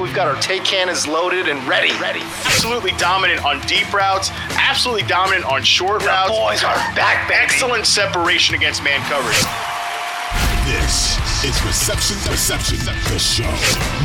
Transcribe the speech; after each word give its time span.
We've 0.00 0.14
got 0.14 0.28
our 0.28 0.40
take 0.40 0.64
cannons 0.64 1.08
loaded 1.08 1.48
and 1.48 1.66
ready. 1.66 1.90
Ready. 1.98 2.20
Absolutely 2.46 2.92
dominant 2.92 3.44
on 3.44 3.60
deep 3.66 3.92
routes. 3.92 4.30
Absolutely 4.50 5.02
dominant 5.08 5.44
on 5.44 5.64
short 5.64 6.02
the 6.02 6.06
routes. 6.06 6.30
boys 6.30 6.62
are 6.62 6.76
back, 6.94 7.28
baby. 7.28 7.40
Excellent 7.42 7.84
separation 7.84 8.54
against 8.54 8.84
man 8.84 9.00
coverage. 9.08 9.36
This 10.64 11.18
is 11.44 11.64
Reception 11.64 12.16
Perception, 12.30 12.78
the 12.78 13.18
show. 13.18 13.42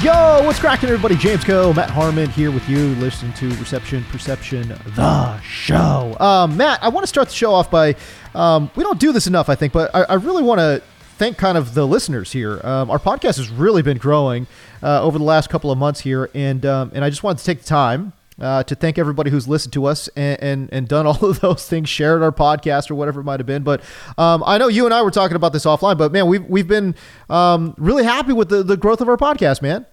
Yo, 0.04 0.46
what's 0.46 0.60
cracking, 0.60 0.90
everybody? 0.90 1.16
James 1.16 1.44
Koh, 1.44 1.74
Matt 1.74 1.90
Harmon 1.90 2.30
here 2.30 2.52
with 2.52 2.68
you, 2.70 2.96
listening 2.96 3.34
to 3.34 3.50
Reception 3.58 4.04
Perception, 4.06 4.70
the 4.96 5.40
show. 5.42 6.16
Um, 6.20 6.58
Matt, 6.58 6.82
I 6.82 6.90
want 6.90 7.04
to 7.04 7.08
start 7.08 7.28
the 7.28 7.34
show 7.36 7.52
off 7.54 7.70
by 7.70 7.96
um, 8.34 8.72
we 8.76 8.84
don't 8.84 9.00
do 9.00 9.12
this 9.12 9.28
enough, 9.28 9.50
I 9.50 9.56
think, 9.56 9.74
but 9.74 9.94
I, 9.94 10.04
I 10.04 10.14
really 10.16 10.42
want 10.42 10.60
to 10.60 10.82
thank 11.24 11.38
kind 11.38 11.58
of 11.58 11.74
the 11.74 11.88
listeners 11.88 12.34
here. 12.34 12.60
Um, 12.66 12.92
our 12.92 13.00
podcast 13.00 13.38
has 13.38 13.50
really 13.50 13.82
been 13.82 13.98
growing 13.98 14.46
uh, 14.82 15.02
over 15.02 15.18
the 15.18 15.24
last 15.24 15.50
couple 15.50 15.72
of 15.72 15.78
months 15.78 16.02
here, 16.02 16.30
and 16.34 16.66
um, 16.66 16.92
and 16.94 17.06
I 17.06 17.10
just 17.10 17.24
wanted 17.24 17.38
to 17.38 17.46
take 17.46 17.60
the 17.60 17.66
time 17.66 18.12
uh, 18.42 18.64
to 18.64 18.76
thank 18.76 18.98
everybody 18.98 19.32
who's 19.32 19.48
listened 19.48 19.72
to 19.74 19.86
us 19.86 20.10
and, 20.18 20.42
and, 20.44 20.70
and 20.74 20.88
done 20.88 21.08
all 21.08 21.24
of 21.24 21.40
those 21.40 21.66
things, 21.66 21.88
shared 21.88 22.22
our 22.22 22.34
podcast 22.34 22.92
or 22.92 22.96
whatever 22.96 23.22
it 23.22 23.24
might 23.24 23.40
have 23.40 23.48
been. 23.48 23.64
But 23.64 23.82
um, 24.18 24.44
I 24.46 24.58
know 24.58 24.68
you 24.68 24.84
and 24.84 24.94
I 24.94 25.02
were 25.02 25.12
talking 25.12 25.38
about 25.38 25.54
this 25.54 25.64
offline, 25.64 25.98
but 25.98 26.12
man, 26.12 26.28
we've 26.28 26.44
we've 26.46 26.68
been 26.68 26.94
um, 27.30 27.74
really 27.78 28.04
happy 28.04 28.34
with 28.34 28.50
the, 28.50 28.62
the 28.62 28.76
growth 28.76 29.00
of 29.00 29.08
our 29.08 29.18
podcast, 29.18 29.62
man. 29.62 29.86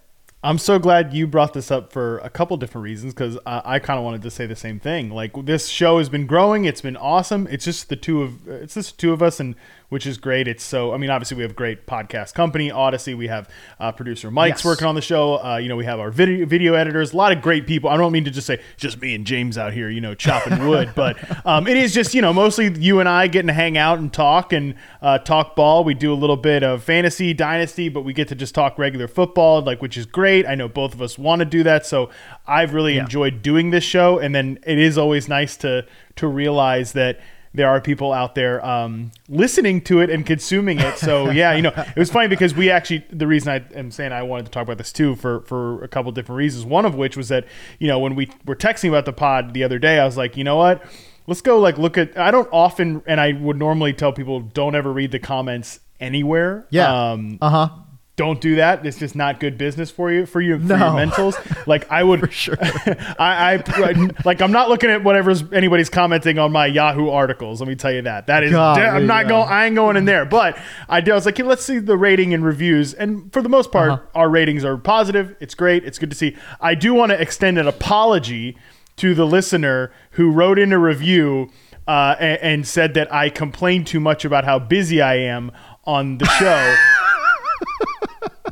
I'm 0.42 0.56
so 0.56 0.78
glad 0.78 1.12
you 1.12 1.26
brought 1.26 1.52
this 1.52 1.70
up 1.70 1.92
for 1.92 2.18
a 2.20 2.30
couple 2.30 2.56
different 2.56 2.84
reasons 2.84 3.12
because 3.12 3.38
I, 3.44 3.62
I 3.64 3.78
kind 3.78 3.98
of 3.98 4.04
wanted 4.04 4.22
to 4.22 4.30
say 4.30 4.46
the 4.46 4.56
same 4.56 4.80
thing. 4.80 5.10
Like 5.10 5.32
this 5.44 5.68
show 5.68 5.98
has 5.98 6.08
been 6.08 6.26
growing, 6.26 6.64
it's 6.64 6.80
been 6.80 6.96
awesome. 6.96 7.46
It's 7.50 7.64
just 7.64 7.90
the 7.90 7.96
two 7.96 8.22
of 8.22 8.48
it's 8.48 8.74
just 8.74 8.98
two 8.98 9.12
of 9.12 9.22
us, 9.22 9.38
and 9.38 9.54
which 9.90 10.06
is 10.06 10.16
great. 10.18 10.48
It's 10.48 10.64
so 10.64 10.94
I 10.94 10.96
mean, 10.96 11.10
obviously 11.10 11.36
we 11.36 11.42
have 11.42 11.54
great 11.54 11.86
podcast 11.86 12.32
company, 12.34 12.70
Audacy. 12.70 13.16
We 13.16 13.28
have 13.28 13.48
uh, 13.78 13.92
producer 13.92 14.30
Mike's 14.30 14.60
Yes. 14.60 14.64
working 14.64 14.86
on 14.86 14.94
the 14.94 15.02
show. 15.02 15.34
Uh, 15.44 15.58
you 15.58 15.68
know, 15.68 15.76
we 15.76 15.84
have 15.84 16.00
our 16.00 16.10
video 16.10 16.46
video 16.46 16.74
editors, 16.74 17.12
a 17.12 17.16
lot 17.16 17.32
of 17.32 17.42
great 17.42 17.66
people. 17.66 17.90
I 17.90 17.96
don't 17.98 18.12
mean 18.12 18.24
to 18.24 18.30
just 18.30 18.46
say 18.46 18.60
just 18.78 19.00
me 19.02 19.14
and 19.14 19.26
James 19.26 19.58
out 19.58 19.72
here, 19.74 19.90
you 19.90 20.00
know, 20.00 20.14
chopping 20.14 20.66
wood, 20.68 20.92
but 20.96 21.18
um, 21.46 21.66
it 21.68 21.76
is 21.76 21.92
just 21.92 22.14
you 22.14 22.22
know 22.22 22.32
mostly 22.32 22.72
you 22.78 23.00
and 23.00 23.08
I 23.08 23.26
getting 23.26 23.48
to 23.48 23.52
hang 23.52 23.76
out 23.76 23.98
and 23.98 24.12
talk 24.12 24.52
and 24.52 24.74
uh, 25.02 25.18
talk 25.18 25.54
ball. 25.56 25.84
We 25.84 25.92
do 25.94 26.12
a 26.12 26.14
little 26.14 26.36
bit 26.38 26.62
of 26.62 26.82
fantasy 26.82 27.34
dynasty, 27.34 27.88
but 27.88 28.02
we 28.02 28.12
get 28.12 28.28
to 28.28 28.34
just 28.34 28.54
talk 28.54 28.78
regular 28.78 29.08
football, 29.08 29.60
like 29.60 29.82
which 29.82 29.96
is 29.98 30.06
great. 30.06 30.46
I 30.46 30.54
know 30.54 30.68
both 30.68 30.94
of 30.94 31.02
us 31.02 31.18
want 31.18 31.40
to 31.40 31.44
do 31.44 31.62
that, 31.64 31.84
so 31.84 32.10
I've 32.46 32.72
really 32.74 32.96
enjoyed 32.96 33.42
doing 33.42 33.70
this 33.70 33.84
show. 33.84 34.18
And 34.18 34.34
then 34.34 34.58
it 34.64 34.78
is 34.78 34.96
always 34.96 35.28
nice 35.28 35.56
to 35.58 35.84
to 36.16 36.28
realize 36.28 36.92
that 36.92 37.18
there 37.52 37.68
are 37.68 37.80
people 37.80 38.12
out 38.12 38.34
there 38.34 38.64
um, 38.64 39.10
listening 39.28 39.80
to 39.82 40.00
it 40.00 40.10
and 40.10 40.24
consuming 40.24 40.78
it. 40.78 40.98
So 40.98 41.30
yeah, 41.30 41.52
you 41.54 41.62
know, 41.62 41.72
it 41.76 41.98
was 41.98 42.10
funny 42.10 42.28
because 42.28 42.54
we 42.54 42.70
actually 42.70 43.04
the 43.10 43.26
reason 43.26 43.50
I 43.50 43.78
am 43.78 43.90
saying 43.90 44.12
I 44.12 44.22
wanted 44.22 44.46
to 44.46 44.52
talk 44.52 44.62
about 44.62 44.78
this 44.78 44.92
too 44.92 45.16
for 45.16 45.40
for 45.42 45.82
a 45.82 45.88
couple 45.88 46.12
different 46.12 46.36
reasons. 46.36 46.64
One 46.64 46.86
of 46.86 46.94
which 46.94 47.16
was 47.16 47.28
that 47.28 47.46
you 47.78 47.88
know 47.88 47.98
when 47.98 48.14
we 48.14 48.30
were 48.46 48.56
texting 48.56 48.88
about 48.88 49.04
the 49.04 49.12
pod 49.12 49.54
the 49.54 49.64
other 49.64 49.78
day, 49.78 49.98
I 49.98 50.04
was 50.04 50.16
like, 50.16 50.36
you 50.36 50.44
know 50.44 50.56
what. 50.56 50.84
Let's 51.26 51.42
go 51.42 51.60
like 51.60 51.78
look 51.78 51.96
at 51.96 52.18
I 52.18 52.30
don't 52.32 52.48
often 52.50 53.02
and 53.06 53.20
I 53.20 53.32
would 53.32 53.56
normally 53.56 53.92
tell 53.92 54.12
people 54.12 54.40
don't 54.40 54.74
ever 54.74 54.92
read 54.92 55.12
the 55.12 55.20
comments 55.20 55.78
anywhere. 56.00 56.66
Yeah. 56.70 57.12
Um 57.12 57.38
Uh 57.40 57.50
huh. 57.50 57.68
Don't 58.16 58.40
do 58.40 58.56
that. 58.56 58.84
It's 58.84 58.98
just 58.98 59.16
not 59.16 59.40
good 59.40 59.56
business 59.56 59.90
for 59.90 60.12
you 60.12 60.26
for 60.26 60.42
you 60.42 60.58
for 60.58 60.64
No. 60.66 60.76
your 60.76 61.06
mentals. 61.06 61.66
Like 61.66 61.90
I 61.90 62.02
would, 62.02 62.20
For 62.26 62.30
sure. 62.30 62.56
I, 63.18 63.54
I 63.54 64.08
like 64.26 64.42
I'm 64.42 64.52
not 64.52 64.68
looking 64.68 64.90
at 64.90 65.02
whatever's 65.02 65.42
anybody's 65.52 65.88
commenting 65.88 66.38
on 66.38 66.52
my 66.52 66.66
Yahoo 66.66 67.08
articles. 67.08 67.60
Let 67.60 67.68
me 67.68 67.76
tell 67.76 67.92
you 67.92 68.02
that. 68.02 68.26
That 68.26 68.42
is, 68.44 68.52
Golly, 68.52 68.82
I'm 68.82 69.06
not 69.06 69.26
going. 69.26 69.48
I 69.48 69.66
ain't 69.66 69.74
going 69.74 69.96
in 69.96 70.04
there. 70.04 70.26
But 70.26 70.58
I 70.88 71.00
did. 71.00 71.12
I 71.12 71.14
was 71.14 71.24
like, 71.24 71.38
hey, 71.38 71.44
let's 71.44 71.64
see 71.64 71.78
the 71.78 71.96
rating 71.96 72.34
and 72.34 72.44
reviews. 72.44 72.92
And 72.92 73.32
for 73.32 73.40
the 73.40 73.48
most 73.48 73.72
part, 73.72 73.90
Uh-huh. 73.92 74.02
our 74.14 74.28
ratings 74.28 74.64
are 74.66 74.76
positive. 74.76 75.34
It's 75.40 75.54
great. 75.54 75.84
It's 75.84 75.98
good 75.98 76.10
to 76.10 76.16
see. 76.16 76.36
I 76.60 76.74
do 76.74 76.92
want 76.92 77.10
to 77.12 77.20
extend 77.20 77.58
an 77.58 77.66
apology 77.68 78.56
to 78.96 79.14
the 79.14 79.26
listener 79.26 79.92
who 80.12 80.30
wrote 80.30 80.58
in 80.58 80.72
a 80.74 80.78
review. 80.78 81.48
Uh, 81.88 82.14
and, 82.20 82.40
and 82.42 82.68
said 82.68 82.94
that 82.94 83.12
I 83.12 83.30
complained 83.30 83.84
too 83.88 83.98
much 83.98 84.24
about 84.24 84.44
how 84.44 84.60
busy 84.60 85.02
I 85.02 85.14
am 85.16 85.50
on 85.84 86.18
the 86.18 86.26
show. 86.26 86.76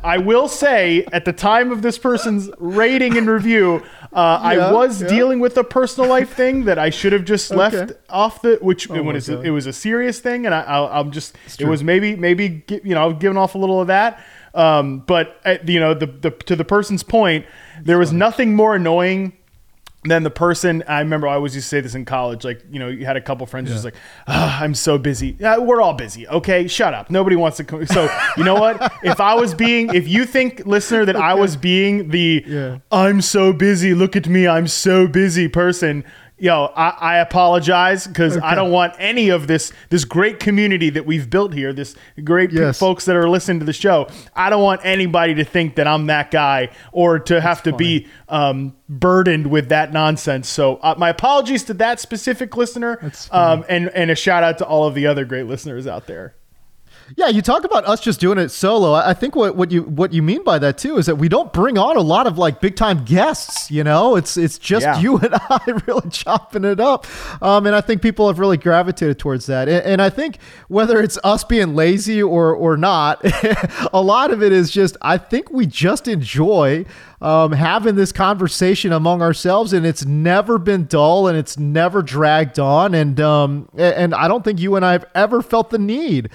I 0.03 0.17
will 0.17 0.47
say, 0.47 1.05
at 1.11 1.25
the 1.25 1.33
time 1.33 1.71
of 1.71 1.81
this 1.81 1.97
person's 1.97 2.49
rating 2.57 3.17
and 3.17 3.27
review, 3.29 3.83
uh, 4.13 4.39
I 4.41 4.71
was 4.71 5.01
yeah. 5.01 5.07
dealing 5.07 5.39
with 5.39 5.57
a 5.57 5.63
personal 5.63 6.09
life 6.09 6.33
thing 6.33 6.65
that 6.65 6.79
I 6.79 6.89
should 6.89 7.13
have 7.13 7.25
just 7.25 7.51
left 7.51 7.75
Okay. 7.75 7.93
off 8.09 8.41
the. 8.41 8.57
Which 8.61 8.89
Oh 8.89 8.95
it 8.95 9.03
was 9.03 9.29
God. 9.29 9.45
it 9.45 9.51
was 9.51 9.65
a 9.65 9.73
serious 9.73 10.19
thing, 10.19 10.45
and 10.45 10.55
I, 10.55 10.89
I'm 10.91 11.11
just 11.11 11.35
it 11.59 11.65
was 11.65 11.83
maybe 11.83 12.15
maybe 12.15 12.63
you 12.69 12.95
know 12.95 13.13
giving 13.13 13.37
off 13.37 13.55
a 13.55 13.57
little 13.57 13.81
of 13.81 13.87
that. 13.87 14.23
Um, 14.53 14.99
but 14.99 15.39
uh, 15.45 15.57
you 15.65 15.79
know 15.79 15.93
the, 15.93 16.07
the 16.07 16.31
to 16.31 16.55
the 16.55 16.65
person's 16.65 17.03
point, 17.03 17.45
there 17.83 17.99
was 17.99 18.11
nothing 18.11 18.55
more 18.55 18.75
annoying 18.75 19.33
then 20.09 20.23
the 20.23 20.29
person 20.29 20.83
I 20.87 20.99
remember 20.99 21.27
I 21.27 21.35
always 21.35 21.55
used 21.55 21.65
to 21.65 21.69
say 21.69 21.81
this 21.81 21.95
in 21.95 22.05
college, 22.05 22.43
like 22.43 22.61
you 22.71 22.79
know, 22.79 22.87
you 22.87 23.05
had 23.05 23.17
a 23.17 23.21
couple 23.21 23.45
friends 23.45 23.69
just 23.69 23.83
like, 23.85 23.95
ah, 24.27 24.61
I'm 24.61 24.73
so 24.75 24.97
busy. 24.97 25.35
Yeah, 25.39 25.57
we're 25.57 25.81
all 25.81 25.93
busy. 25.93 26.27
Okay, 26.27 26.67
shut 26.67 26.93
up. 26.93 27.09
Nobody 27.09 27.35
wants 27.35 27.57
to. 27.57 27.63
Come. 27.63 27.85
So 27.87 28.09
you 28.37 28.43
know 28.43 28.55
what? 28.55 28.93
if 29.03 29.19
I 29.19 29.33
was 29.35 29.53
being, 29.53 29.93
if 29.93 30.07
you 30.07 30.25
think 30.25 30.65
listener 30.65 31.05
that 31.05 31.15
I 31.15 31.33
was 31.33 31.55
being 31.55 32.09
the, 32.09 32.43
Yeah. 32.45 32.77
I'm 32.91 33.21
so 33.21 33.51
busy. 33.53 33.93
Look 33.93 34.15
at 34.15 34.27
me. 34.27 34.47
I'm 34.47 34.67
so 34.67 35.07
busy 35.07 35.47
person. 35.47 36.03
Yo, 36.39 36.71
I, 36.75 36.89
I 36.89 37.17
apologize 37.17 38.07
because 38.07 38.37
I 38.37 38.55
don't 38.55 38.71
want 38.71 38.93
any 38.97 39.29
of 39.29 39.47
this 39.47 39.73
this 39.89 40.05
great 40.05 40.39
community 40.39 40.89
that 40.89 41.05
we've 41.05 41.29
built 41.29 41.53
here, 41.53 41.73
this 41.73 41.95
great 42.23 42.51
Yes. 42.51 42.79
folks 42.79 43.05
that 43.05 43.15
are 43.15 43.29
listening 43.29 43.59
to 43.59 43.65
the 43.65 43.73
show. 43.73 44.07
I 44.35 44.49
don't 44.49 44.63
want 44.63 44.81
anybody 44.83 45.35
to 45.35 45.43
think 45.43 45.75
that 45.75 45.85
I'm 45.87 46.07
that 46.07 46.31
guy 46.31 46.69
or 46.91 47.19
to 47.19 47.41
have 47.41 47.61
to 47.63 47.73
be 47.73 48.07
um, 48.29 48.75
burdened 48.87 49.47
with 49.47 49.69
that 49.69 49.91
nonsense. 49.91 50.47
So 50.47 50.77
uh, 50.77 50.95
my 50.97 51.09
apologies 51.09 51.63
to 51.65 51.73
that 51.75 51.99
specific 51.99 52.55
listener, 52.55 53.11
um, 53.31 53.65
and 53.67 53.89
and 53.89 54.09
a 54.09 54.15
shout 54.15 54.43
out 54.43 54.57
to 54.59 54.65
all 54.65 54.85
of 54.87 54.95
the 54.95 55.07
other 55.07 55.25
great 55.25 55.45
listeners 55.45 55.85
out 55.87 56.07
there. 56.07 56.35
Yeah, 57.17 57.27
you 57.29 57.41
talk 57.41 57.63
about 57.63 57.85
us 57.85 57.99
just 57.99 58.19
doing 58.19 58.37
it 58.37 58.49
solo. 58.49 58.93
I 58.93 59.13
think 59.13 59.35
what, 59.35 59.55
what 59.55 59.71
you 59.71 59.83
what 59.83 60.13
you 60.13 60.21
mean 60.21 60.43
by 60.43 60.59
that 60.59 60.77
too 60.77 60.97
is 60.97 61.05
that 61.07 61.15
we 61.15 61.27
don't 61.29 61.51
bring 61.51 61.77
on 61.77 61.97
a 61.97 62.01
lot 62.01 62.27
of 62.27 62.37
like 62.37 62.61
big 62.61 62.75
time 62.75 63.03
guests. 63.03 63.71
You 63.71 63.83
know, 63.83 64.15
it's 64.15 64.37
it's 64.37 64.57
just 64.59 64.83
Yeah. 64.83 64.99
you 64.99 65.17
and 65.17 65.33
I 65.49 65.81
really 65.87 66.09
chopping 66.09 66.65
it 66.65 66.79
up, 66.79 67.05
um, 67.41 67.65
and 67.65 67.75
I 67.75 67.81
think 67.81 68.01
people 68.01 68.27
have 68.27 68.39
really 68.39 68.57
gravitated 68.57 69.17
towards 69.19 69.45
that. 69.47 69.67
And, 69.67 69.83
and 69.85 70.01
I 70.01 70.09
think 70.09 70.37
whether 70.67 71.01
it's 71.01 71.17
us 71.23 71.43
being 71.43 71.75
lazy 71.75 72.21
or 72.21 72.53
or 72.53 72.77
not, 72.77 73.21
a 73.93 74.01
lot 74.01 74.31
of 74.31 74.43
it 74.43 74.51
is 74.51 74.69
just 74.71 74.95
I 75.01 75.17
think 75.17 75.51
we 75.51 75.65
just 75.65 76.07
enjoy 76.07 76.85
um, 77.21 77.51
having 77.51 77.95
this 77.95 78.11
conversation 78.13 78.93
among 78.93 79.21
ourselves, 79.21 79.73
and 79.73 79.85
it's 79.85 80.05
never 80.05 80.57
been 80.57 80.85
dull 80.85 81.27
and 81.27 81.37
it's 81.37 81.57
never 81.57 82.01
dragged 82.01 82.59
on. 82.59 82.93
And 82.93 83.19
um, 83.19 83.67
and 83.77 84.13
I 84.13 84.27
don't 84.27 84.43
think 84.43 84.59
you 84.59 84.75
and 84.75 84.85
I 84.85 84.93
have 84.93 85.05
ever 85.15 85.41
felt 85.41 85.69
the 85.69 85.79
need 85.79 86.29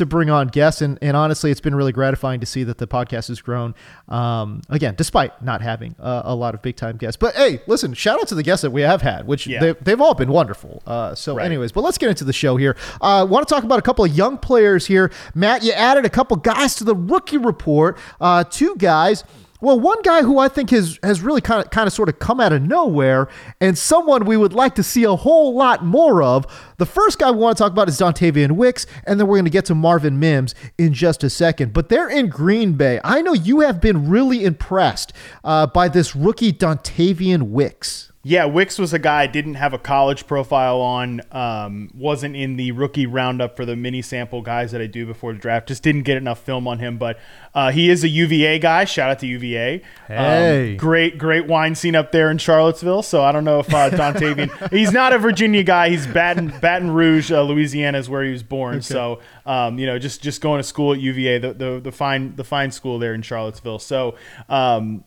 to 0.00 0.06
bring 0.06 0.28
on 0.28 0.48
guests, 0.48 0.82
and, 0.82 0.98
and 1.00 1.16
honestly, 1.16 1.50
it's 1.50 1.60
been 1.60 1.74
really 1.74 1.92
gratifying 1.92 2.40
to 2.40 2.46
see 2.46 2.64
that 2.64 2.78
the 2.78 2.86
podcast 2.86 3.28
has 3.28 3.40
grown. 3.40 3.74
Um, 4.08 4.62
again, 4.68 4.94
despite 4.96 5.42
not 5.42 5.62
having 5.62 5.94
uh, 6.00 6.22
a 6.24 6.34
lot 6.34 6.54
of 6.54 6.62
big 6.62 6.76
time 6.76 6.96
guests, 6.96 7.16
but 7.16 7.34
hey, 7.36 7.60
listen, 7.66 7.94
shout 7.94 8.18
out 8.20 8.28
to 8.28 8.34
the 8.34 8.42
guests 8.42 8.62
that 8.62 8.70
we 8.72 8.82
have 8.82 9.02
had, 9.02 9.26
which 9.26 9.46
Yeah. 9.46 9.60
they, 9.60 9.72
they've 9.80 10.00
all 10.00 10.14
been 10.14 10.30
wonderful. 10.30 10.82
Uh, 10.86 11.14
so, 11.14 11.36
Right. 11.36 11.46
anyways, 11.46 11.72
but 11.72 11.82
let's 11.84 11.98
get 11.98 12.08
into 12.10 12.24
the 12.24 12.32
show 12.32 12.56
here. 12.56 12.76
I 13.00 13.20
uh, 13.20 13.24
want 13.26 13.46
to 13.46 13.54
talk 13.54 13.62
about 13.64 13.78
a 13.78 13.82
couple 13.82 14.04
of 14.04 14.12
young 14.16 14.36
players 14.38 14.86
here. 14.86 15.10
Matt, 15.34 15.62
you 15.62 15.72
added 15.72 16.04
a 16.04 16.10
couple 16.10 16.36
guys 16.36 16.74
to 16.76 16.84
the 16.84 16.94
rookie 16.96 17.38
report. 17.38 17.98
Uh, 18.20 18.42
two 18.44 18.74
guys. 18.76 19.22
Well, 19.62 19.78
one 19.78 20.00
guy 20.02 20.22
who 20.22 20.38
I 20.38 20.48
think 20.48 20.70
has 20.70 20.98
has 21.02 21.20
really 21.20 21.40
kind 21.40 21.62
of 21.62 21.70
kind 21.70 21.86
of 21.86 21.92
sort 21.92 22.08
of 22.08 22.18
come 22.18 22.40
out 22.40 22.52
of 22.52 22.62
nowhere, 22.62 23.28
and 23.60 23.76
someone 23.76 24.24
we 24.24 24.36
would 24.36 24.54
like 24.54 24.74
to 24.76 24.82
see 24.82 25.04
a 25.04 25.16
whole 25.16 25.54
lot 25.54 25.84
more 25.84 26.22
of. 26.22 26.46
The 26.78 26.86
first 26.86 27.18
guy 27.18 27.30
we 27.30 27.38
want 27.38 27.58
to 27.58 27.62
talk 27.62 27.72
about 27.72 27.88
is 27.88 27.98
Dontayvion 27.98 28.52
Wicks, 28.52 28.86
and 29.04 29.20
then 29.20 29.26
we're 29.26 29.36
going 29.36 29.44
to 29.44 29.50
get 29.50 29.66
to 29.66 29.74
Marvin 29.74 30.18
Mims 30.18 30.54
in 30.78 30.94
just 30.94 31.22
a 31.22 31.30
second. 31.30 31.72
But 31.72 31.90
they're 31.90 32.08
in 32.08 32.28
Green 32.28 32.72
Bay. 32.72 33.00
I 33.04 33.20
know 33.20 33.34
you 33.34 33.60
have 33.60 33.80
been 33.80 34.08
really 34.08 34.44
impressed 34.44 35.12
uh, 35.44 35.66
by 35.66 35.88
this 35.88 36.16
rookie 36.16 36.52
Dontayvion 36.52 37.50
Wicks. 37.50 38.09
Yeah, 38.22 38.44
Wicks 38.44 38.78
was 38.78 38.92
a 38.92 38.98
guy 38.98 39.22
I 39.22 39.26
didn't 39.26 39.54
have 39.54 39.72
a 39.72 39.78
college 39.78 40.26
profile 40.26 40.82
on. 40.82 41.22
Um, 41.32 41.90
wasn't 41.94 42.36
in 42.36 42.56
the 42.56 42.70
rookie 42.72 43.06
roundup 43.06 43.56
for 43.56 43.64
the 43.64 43.74
mini 43.76 44.02
sample 44.02 44.42
guys 44.42 44.72
that 44.72 44.80
I 44.82 44.86
do 44.86 45.06
before 45.06 45.32
the 45.32 45.38
draft. 45.38 45.68
Just 45.68 45.82
didn't 45.82 46.02
get 46.02 46.18
enough 46.18 46.38
film 46.38 46.68
on 46.68 46.80
him. 46.80 46.98
But 46.98 47.18
uh, 47.54 47.70
he 47.70 47.88
is 47.88 48.04
a 48.04 48.08
UVA 48.08 48.58
guy. 48.58 48.84
Shout 48.84 49.10
out 49.10 49.20
to 49.20 49.26
UVA. 49.26 49.82
Hey. 50.06 50.72
Um, 50.72 50.76
great, 50.76 51.16
great 51.16 51.46
wine 51.46 51.74
scene 51.74 51.96
up 51.96 52.12
there 52.12 52.30
in 52.30 52.36
Charlottesville. 52.36 53.02
So 53.02 53.24
I 53.24 53.32
don't 53.32 53.44
know 53.44 53.60
if 53.60 53.72
uh, 53.72 53.88
Dontayvion. 53.88 54.70
he's 54.70 54.92
not 54.92 55.14
a 55.14 55.18
Virginia 55.18 55.62
guy. 55.62 55.88
He's 55.88 56.06
Baton 56.06 56.52
Baton 56.60 56.90
Rouge, 56.90 57.32
uh, 57.32 57.40
Louisiana 57.42 57.96
is 57.96 58.10
where 58.10 58.22
he 58.22 58.32
was 58.32 58.42
born. 58.42 58.82
So 58.82 59.20
um, 59.46 59.78
you 59.78 59.86
know, 59.86 59.98
just 59.98 60.20
just 60.20 60.42
going 60.42 60.58
to 60.58 60.62
school 60.62 60.92
at 60.92 61.00
UVA, 61.00 61.38
the, 61.38 61.54
the 61.54 61.80
the 61.80 61.92
fine 61.92 62.36
the 62.36 62.44
fine 62.44 62.70
school 62.70 62.98
there 62.98 63.14
in 63.14 63.22
Charlottesville. 63.22 63.78
So. 63.78 64.16
Um, 64.50 65.04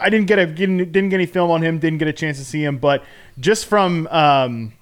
I 0.00 0.10
didn't 0.10 0.26
get 0.26 0.38
a 0.38 0.46
didn't, 0.46 0.92
get 0.92 1.12
any 1.12 1.26
film 1.26 1.50
on 1.50 1.62
him. 1.62 1.78
Didn't 1.78 1.98
get 1.98 2.08
a 2.08 2.12
chance 2.12 2.38
to 2.38 2.44
see 2.44 2.62
him, 2.62 2.78
but 2.78 3.04
just 3.38 3.66
from 3.66 4.06
um, 4.08 4.72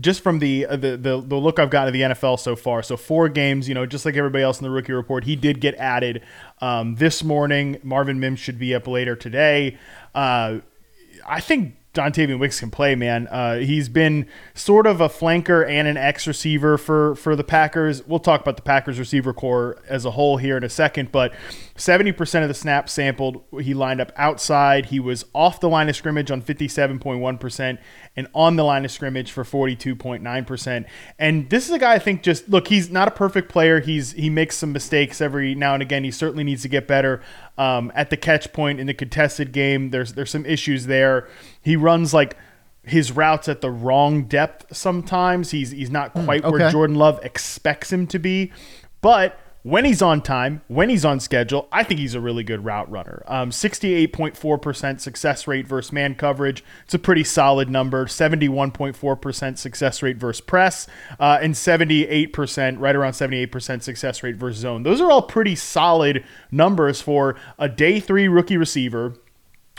just 0.00 0.22
from 0.22 0.38
the, 0.38 0.66
uh, 0.66 0.76
the 0.76 0.96
the 0.96 1.20
the 1.20 1.36
look 1.36 1.58
I've 1.58 1.70
gotten 1.70 1.88
of 1.88 1.92
the 1.92 2.14
NFL 2.14 2.38
so 2.38 2.56
far, 2.56 2.82
so 2.82 2.96
four 2.96 3.28
games, 3.28 3.68
you 3.68 3.74
know, 3.74 3.86
just 3.86 4.04
like 4.04 4.16
everybody 4.16 4.44
else 4.44 4.58
in 4.58 4.64
the 4.64 4.70
rookie 4.70 4.92
report, 4.92 5.24
he 5.24 5.36
did 5.36 5.60
get 5.60 5.74
added 5.76 6.22
um, 6.60 6.96
this 6.96 7.22
morning. 7.22 7.78
Marvin 7.82 8.20
Mims 8.20 8.40
should 8.40 8.58
be 8.58 8.74
up 8.74 8.86
later 8.86 9.16
today. 9.16 9.78
Uh, 10.14 10.58
I 11.26 11.40
think 11.40 11.76
Dontayvion 11.94 12.38
Wicks 12.38 12.60
can 12.60 12.70
play, 12.70 12.94
man. 12.94 13.26
Uh, 13.28 13.56
he's 13.56 13.88
been 13.88 14.26
sort 14.54 14.86
of 14.86 15.00
a 15.00 15.08
flanker 15.08 15.66
and 15.66 15.88
an 15.88 15.96
X 15.96 16.26
receiver 16.26 16.76
for 16.76 17.14
for 17.16 17.34
the 17.34 17.44
Packers. 17.44 18.06
We'll 18.06 18.20
talk 18.20 18.42
about 18.42 18.56
the 18.56 18.62
Packers 18.62 18.98
receiver 18.98 19.32
corps 19.32 19.82
as 19.88 20.04
a 20.04 20.10
whole 20.12 20.36
here 20.36 20.56
in 20.56 20.64
a 20.64 20.68
second, 20.68 21.10
but 21.10 21.32
70% 21.76 22.42
of 22.42 22.48
the 22.48 22.54
snaps 22.54 22.92
sampled, 22.92 23.42
he 23.60 23.74
lined 23.74 24.00
up 24.00 24.12
outside. 24.16 24.86
He 24.86 24.98
was 24.98 25.24
off 25.34 25.60
the 25.60 25.68
line 25.68 25.88
of 25.88 25.96
scrimmage 25.96 26.30
on 26.30 26.42
57.1% 26.42 27.78
and 28.16 28.28
on 28.34 28.56
the 28.56 28.64
line 28.64 28.84
of 28.84 28.90
scrimmage 28.90 29.30
for 29.30 29.44
42.9%. 29.44 30.86
And 31.18 31.50
this 31.50 31.66
is 31.66 31.72
a 31.72 31.78
guy 31.78 31.94
I 31.94 31.98
think 31.98 32.22
just 32.22 32.48
look, 32.48 32.68
he's 32.68 32.90
not 32.90 33.08
a 33.08 33.10
perfect 33.10 33.50
player. 33.50 33.80
He's 33.80 34.12
he 34.12 34.30
makes 34.30 34.56
some 34.56 34.72
mistakes 34.72 35.20
every 35.20 35.54
now 35.54 35.74
and 35.74 35.82
again. 35.82 36.04
He 36.04 36.10
certainly 36.10 36.44
needs 36.44 36.62
to 36.62 36.68
get 36.68 36.86
better 36.86 37.22
um, 37.58 37.92
at 37.94 38.10
the 38.10 38.16
catch 38.16 38.52
point 38.52 38.80
in 38.80 38.86
the 38.86 38.94
contested 38.94 39.52
game. 39.52 39.90
There's 39.90 40.14
there's 40.14 40.30
some 40.30 40.46
issues 40.46 40.86
there. 40.86 41.28
He 41.62 41.76
runs 41.76 42.14
like 42.14 42.36
his 42.82 43.12
routes 43.12 43.48
at 43.48 43.60
the 43.60 43.70
wrong 43.70 44.24
depth 44.24 44.74
sometimes. 44.74 45.50
He's 45.50 45.72
he's 45.72 45.90
not 45.90 46.12
quite 46.12 46.44
where 46.44 46.62
okay. 46.62 46.70
Jordan 46.70 46.96
Love 46.96 47.20
expects 47.22 47.92
him 47.92 48.06
to 48.08 48.18
be. 48.18 48.52
But 49.00 49.38
when 49.66 49.84
he's 49.84 50.00
on 50.00 50.22
time, 50.22 50.62
when 50.68 50.88
he's 50.88 51.04
on 51.04 51.18
schedule, 51.18 51.66
I 51.72 51.82
think 51.82 51.98
he's 51.98 52.14
a 52.14 52.20
really 52.20 52.44
good 52.44 52.64
route 52.64 52.88
runner. 52.88 53.24
Um, 53.26 53.50
68.4% 53.50 55.00
success 55.00 55.48
rate 55.48 55.66
versus 55.66 55.90
man 55.90 56.14
coverage. 56.14 56.62
It's 56.84 56.94
a 56.94 57.00
pretty 57.00 57.24
solid 57.24 57.68
number. 57.68 58.06
71.4% 58.06 59.58
success 59.58 60.02
rate 60.04 60.18
versus 60.18 60.40
press, 60.40 60.86
uh, 61.18 61.40
and 61.42 61.54
78%, 61.54 62.78
right 62.78 62.94
around 62.94 63.14
78% 63.14 63.82
success 63.82 64.22
rate 64.22 64.36
versus 64.36 64.60
zone. 64.60 64.84
Those 64.84 65.00
are 65.00 65.10
all 65.10 65.22
pretty 65.22 65.56
solid 65.56 66.24
numbers 66.52 67.00
for 67.00 67.34
a 67.58 67.68
day 67.68 67.98
three 67.98 68.28
rookie 68.28 68.56
receiver 68.56 69.16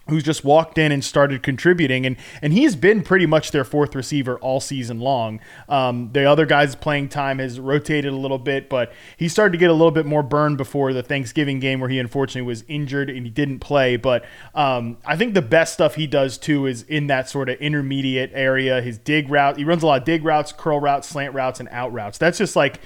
who's 0.10 0.24
just 0.24 0.44
walked 0.44 0.78
in 0.78 0.92
and 0.92 1.04
started 1.04 1.44
contributing 1.44 2.06
and 2.06 2.18
and 2.42 2.54
he's 2.54 2.76
been 2.76 3.02
pretty 3.04 3.26
much 3.26 3.52
their 3.52 3.64
fourth 3.64 3.96
receiver 3.96 4.38
all 4.40 4.60
season 4.60 5.00
long. 5.00 5.40
Um, 5.68 6.12
the 6.14 6.26
other 6.26 6.46
guys 6.46 6.76
playing 6.76 7.10
time 7.10 7.40
has 7.40 7.60
rotated 7.60 8.12
a 8.12 8.16
little 8.16 8.40
bit 8.40 8.70
but 8.70 8.94
he 9.18 9.28
started 9.28 9.52
to 9.52 9.58
get 9.58 9.70
a 9.70 9.74
little 9.74 9.92
bit 9.92 10.06
more 10.06 10.24
burn 10.24 10.56
before 10.56 10.94
the 10.94 11.04
thanksgiving 11.04 11.60
game 11.60 11.80
where 11.80 11.90
he 11.90 12.00
unfortunately 12.00 12.48
was 12.48 12.64
injured 12.68 13.10
and 13.10 13.26
he 13.26 13.30
didn't 13.30 13.60
play 13.60 13.98
but 13.98 14.26
um, 14.56 14.98
i 15.06 15.16
think 15.16 15.34
the 15.34 15.42
best 15.42 15.74
stuff 15.74 15.96
he 15.96 16.08
does 16.08 16.38
too 16.38 16.66
is 16.66 16.84
in 16.84 17.08
that 17.08 17.30
sort 17.30 17.50
of 17.50 17.58
intermediate 17.60 18.32
area 18.34 18.82
his 18.82 18.98
dig 18.98 19.30
route 19.30 19.58
he 19.58 19.64
runs 19.64 19.84
a 19.84 19.88
lot 19.88 20.00
of 20.00 20.06
dig 20.06 20.24
routes 20.24 20.52
curl 20.52 20.80
routes 20.80 21.08
slant 21.08 21.34
routes 21.34 21.60
and 21.60 21.70
out 21.70 21.92
routes. 21.94 22.18
That's 22.18 22.38
just 22.38 22.56
like 22.56 22.80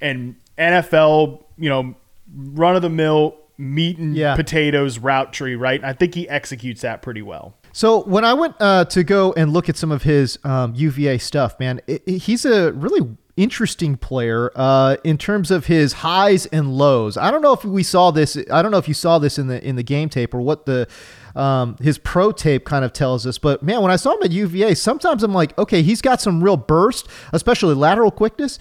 an 0.00 0.36
nfl 0.56 1.44
you 1.56 1.68
know 1.68 1.94
run 2.34 2.76
of 2.76 2.82
the 2.82 2.90
mill 2.90 3.36
meat 3.58 3.98
and 3.98 4.14
Yeah. 4.16 4.36
potatoes 4.36 4.98
route 4.98 5.32
tree, 5.32 5.56
right? 5.56 5.82
I 5.82 5.92
think 5.92 6.14
he 6.14 6.28
executes 6.28 6.82
that 6.82 7.02
pretty 7.02 7.22
well. 7.22 7.54
So 7.72 8.02
when 8.04 8.24
I 8.24 8.32
went 8.34 8.54
uh, 8.60 8.84
to 8.86 9.04
go 9.04 9.32
and 9.34 9.52
look 9.52 9.68
at 9.68 9.76
some 9.76 9.92
of 9.92 10.02
his 10.04 10.38
um, 10.44 10.74
UVA 10.74 11.18
stuff, 11.18 11.58
man, 11.60 11.80
it, 11.86 12.02
it- 12.06 12.18
he's 12.22 12.44
a 12.44 12.72
really 12.72 13.16
interesting 13.36 13.96
player 13.96 14.50
uh, 14.56 14.96
in 15.04 15.16
terms 15.16 15.50
of 15.52 15.66
his 15.66 15.92
highs 15.92 16.46
and 16.46 16.76
lows. 16.76 17.16
I 17.16 17.30
don't 17.30 17.40
know 17.42 17.52
if 17.52 17.64
we 17.64 17.84
saw 17.84 18.10
this. 18.10 18.36
I 18.50 18.62
don't 18.62 18.72
know 18.72 18.78
if 18.78 18.88
you 18.88 18.94
saw 18.94 19.18
this 19.20 19.38
in 19.38 19.46
the 19.46 19.64
in 19.64 19.76
the 19.76 19.84
game 19.84 20.08
tape 20.08 20.34
or 20.34 20.40
what 20.40 20.66
the 20.66 20.88
um, 21.36 21.76
his 21.80 21.98
pro 21.98 22.32
tape 22.32 22.64
kind 22.64 22.84
of 22.84 22.92
tells 22.92 23.26
us. 23.28 23.38
But 23.38 23.62
man, 23.62 23.80
when 23.80 23.92
I 23.92 23.96
saw 23.96 24.14
him 24.16 24.22
at 24.24 24.32
UVA, 24.32 24.74
sometimes 24.74 25.22
I'm 25.22 25.32
like, 25.32 25.56
okay, 25.56 25.82
he's 25.82 26.02
got 26.02 26.20
some 26.20 26.42
real 26.42 26.56
burst, 26.56 27.06
especially 27.32 27.76
lateral 27.76 28.10
quickness. 28.10 28.58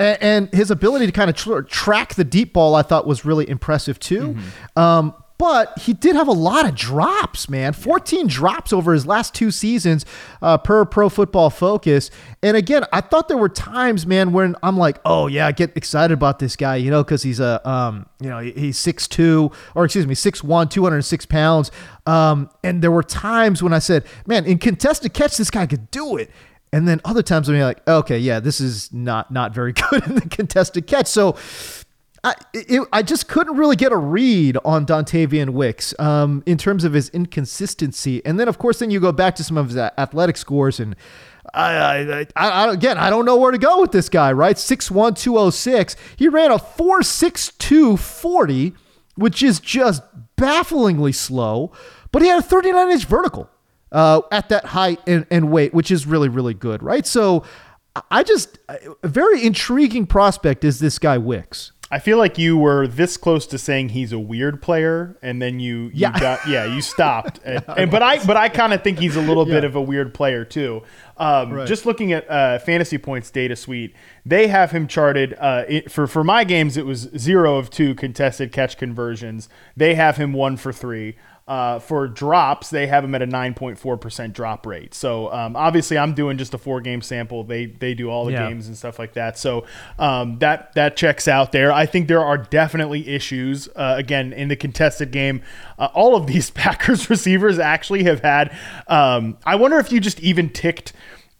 And 0.00 0.48
his 0.52 0.70
ability 0.70 1.06
to 1.06 1.12
kind 1.12 1.30
of 1.30 1.36
tr- 1.36 1.60
track 1.60 2.14
the 2.14 2.24
deep 2.24 2.52
ball, 2.52 2.74
I 2.74 2.82
thought 2.82 3.06
was 3.06 3.24
really 3.24 3.48
impressive 3.48 3.98
too. 3.98 4.36
Um, 4.76 5.14
but 5.38 5.78
he 5.78 5.94
did 5.94 6.16
have 6.16 6.28
a 6.28 6.32
lot 6.32 6.68
of 6.68 6.74
drops, 6.74 7.48
man. 7.48 7.72
14 7.72 8.26
drops 8.26 8.74
over 8.74 8.92
his 8.92 9.06
last 9.06 9.32
two 9.34 9.50
seasons 9.50 10.04
uh, 10.42 10.58
per 10.58 10.84
Pro 10.84 11.08
Football 11.08 11.48
Focus. 11.48 12.10
And 12.42 12.58
again, 12.58 12.84
I 12.92 13.00
thought 13.00 13.28
there 13.28 13.38
were 13.38 13.48
times, 13.48 14.06
man, 14.06 14.32
when 14.32 14.54
I'm 14.62 14.76
like, 14.76 14.98
oh 15.06 15.28
yeah, 15.28 15.46
I 15.46 15.52
get 15.52 15.74
excited 15.78 16.12
about 16.12 16.40
this 16.40 16.56
guy, 16.56 16.76
you 16.76 16.90
know, 16.90 17.02
because 17.02 17.22
he's 17.22 17.40
a, 17.40 17.66
um, 17.66 18.04
you 18.20 18.28
know, 18.28 18.40
he- 18.40 18.52
he's 18.52 18.78
6'2", 18.78 19.50
or 19.74 19.86
excuse 19.86 20.06
me, 20.06 20.14
6'1", 20.14 20.68
206 20.68 21.24
pounds. 21.24 21.70
Um, 22.06 22.50
and 22.62 22.82
there 22.82 22.90
were 22.90 23.02
times 23.02 23.62
when 23.62 23.72
I 23.72 23.78
said, 23.78 24.04
man, 24.26 24.44
in 24.44 24.58
contested 24.58 25.14
catch, 25.14 25.38
this 25.38 25.50
guy 25.50 25.64
could 25.66 25.90
do 25.90 26.18
it. 26.18 26.30
And 26.72 26.86
then 26.86 27.00
other 27.04 27.22
times 27.22 27.48
you're 27.48 27.64
like, 27.64 27.86
okay, 27.88 28.18
yeah, 28.18 28.40
this 28.40 28.60
is 28.60 28.92
not 28.92 29.30
not 29.30 29.52
very 29.52 29.72
good 29.90 30.06
in 30.06 30.14
the 30.14 30.28
contested 30.28 30.86
catch. 30.86 31.06
So 31.06 31.36
I 32.22 32.34
it, 32.52 32.86
I 32.92 33.02
just 33.02 33.28
couldn't 33.28 33.56
really 33.56 33.76
get 33.76 33.92
a 33.92 33.96
read 33.96 34.56
on 34.64 34.86
Dontayvion 34.86 35.50
Wicks 35.50 35.98
um, 35.98 36.42
in 36.46 36.58
terms 36.58 36.84
of 36.84 36.92
his 36.92 37.08
inconsistency. 37.10 38.24
And 38.24 38.38
then 38.38 38.48
of 38.48 38.58
course, 38.58 38.78
then 38.78 38.90
you 38.90 39.00
go 39.00 39.12
back 39.12 39.34
to 39.36 39.44
some 39.44 39.56
of 39.56 39.68
his 39.68 39.76
athletic 39.76 40.36
scores 40.36 40.80
and. 40.80 40.96
I, 41.52 42.26
I, 42.36 42.48
I, 42.48 42.72
again, 42.72 42.96
I 42.96 43.10
don't 43.10 43.24
know 43.24 43.36
where 43.36 43.50
to 43.50 43.58
go 43.58 43.80
with 43.80 43.90
this 43.90 44.08
guy, 44.08 44.30
right? 44.30 44.54
6'1, 44.54 45.16
206. 45.16 45.96
He 46.16 46.28
ran 46.28 46.52
a 46.52 46.58
4'6'2 46.58 47.98
40, 47.98 48.74
which 49.16 49.42
is 49.42 49.58
just 49.58 50.02
bafflingly 50.36 51.12
slow, 51.12 51.72
but 52.12 52.22
he 52.22 52.28
had 52.28 52.38
a 52.38 52.42
39 52.42 52.90
inch 52.92 53.04
vertical 53.04 53.50
uh, 53.92 54.22
at 54.30 54.48
that 54.50 54.64
height 54.66 55.00
and, 55.06 55.26
and 55.30 55.50
weight, 55.50 55.74
which 55.74 55.90
is 55.90 56.06
really, 56.06 56.28
really 56.28 56.54
good, 56.54 56.82
right? 56.82 57.06
So 57.06 57.44
I 58.10 58.22
just, 58.22 58.58
a 59.02 59.08
very 59.08 59.44
intriguing 59.44 60.06
prospect 60.06 60.64
is 60.64 60.78
this 60.78 60.98
guy 60.98 61.18
Wicks. 61.18 61.72
I 61.92 61.98
feel 61.98 62.18
like 62.18 62.38
you 62.38 62.56
were 62.56 62.86
this 62.86 63.16
close 63.16 63.48
to 63.48 63.58
saying 63.58 63.88
he's 63.88 64.12
a 64.12 64.18
weird 64.18 64.62
player, 64.62 65.18
and 65.22 65.42
then 65.42 65.58
you, 65.58 65.86
you 65.86 65.90
Yeah. 65.94 66.20
got 66.20 66.46
yeah, 66.46 66.64
you 66.64 66.80
stopped. 66.94 67.40
and, 67.44 67.64
and- 67.66 67.90
but 67.90 68.00
I 68.00 68.24
but 68.24 68.36
I 68.36 68.48
kind 68.48 68.72
of 68.72 68.84
think 68.84 69.00
he's 69.00 69.16
a 69.16 69.20
little 69.20 69.44
bit 69.56 69.64
of 69.64 69.74
a 69.74 69.82
weird 69.82 70.14
player 70.14 70.44
too. 70.44 70.82
Um, 71.16 71.50
Right. 71.52 71.66
Just 71.66 71.86
looking 71.86 72.12
at 72.12 72.30
uh, 72.30 72.60
Fantasy 72.60 72.96
Points 72.96 73.28
data 73.32 73.56
suite, 73.56 73.92
they 74.24 74.46
have 74.46 74.70
him 74.70 74.86
charted 74.86 75.34
uh, 75.40 75.64
it, 75.68 75.90
for 75.90 76.06
for 76.06 76.22
my 76.22 76.44
games. 76.44 76.76
It 76.76 76.86
was 76.86 77.10
zero 77.18 77.56
of 77.56 77.70
two 77.70 77.96
contested 77.96 78.52
catch 78.52 78.78
conversions. 78.78 79.48
They 79.76 79.96
have 79.96 80.16
him 80.16 80.32
one 80.32 80.56
for 80.58 80.72
three. 80.72 81.16
Uh, 81.50 81.80
for 81.80 82.06
drops, 82.06 82.70
they 82.70 82.86
have 82.86 83.02
them 83.02 83.12
at 83.12 83.22
a 83.22 83.26
9.4% 83.26 84.32
drop 84.32 84.64
rate. 84.66 84.94
So 84.94 85.32
um, 85.32 85.56
obviously, 85.56 85.98
I'm 85.98 86.14
doing 86.14 86.38
just 86.38 86.54
a 86.54 86.58
four 86.58 86.80
game 86.80 87.02
sample. 87.02 87.42
They 87.42 87.66
they 87.66 87.92
do 87.92 88.08
all 88.08 88.24
the 88.24 88.30
Yeah. 88.32 88.48
games 88.48 88.68
and 88.68 88.76
stuff 88.76 89.00
like 89.00 89.14
that. 89.14 89.36
So 89.36 89.66
um, 89.98 90.38
that 90.38 90.72
that 90.74 90.96
checks 90.96 91.26
out 91.26 91.50
there. 91.50 91.72
I 91.72 91.86
think 91.86 92.06
there 92.06 92.24
are 92.24 92.38
definitely 92.38 93.08
issues 93.08 93.68
uh, 93.74 93.94
again 93.98 94.32
in 94.32 94.46
the 94.46 94.54
contested 94.54 95.10
game. 95.10 95.42
Uh, 95.76 95.88
all 95.92 96.14
of 96.14 96.28
these 96.28 96.50
Packers 96.60 97.10
receivers 97.10 97.58
actually 97.58 98.04
have 98.04 98.20
had. 98.20 98.56
Um, 98.86 99.36
I 99.44 99.56
wonder 99.56 99.78
if 99.80 99.90
you 99.90 99.98
just 99.98 100.20
even 100.20 100.50
ticked 100.50 100.92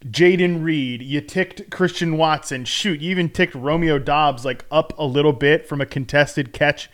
Jayden 0.04 0.64
Reed, 0.64 1.02
you 1.02 1.20
ticked 1.20 1.70
Christian 1.70 2.16
Watson. 2.16 2.64
Shoot, 2.64 3.00
you 3.00 3.10
even 3.12 3.28
ticked 3.28 3.54
Romeo 3.54 3.98
Doubs 4.00 4.44
like 4.44 4.64
up 4.72 4.92
a 4.98 5.04
little 5.04 5.32
bit 5.34 5.68
from 5.68 5.80
a 5.80 5.86
contested 5.86 6.52
catch 6.52 6.90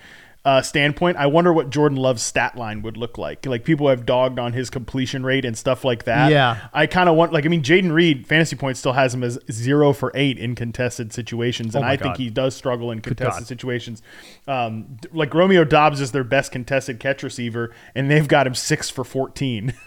uh, 0.47 0.62
standpoint, 0.62 1.17
I 1.17 1.26
wonder 1.26 1.53
what 1.53 1.71
Jordan 1.71 1.99
Love's 1.99 2.23
stat 2.23 2.57
line 2.57 2.81
would 2.83 2.97
look 2.97 3.19
like. 3.19 3.45
Like 3.45 3.65
people 3.65 3.88
have 3.88 4.07
dogged 4.07 4.38
on 4.38 4.53
his 4.53 4.71
completion 4.71 5.26
rate 5.26 5.45
and 5.45 5.59
stuff 5.59 5.85
like 5.85 6.05
that. 6.05 6.31
Yeah. 6.31 6.69
I 6.73 6.87
kind 6.87 7.09
of 7.09 7.17
want, 7.17 7.33
like, 7.33 7.45
I 7.45 7.49
mean, 7.49 7.65
Jayden 7.65 7.93
Reed, 7.93 8.29
fantasy 8.29 8.55
points 8.55 8.79
still 8.79 8.93
has 8.93 9.12
him 9.12 9.25
as 9.25 9.41
zero 9.50 9.93
for 9.93 10.12
eight 10.15 10.38
in 10.38 10.55
contested 10.55 11.12
situations. 11.12 11.75
And 11.75 11.85
Oh 11.85 11.88
I 11.88 11.97
think 11.97 12.17
he 12.17 12.31
does 12.31 12.55
struggle 12.55 12.93
in 12.93 13.00
contested 13.00 13.49
situations. 13.49 14.03
Um, 14.47 14.99
like 15.12 15.35
Romeo 15.35 15.65
Doubs 15.65 16.00
is 16.00 16.12
their 16.12 16.23
best 16.23 16.53
contested 16.53 17.00
catch 17.00 17.25
receiver, 17.25 17.75
and 17.97 18.09
they've 18.09 18.29
got 18.29 18.47
him 18.47 18.55
six 18.55 18.88
for 18.88 19.03
14. 19.03 19.75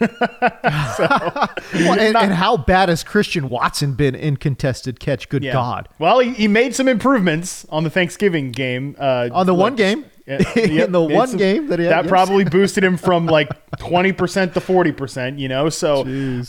Well, 1.72 1.98
and, 1.98 2.16
and 2.16 2.34
how 2.34 2.56
bad 2.56 2.88
has 2.88 3.02
Christian 3.02 3.48
Watson 3.48 3.94
been 3.94 4.14
in 4.14 4.36
contested 4.36 5.00
catch? 5.00 5.28
Good 5.28 5.42
Yeah. 5.42 5.52
God. 5.52 5.88
Well, 5.98 6.18
he, 6.18 6.32
he 6.32 6.48
made 6.48 6.74
some 6.74 6.88
improvements 6.88 7.64
on 7.70 7.84
the 7.84 7.90
Thanksgiving 7.90 8.50
game. 8.50 8.96
Uh, 8.98 9.28
On 9.32 9.46
the 9.46 9.54
one 9.54 9.76
game? 9.76 10.04
Yep, 10.56 10.86
In 10.86 10.92
the 10.92 11.02
one 11.02 11.36
game 11.36 11.68
that 11.68 11.78
he 11.78 11.84
had, 11.84 12.04
that 12.04 12.08
probably 12.08 12.44
boosted 12.58 12.84
him 12.84 12.96
from 12.96 13.26
like 13.26 13.48
20% 13.78 14.54
to 14.54 14.60
40%, 14.60 15.38
you 15.38 15.48
know? 15.48 15.68
So, 15.68 16.04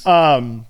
um, 0.05 0.65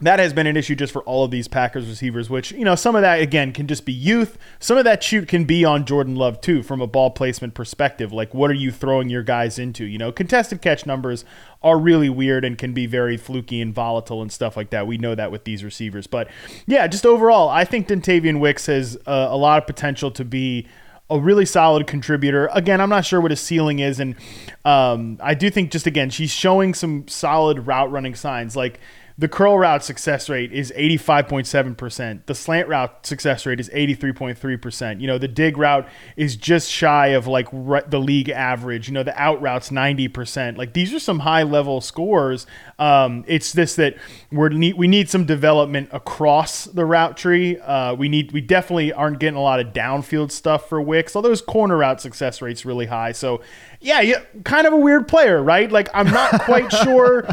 that 0.00 0.18
has 0.18 0.34
been 0.34 0.46
an 0.46 0.58
issue 0.58 0.74
just 0.74 0.92
for 0.92 1.02
all 1.04 1.24
of 1.24 1.30
these 1.30 1.48
Packers 1.48 1.88
receivers, 1.88 2.28
which, 2.28 2.52
you 2.52 2.66
know, 2.66 2.74
some 2.74 2.94
of 2.94 3.00
that, 3.00 3.20
again, 3.20 3.52
can 3.52 3.66
just 3.66 3.86
be 3.86 3.94
youth. 3.94 4.36
Some 4.58 4.76
of 4.76 4.84
that 4.84 5.02
shoot 5.02 5.26
can 5.26 5.44
be 5.44 5.64
on 5.64 5.86
Jordan 5.86 6.16
Love, 6.16 6.42
too, 6.42 6.62
from 6.62 6.82
a 6.82 6.86
ball 6.86 7.10
placement 7.10 7.54
perspective. 7.54 8.12
Like, 8.12 8.34
what 8.34 8.50
are 8.50 8.54
you 8.54 8.70
throwing 8.70 9.08
your 9.08 9.22
guys 9.22 9.58
into? 9.58 9.86
You 9.86 9.96
know, 9.96 10.12
contested 10.12 10.60
catch 10.60 10.84
numbers 10.84 11.24
are 11.62 11.78
really 11.78 12.10
weird 12.10 12.44
and 12.44 12.58
can 12.58 12.74
be 12.74 12.84
very 12.84 13.16
fluky 13.16 13.62
and 13.62 13.74
volatile 13.74 14.20
and 14.20 14.30
stuff 14.30 14.54
like 14.54 14.68
that. 14.68 14.86
We 14.86 14.98
know 14.98 15.14
that 15.14 15.32
with 15.32 15.44
these 15.44 15.64
receivers. 15.64 16.06
But, 16.06 16.28
yeah, 16.66 16.86
just 16.88 17.06
overall, 17.06 17.48
I 17.48 17.64
think 17.64 17.88
Dontayvion 17.88 18.38
Wicks 18.38 18.66
has 18.66 18.98
uh, 19.06 19.28
a 19.30 19.36
lot 19.36 19.62
of 19.62 19.66
potential 19.66 20.10
to 20.10 20.26
be 20.26 20.68
a 21.08 21.18
really 21.18 21.46
solid 21.46 21.86
contributor. 21.86 22.48
Again, 22.52 22.80
I'm 22.80 22.88
not 22.88 23.04
sure 23.04 23.20
what 23.20 23.30
his 23.30 23.40
ceiling 23.40 23.78
is, 23.78 24.00
and 24.00 24.16
um, 24.64 25.18
I 25.22 25.34
do 25.34 25.50
think 25.50 25.70
just 25.70 25.86
again 25.86 26.10
she's 26.10 26.30
showing 26.30 26.74
some 26.74 27.06
solid 27.08 27.66
route 27.66 27.90
running 27.90 28.14
signs. 28.14 28.56
Like 28.56 28.80
the 29.18 29.28
curl 29.28 29.58
route 29.58 29.82
success 29.82 30.28
rate 30.28 30.52
is 30.52 30.70
85.7%. 30.76 32.26
The 32.26 32.34
slant 32.34 32.68
route 32.68 33.06
success 33.06 33.46
rate 33.46 33.58
is 33.58 33.70
83.3%. 33.70 35.00
You 35.00 35.06
know, 35.06 35.16
the 35.16 35.28
dig 35.28 35.56
route 35.56 35.88
is 36.16 36.36
just 36.36 36.70
shy 36.70 37.08
of 37.08 37.26
like 37.26 37.48
re- 37.50 37.80
the 37.88 37.98
league 37.98 38.28
average. 38.28 38.88
You 38.88 38.94
know, 38.94 39.02
the 39.02 39.18
out 39.18 39.40
routes 39.40 39.70
90%. 39.70 40.58
Like 40.58 40.74
these 40.74 40.92
are 40.92 40.98
some 40.98 41.20
high 41.20 41.44
level 41.44 41.80
scores. 41.80 42.46
Um, 42.78 43.24
it's 43.26 43.54
this 43.54 43.74
that 43.76 43.96
we're 44.30 44.50
need, 44.50 44.76
we 44.76 44.86
need 44.86 45.08
some 45.08 45.24
development 45.24 45.88
across 45.92 46.66
the 46.66 46.84
route 46.84 47.16
tree. 47.16 47.58
Uh, 47.58 47.94
we 47.94 48.10
need 48.10 48.32
we 48.32 48.42
definitely 48.42 48.92
aren't 48.92 49.18
getting 49.18 49.38
a 49.38 49.42
lot 49.42 49.60
of 49.60 49.68
downfield 49.68 50.30
stuff 50.30 50.68
for 50.68 50.78
Wicks. 50.82 51.16
Although 51.16 51.30
his 51.30 51.40
corner 51.40 51.78
route 51.78 52.02
success 52.02 52.42
rate's 52.42 52.66
really 52.66 52.86
high. 52.86 53.12
So 53.12 53.40
yeah, 53.80 54.00
yeah, 54.00 54.20
kind 54.44 54.66
of 54.66 54.72
a 54.72 54.76
weird 54.76 55.06
player, 55.08 55.42
right? 55.42 55.70
Like 55.70 55.88
I'm 55.94 56.10
not 56.10 56.40
quite 56.42 56.72
sure. 56.72 57.26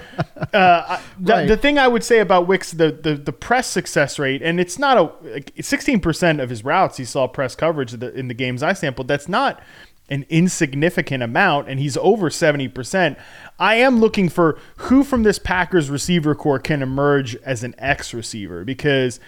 Uh, 0.53 0.99
the, 1.19 1.33
Right. 1.33 1.47
the 1.47 1.57
thing 1.57 1.79
I 1.79 1.87
would 1.87 2.03
say 2.03 2.19
about 2.19 2.47
Wicks, 2.47 2.71
the, 2.71 2.91
the 2.91 3.15
the 3.15 3.33
press 3.33 3.67
success 3.67 4.19
rate, 4.19 4.41
and 4.41 4.59
it's 4.59 4.77
not 4.77 4.97
a 4.97 5.01
like 5.29 5.53
16% 5.55 6.41
of 6.41 6.49
his 6.49 6.63
routes 6.63 6.97
he 6.97 7.05
saw 7.05 7.27
press 7.27 7.55
coverage 7.55 7.93
in 7.93 7.99
the, 8.01 8.13
in 8.13 8.27
the 8.27 8.33
games 8.33 8.61
I 8.63 8.73
sampled. 8.73 9.07
That's 9.07 9.27
not 9.29 9.61
an 10.09 10.25
insignificant 10.29 11.23
amount, 11.23 11.69
and 11.69 11.79
he's 11.79 11.95
over 11.97 12.29
70%. 12.29 13.17
I 13.57 13.75
am 13.75 13.99
looking 13.99 14.27
for 14.27 14.59
who 14.77 15.03
from 15.05 15.23
this 15.23 15.39
Packers 15.39 15.89
receiver 15.89 16.35
corps 16.35 16.59
can 16.59 16.81
emerge 16.81 17.35
as 17.37 17.63
an 17.63 17.73
X 17.77 18.13
receiver 18.13 18.65
because 18.65 19.19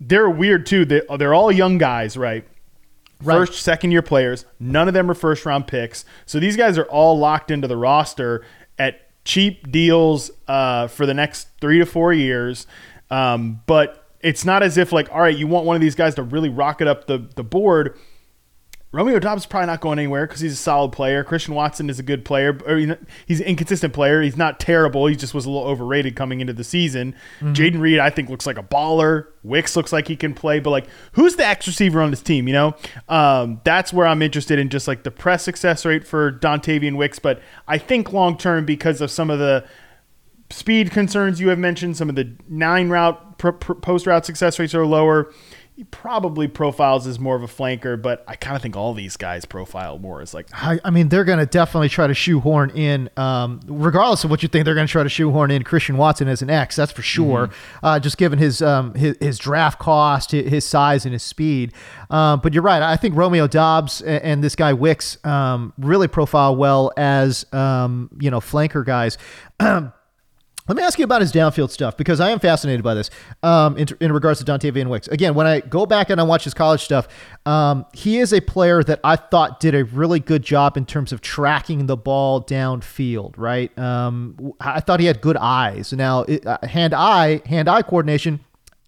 they're 0.00 0.30
weird 0.30 0.64
too. 0.64 0.84
They, 0.84 1.02
they're 1.18 1.34
all 1.34 1.50
young 1.50 1.76
guys, 1.78 2.16
right? 2.16 2.46
First, 3.22 3.62
second 3.62 3.92
year 3.92 4.02
players. 4.02 4.44
None 4.60 4.88
of 4.88 4.94
them 4.94 5.10
are 5.10 5.14
first 5.14 5.46
round 5.46 5.66
picks. 5.66 6.04
So 6.26 6.38
these 6.38 6.56
guys 6.56 6.76
are 6.78 6.84
all 6.84 7.18
locked 7.18 7.50
into 7.50 7.66
the 7.66 7.76
roster 7.76 8.44
at 8.78 9.00
cheap 9.24 9.70
deals 9.70 10.30
uh, 10.48 10.86
for 10.88 11.06
the 11.06 11.14
next 11.14 11.48
three 11.60 11.78
to 11.78 11.86
four 11.86 12.12
years. 12.12 12.66
Um, 13.10 13.62
but 13.66 14.04
it's 14.20 14.44
not 14.44 14.62
as 14.62 14.76
if 14.76 14.92
like, 14.92 15.10
all 15.12 15.20
right, 15.20 15.36
you 15.36 15.46
want 15.46 15.66
one 15.66 15.76
of 15.76 15.80
these 15.80 15.94
guys 15.94 16.14
to 16.16 16.22
really 16.22 16.48
rocket 16.48 16.88
up 16.88 17.06
the 17.06 17.26
the 17.36 17.44
board. 17.44 17.98
Romeo 18.96 19.18
Doubs 19.18 19.42
is 19.42 19.46
probably 19.46 19.66
not 19.66 19.82
going 19.82 19.98
anywhere 19.98 20.26
because 20.26 20.40
he's 20.40 20.54
a 20.54 20.56
solid 20.56 20.90
player. 20.90 21.22
Christian 21.22 21.54
Watson 21.54 21.90
is 21.90 21.98
a 21.98 22.02
good 22.02 22.24
player. 22.24 22.58
Or 22.66 22.78
you 22.78 22.86
know, 22.86 22.96
he's 23.26 23.40
an 23.40 23.46
inconsistent 23.46 23.92
player. 23.92 24.22
He's 24.22 24.38
not 24.38 24.58
terrible. 24.58 25.06
He 25.06 25.14
just 25.14 25.34
was 25.34 25.44
a 25.44 25.50
little 25.50 25.68
overrated 25.68 26.16
coming 26.16 26.40
into 26.40 26.54
the 26.54 26.64
season. 26.64 27.14
Jayden 27.40 27.78
Reed, 27.78 27.98
I 27.98 28.08
think, 28.08 28.30
looks 28.30 28.46
like 28.46 28.56
a 28.56 28.62
baller. 28.62 29.26
Wicks 29.42 29.76
looks 29.76 29.92
like 29.92 30.08
he 30.08 30.16
can 30.16 30.32
play. 30.32 30.60
But 30.60 30.70
like, 30.70 30.86
who's 31.12 31.36
the 31.36 31.46
X 31.46 31.66
receiver 31.66 32.00
on 32.00 32.10
this 32.10 32.22
team? 32.22 32.48
You 32.48 32.54
know, 32.54 32.76
um, 33.10 33.60
that's 33.64 33.92
where 33.92 34.06
I'm 34.06 34.22
interested 34.22 34.58
in 34.58 34.70
just 34.70 34.88
like 34.88 35.02
the 35.02 35.10
press 35.10 35.42
success 35.42 35.84
rate 35.84 36.06
for 36.06 36.32
Dontayvion 36.32 36.96
Wicks. 36.96 37.18
But 37.18 37.42
I 37.68 37.76
think 37.76 38.14
long 38.14 38.38
term 38.38 38.64
because 38.64 39.02
of 39.02 39.10
some 39.10 39.28
of 39.28 39.38
the 39.38 39.66
speed 40.50 40.90
concerns 40.90 41.40
you 41.40 41.48
have 41.48 41.58
mentioned, 41.58 41.96
some 41.96 42.08
of 42.08 42.14
the 42.14 42.32
nine 42.48 42.88
route 42.88 43.38
pr- 43.38 43.50
pr- 43.50 43.74
post 43.74 44.06
route 44.06 44.24
success 44.24 44.58
rates 44.58 44.74
are 44.74 44.86
lower. 44.86 45.32
He 45.76 45.84
probably 45.84 46.48
profiles 46.48 47.06
as 47.06 47.18
more 47.18 47.36
of 47.36 47.42
a 47.42 47.46
flanker, 47.46 48.00
but 48.00 48.24
I 48.26 48.34
kind 48.34 48.56
of 48.56 48.62
think 48.62 48.76
all 48.76 48.94
these 48.94 49.18
guys 49.18 49.44
profile 49.44 49.98
more 49.98 50.22
as 50.22 50.32
like 50.32 50.48
I, 50.54 50.80
I 50.82 50.88
mean, 50.88 51.10
they're 51.10 51.22
going 51.22 51.38
to 51.38 51.44
definitely 51.44 51.90
try 51.90 52.06
to 52.06 52.14
shoehorn 52.14 52.70
in, 52.70 53.10
um, 53.18 53.60
regardless 53.66 54.24
of 54.24 54.30
what 54.30 54.42
you 54.42 54.48
think, 54.48 54.64
they're 54.64 54.74
going 54.74 54.86
to 54.86 54.90
try 54.90 55.02
to 55.02 55.10
shoehorn 55.10 55.50
in 55.50 55.64
Christian 55.64 55.98
Watson 55.98 56.28
as 56.28 56.40
an 56.40 56.48
X. 56.48 56.76
That's 56.76 56.92
for 56.92 57.02
sure. 57.02 57.50
Uh, 57.82 58.00
just 58.00 58.16
given 58.16 58.38
his, 58.38 58.62
um, 58.62 58.94
his 58.94 59.18
his 59.20 59.38
draft 59.38 59.78
cost, 59.78 60.30
his, 60.30 60.48
his 60.48 60.64
size, 60.64 61.04
and 61.04 61.12
his 61.12 61.22
speed. 61.22 61.74
Um, 62.08 62.40
but 62.42 62.54
you're 62.54 62.62
right. 62.62 62.80
I 62.80 62.96
think 62.96 63.14
Romeo 63.14 63.46
Doubs 63.46 64.00
and, 64.00 64.24
and 64.24 64.42
this 64.42 64.56
guy 64.56 64.72
Wicks 64.72 65.22
um, 65.26 65.74
really 65.76 66.08
profile 66.08 66.56
well 66.56 66.90
as 66.96 67.44
um, 67.52 68.08
you 68.18 68.30
know 68.30 68.40
flanker 68.40 68.82
guys. 68.82 69.18
Let 70.68 70.76
me 70.76 70.82
ask 70.82 70.98
you 70.98 71.04
about 71.04 71.20
his 71.20 71.32
downfield 71.32 71.70
stuff 71.70 71.96
because 71.96 72.18
I 72.18 72.30
am 72.30 72.40
fascinated 72.40 72.82
by 72.82 72.94
this 72.94 73.08
um, 73.44 73.78
in, 73.78 73.86
in 74.00 74.12
regards 74.12 74.42
to 74.42 74.44
Dontayvion 74.44 74.88
Wicks. 74.88 75.06
Again, 75.06 75.34
when 75.34 75.46
I 75.46 75.60
go 75.60 75.86
back 75.86 76.10
and 76.10 76.20
I 76.20 76.24
watch 76.24 76.42
his 76.42 76.54
college 76.54 76.82
stuff, 76.82 77.06
um, 77.46 77.86
he 77.92 78.18
is 78.18 78.32
a 78.32 78.40
player 78.40 78.82
that 78.82 78.98
I 79.04 79.14
thought 79.14 79.60
did 79.60 79.76
a 79.76 79.84
really 79.84 80.18
good 80.18 80.42
job 80.42 80.76
in 80.76 80.84
terms 80.84 81.12
of 81.12 81.20
tracking 81.20 81.86
the 81.86 81.96
ball 81.96 82.42
downfield. 82.42 83.34
Right? 83.36 83.76
Um, 83.78 84.54
I 84.60 84.80
thought 84.80 84.98
he 84.98 85.06
had 85.06 85.20
good 85.20 85.36
eyes. 85.36 85.92
Now, 85.92 86.22
it, 86.22 86.44
uh, 86.44 86.58
hand-eye, 86.64 87.42
hand-eye 87.46 87.82
coordination, 87.82 88.40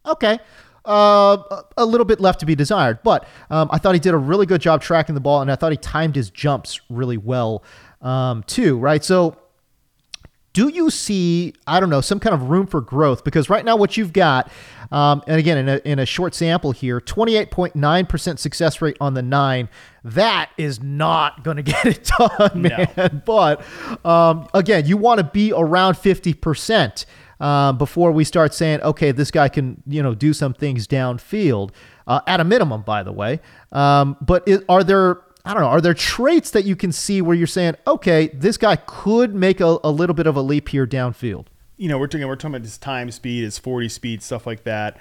okay. 0.05 0.41
Uh, 0.85 1.37
a- 1.51 1.65
a 1.77 1.85
little 1.85 2.07
bit 2.07 2.19
left 2.19 2.41
to 2.41 2.47
be 2.47 2.55
desired, 2.55 2.99
but 3.05 3.29
um, 3.51 3.69
I 3.71 3.79
thought 3.79 3.95
he 3.95 4.01
did 4.01 4.15
a 4.15 4.19
really 4.19 4.47
good 4.47 4.61
job 4.63 4.81
tracking 4.81 5.15
the 5.15 5.21
ball, 5.21 5.43
and 5.43 5.53
I 5.53 5.55
thought 5.55 5.71
he 5.71 5.77
timed 5.77 6.17
his 6.17 6.31
jumps 6.31 6.81
really 6.89 7.19
well 7.19 7.63
um, 8.01 8.43
too. 8.45 8.79
Right? 8.79 9.05
So 9.05 9.37
do 10.59 10.67
you 10.67 10.91
see 10.91 11.55
i 11.69 11.79
don't 11.79 11.89
know 11.89 12.01
some 12.01 12.19
kind 12.19 12.35
of 12.35 12.51
room 12.51 12.67
for 12.67 12.81
growth? 12.81 13.23
Because 13.23 13.49
right 13.49 13.65
now 13.65 13.77
what 13.77 13.97
you've 13.97 14.13
got 14.13 14.51
um, 14.91 15.23
and 15.29 15.39
again 15.39 15.57
in 15.57 15.69
a, 15.69 15.81
in 15.85 15.99
a 16.01 16.07
short 16.07 16.35
sample 16.35 16.73
here 16.73 17.01
28.9% 17.01 18.39
success 18.41 18.83
rate 18.83 18.97
on 19.01 19.15
the 19.15 19.23
nine. 19.23 19.69
That 20.03 20.51
is 20.59 20.83
not 20.83 21.45
going 21.45 21.57
to 21.59 21.63
get 21.63 21.87
it 21.87 22.11
done 22.19 22.63
man. 22.63 23.23
But 23.25 23.65
um, 24.05 24.49
again 24.53 24.85
you 24.85 24.97
want 24.97 25.19
to 25.19 25.25
be 25.25 25.53
around 25.53 25.95
50% 25.95 27.07
um, 27.39 27.79
before 27.79 28.11
we 28.11 28.25
start 28.25 28.53
saying 28.53 28.81
okay 28.81 29.13
this 29.13 29.31
guy 29.31 29.49
can 29.49 29.81
you 29.87 30.03
know 30.03 30.17
do 30.17 30.33
some 30.33 30.55
things 30.55 30.89
downfield 30.89 31.71
uh, 32.09 32.21
at 32.27 32.41
a 32.41 32.45
minimum 32.45 32.83
by 32.83 33.05
the 33.05 33.13
way. 33.13 33.39
Um, 33.71 34.17
but 34.21 34.43
it, 34.49 34.65
are 34.69 34.83
there 34.83 35.21
I 35.45 35.55
don't 35.55 35.63
know. 35.63 35.69
Are 35.69 35.81
there 35.81 35.95
traits 35.95 36.51
that 36.51 36.65
you 36.65 36.77
can 36.77 36.93
see 36.93 37.23
where 37.23 37.37
you're 37.37 37.47
saying, 37.47 37.77
okay, 37.87 38.29
this 38.35 38.57
guy 38.57 38.77
could 38.77 39.35
make 39.35 39.61
a, 39.61 39.79
a 39.83 39.91
little 39.91 40.15
bit 40.15 40.27
of 40.27 40.37
a 40.37 40.43
leap 40.43 40.69
here 40.69 40.87
downfield? 40.87 41.47
you 41.79 41.89
know, 41.89 41.97
we're 41.97 42.09
talking 42.09 42.27
we're 42.27 42.37
talking 42.37 42.57
about 42.57 42.65
his 42.65 42.77
time 42.77 43.11
speed, 43.11 43.45
his 43.45 43.57
40 43.57 43.89
speed, 43.89 44.23
stuff 44.23 44.47
like 44.47 44.65
that. 44.65 44.99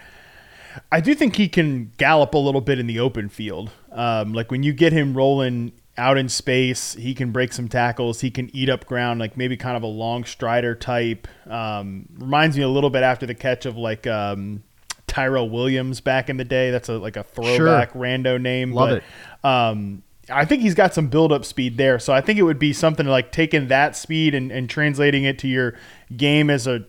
I 0.91 1.01
do 1.01 1.15
think 1.15 1.35
he 1.35 1.49
can 1.49 1.91
gallop 1.97 2.35
a 2.35 2.37
little 2.37 2.61
bit 2.61 2.79
in 2.79 2.85
the 2.85 2.99
open 2.99 3.29
field. 3.29 3.71
Um, 3.91 4.33
like 4.33 4.51
when 4.51 4.61
you 4.61 4.73
get 4.73 4.93
him 4.93 5.17
rolling 5.17 5.73
out 5.97 6.19
in 6.19 6.29
space, 6.29 6.93
he 6.93 7.15
can 7.15 7.31
break 7.31 7.51
some 7.51 7.67
tackles. 7.67 8.21
He 8.21 8.29
can 8.29 8.55
eat 8.55 8.69
up 8.69 8.85
ground, 8.85 9.19
like 9.19 9.35
maybe 9.35 9.57
kind 9.57 9.75
of 9.75 9.81
a 9.81 9.87
long 9.87 10.23
strider 10.23 10.75
type. 10.75 11.27
Um, 11.47 12.07
reminds 12.19 12.55
me 12.55 12.61
a 12.61 12.69
little 12.69 12.91
bit 12.91 13.01
after 13.01 13.25
the 13.25 13.33
catch 13.33 13.65
of 13.65 13.75
like 13.75 14.05
um, 14.05 14.63
Tyrell 15.07 15.49
Williams 15.49 15.99
back 15.99 16.29
in 16.29 16.37
the 16.37 16.45
day. 16.45 16.69
That's 16.69 16.89
a 16.89 16.99
like 16.99 17.17
a 17.17 17.23
throwback 17.23 17.93
rando 17.93 18.39
name. 18.39 18.71
Love 18.71 18.89
but, 18.89 18.97
it. 18.97 19.03
Um, 19.43 20.03
I 20.29 20.45
think 20.45 20.61
he's 20.61 20.75
got 20.75 20.93
some 20.93 21.07
build 21.07 21.31
up 21.31 21.45
speed 21.45 21.77
there. 21.77 21.99
So 21.99 22.13
I 22.13 22.21
think 22.21 22.37
it 22.39 22.43
would 22.43 22.59
be 22.59 22.73
something 22.73 23.05
like 23.05 23.31
taking 23.31 23.67
that 23.67 23.95
speed 23.95 24.35
and, 24.35 24.51
and 24.51 24.69
translating 24.69 25.23
it 25.23 25.39
to 25.39 25.47
your 25.47 25.75
game 26.15 26.49
as 26.49 26.67
a 26.67 26.85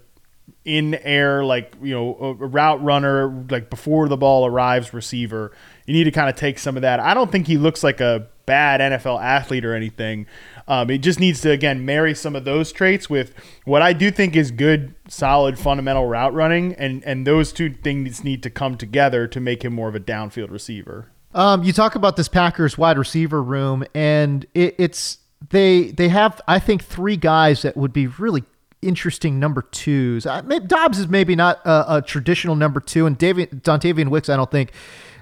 in 0.64 0.94
air, 0.96 1.44
like, 1.44 1.74
you 1.82 1.94
know, 1.94 2.16
a, 2.18 2.34
route 2.34 2.82
runner, 2.82 3.46
like 3.50 3.70
before 3.70 4.08
the 4.08 4.16
ball 4.16 4.46
arrives 4.46 4.92
receiver. 4.92 5.52
You 5.86 5.94
need 5.94 6.04
to 6.04 6.10
kind 6.10 6.28
of 6.28 6.36
take 6.36 6.58
some 6.58 6.76
of 6.76 6.82
that. 6.82 7.00
I 7.00 7.14
don't 7.14 7.32
think 7.32 7.46
he 7.46 7.56
looks 7.56 7.82
like 7.82 8.00
a 8.00 8.28
bad 8.44 8.80
NFL 8.80 9.22
athlete 9.22 9.64
or 9.64 9.74
anything. 9.74 10.26
Um, 10.66 10.90
it 10.90 10.98
just 10.98 11.20
needs 11.20 11.40
to 11.42 11.50
again 11.50 11.84
marry 11.84 12.14
some 12.14 12.36
of 12.36 12.44
those 12.44 12.72
traits 12.72 13.08
with 13.08 13.32
what 13.64 13.82
I 13.82 13.92
do 13.92 14.10
think 14.10 14.36
is 14.36 14.50
good, 14.50 14.94
solid, 15.06 15.58
fundamental 15.58 16.06
route 16.06 16.34
running, 16.34 16.74
and 16.74 17.02
and 17.04 17.26
those 17.26 17.52
two 17.52 17.72
things 17.72 18.24
need 18.24 18.42
to 18.42 18.50
come 18.50 18.76
together 18.76 19.26
to 19.26 19.40
make 19.40 19.64
him 19.64 19.74
more 19.74 19.88
of 19.88 19.94
a 19.94 20.00
downfield 20.00 20.50
receiver. 20.50 21.10
Um, 21.34 21.62
you 21.62 21.72
talk 21.72 21.94
about 21.94 22.16
this 22.16 22.28
Packers 22.28 22.78
wide 22.78 22.98
receiver 22.98 23.42
room, 23.42 23.84
and 23.94 24.46
it, 24.54 24.74
it's 24.78 25.18
they 25.50 25.90
they 25.90 26.08
have 26.08 26.40
I 26.48 26.58
think 26.58 26.82
three 26.84 27.16
guys 27.16 27.62
that 27.62 27.76
would 27.76 27.92
be 27.92 28.06
really 28.06 28.44
interesting 28.80 29.38
number 29.38 29.62
twos. 29.62 30.26
Uh, 30.26 30.42
maybe, 30.42 30.66
Doubs 30.66 30.98
is 30.98 31.08
maybe 31.08 31.36
not 31.36 31.60
a, 31.64 31.96
a 31.96 32.02
traditional 32.02 32.56
number 32.56 32.80
two, 32.80 33.06
and 33.06 33.16
David 33.18 33.62
Dontayvion 33.62 34.08
Wicks 34.08 34.28
I 34.28 34.36
don't 34.36 34.50
think 34.50 34.72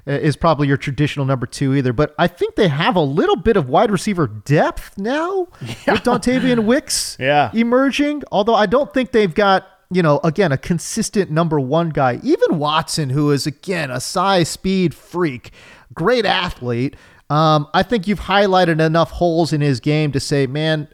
uh, 0.06 0.12
is 0.12 0.36
probably 0.36 0.68
your 0.68 0.76
traditional 0.76 1.26
number 1.26 1.46
two 1.46 1.74
either. 1.74 1.92
But 1.92 2.14
I 2.18 2.28
think 2.28 2.54
they 2.54 2.68
have 2.68 2.96
a 2.96 3.00
little 3.00 3.36
bit 3.36 3.56
of 3.56 3.68
wide 3.68 3.90
receiver 3.90 4.26
depth 4.26 4.96
now 4.96 5.48
yeah. 5.60 5.74
with 5.92 6.02
Dontayvion 6.02 6.64
Wicks 6.64 7.16
yeah. 7.18 7.50
emerging. 7.52 8.22
Although 8.30 8.54
I 8.54 8.66
don't 8.66 8.92
think 8.94 9.12
they've 9.12 9.34
got 9.34 9.66
you 9.90 10.02
know, 10.02 10.20
again, 10.24 10.50
a 10.50 10.58
consistent 10.58 11.30
number 11.30 11.60
one 11.60 11.90
guy. 11.90 12.18
Even 12.22 12.58
Watson, 12.58 13.10
who 13.10 13.30
is, 13.30 13.46
again, 13.46 13.90
a 13.90 14.00
size 14.00 14.48
speed 14.48 14.94
freak, 14.94 15.52
great 15.94 16.26
athlete. 16.26 16.96
Um, 17.28 17.66
I 17.74 17.82
think 17.82 18.06
you've 18.06 18.20
highlighted 18.20 18.80
enough 18.80 19.10
holes 19.10 19.52
in 19.52 19.60
his 19.60 19.80
game 19.80 20.12
to 20.12 20.20
say, 20.20 20.46
man, 20.46 20.88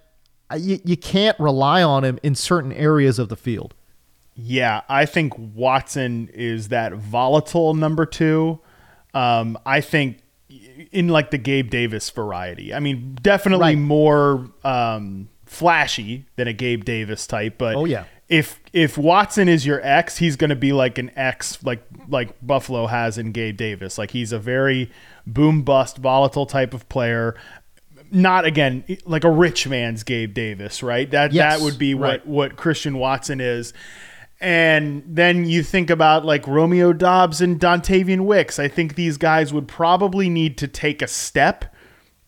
you, 0.56 0.80
you 0.84 0.96
can't 0.96 1.38
rely 1.38 1.82
on 1.82 2.04
him 2.04 2.18
in 2.22 2.34
certain 2.34 2.72
areas 2.72 3.18
of 3.18 3.28
the 3.28 3.37
field. 3.37 3.75
Yeah, 4.34 4.80
I 4.88 5.04
think 5.04 5.34
Watson 5.37 6.30
is 6.32 6.68
that 6.68 6.94
volatile 6.94 7.75
number 7.75 8.06
two 8.06 8.61
um, 9.14 9.58
I 9.64 9.80
think 9.80 10.18
in 10.90 11.08
like 11.08 11.30
the 11.30 11.38
Gabe 11.38 11.70
Davis 11.70 12.11
variety. 12.11 12.75
I 12.75 12.80
mean, 12.80 13.18
definitely 13.20 13.75
right. 13.75 13.78
more 13.78 14.50
um, 14.64 15.28
flashy 15.46 16.26
than 16.37 16.49
a 16.49 16.52
Gabe 16.52 16.84
Davis 16.84 17.26
type, 17.26 17.56
but 17.58 17.76
oh 17.76 17.84
yeah. 17.84 18.04
If 18.33 18.61
if 18.73 18.97
Watson 18.97 19.47
is 19.47 19.67
your 19.67 19.81
ex, 19.83 20.17
he's 20.17 20.37
going 20.37 20.49
to 20.49 20.57
be 20.57 20.73
like 20.73 20.97
an 20.97 21.11
ex, 21.17 21.62
like 21.62 21.85
like 22.09 22.35
Buffalo 22.41 22.87
has 22.87 23.19
in 23.19 23.33
Gabe 23.33 23.59
Davis. 23.59 23.99
Like 23.99 24.12
he's 24.12 24.33
a 24.33 24.39
very 24.39 24.91
boom 25.27 25.62
bust, 25.62 25.99
volatile 25.99 26.47
type 26.47 26.73
of 26.73 26.89
player. 26.89 27.37
Not 28.11 28.47
again 28.47 28.85
like 29.05 29.25
a 29.25 29.31
rich 29.31 29.69
man's 29.69 30.03
Gabe 30.03 30.33
Davis, 30.33 30.83
right? 30.83 31.11
That 31.11 31.33
yes, 31.33 31.59
that 31.59 31.65
would 31.65 31.79
be 31.79 31.95
what 31.95 32.07
right. 32.07 32.27
what 32.27 32.57
Christian 32.57 32.97
Watson 32.99 33.39
is. 33.39 33.75
And 34.41 35.05
then 35.07 35.45
you 35.45 35.62
think 35.62 35.91
about 35.91 36.25
like 36.25 36.47
Romeo 36.47 36.95
Doubs 36.95 37.43
and 37.43 37.61
Dontayvion 37.61 38.23
Wicks. 38.23 38.59
I 38.59 38.67
think 38.67 38.95
these 38.95 39.19
guys 39.19 39.53
would 39.53 39.69
probably 39.69 40.31
need 40.31 40.57
to 40.59 40.67
take 40.67 41.03
a 41.03 41.07
step 41.07 41.67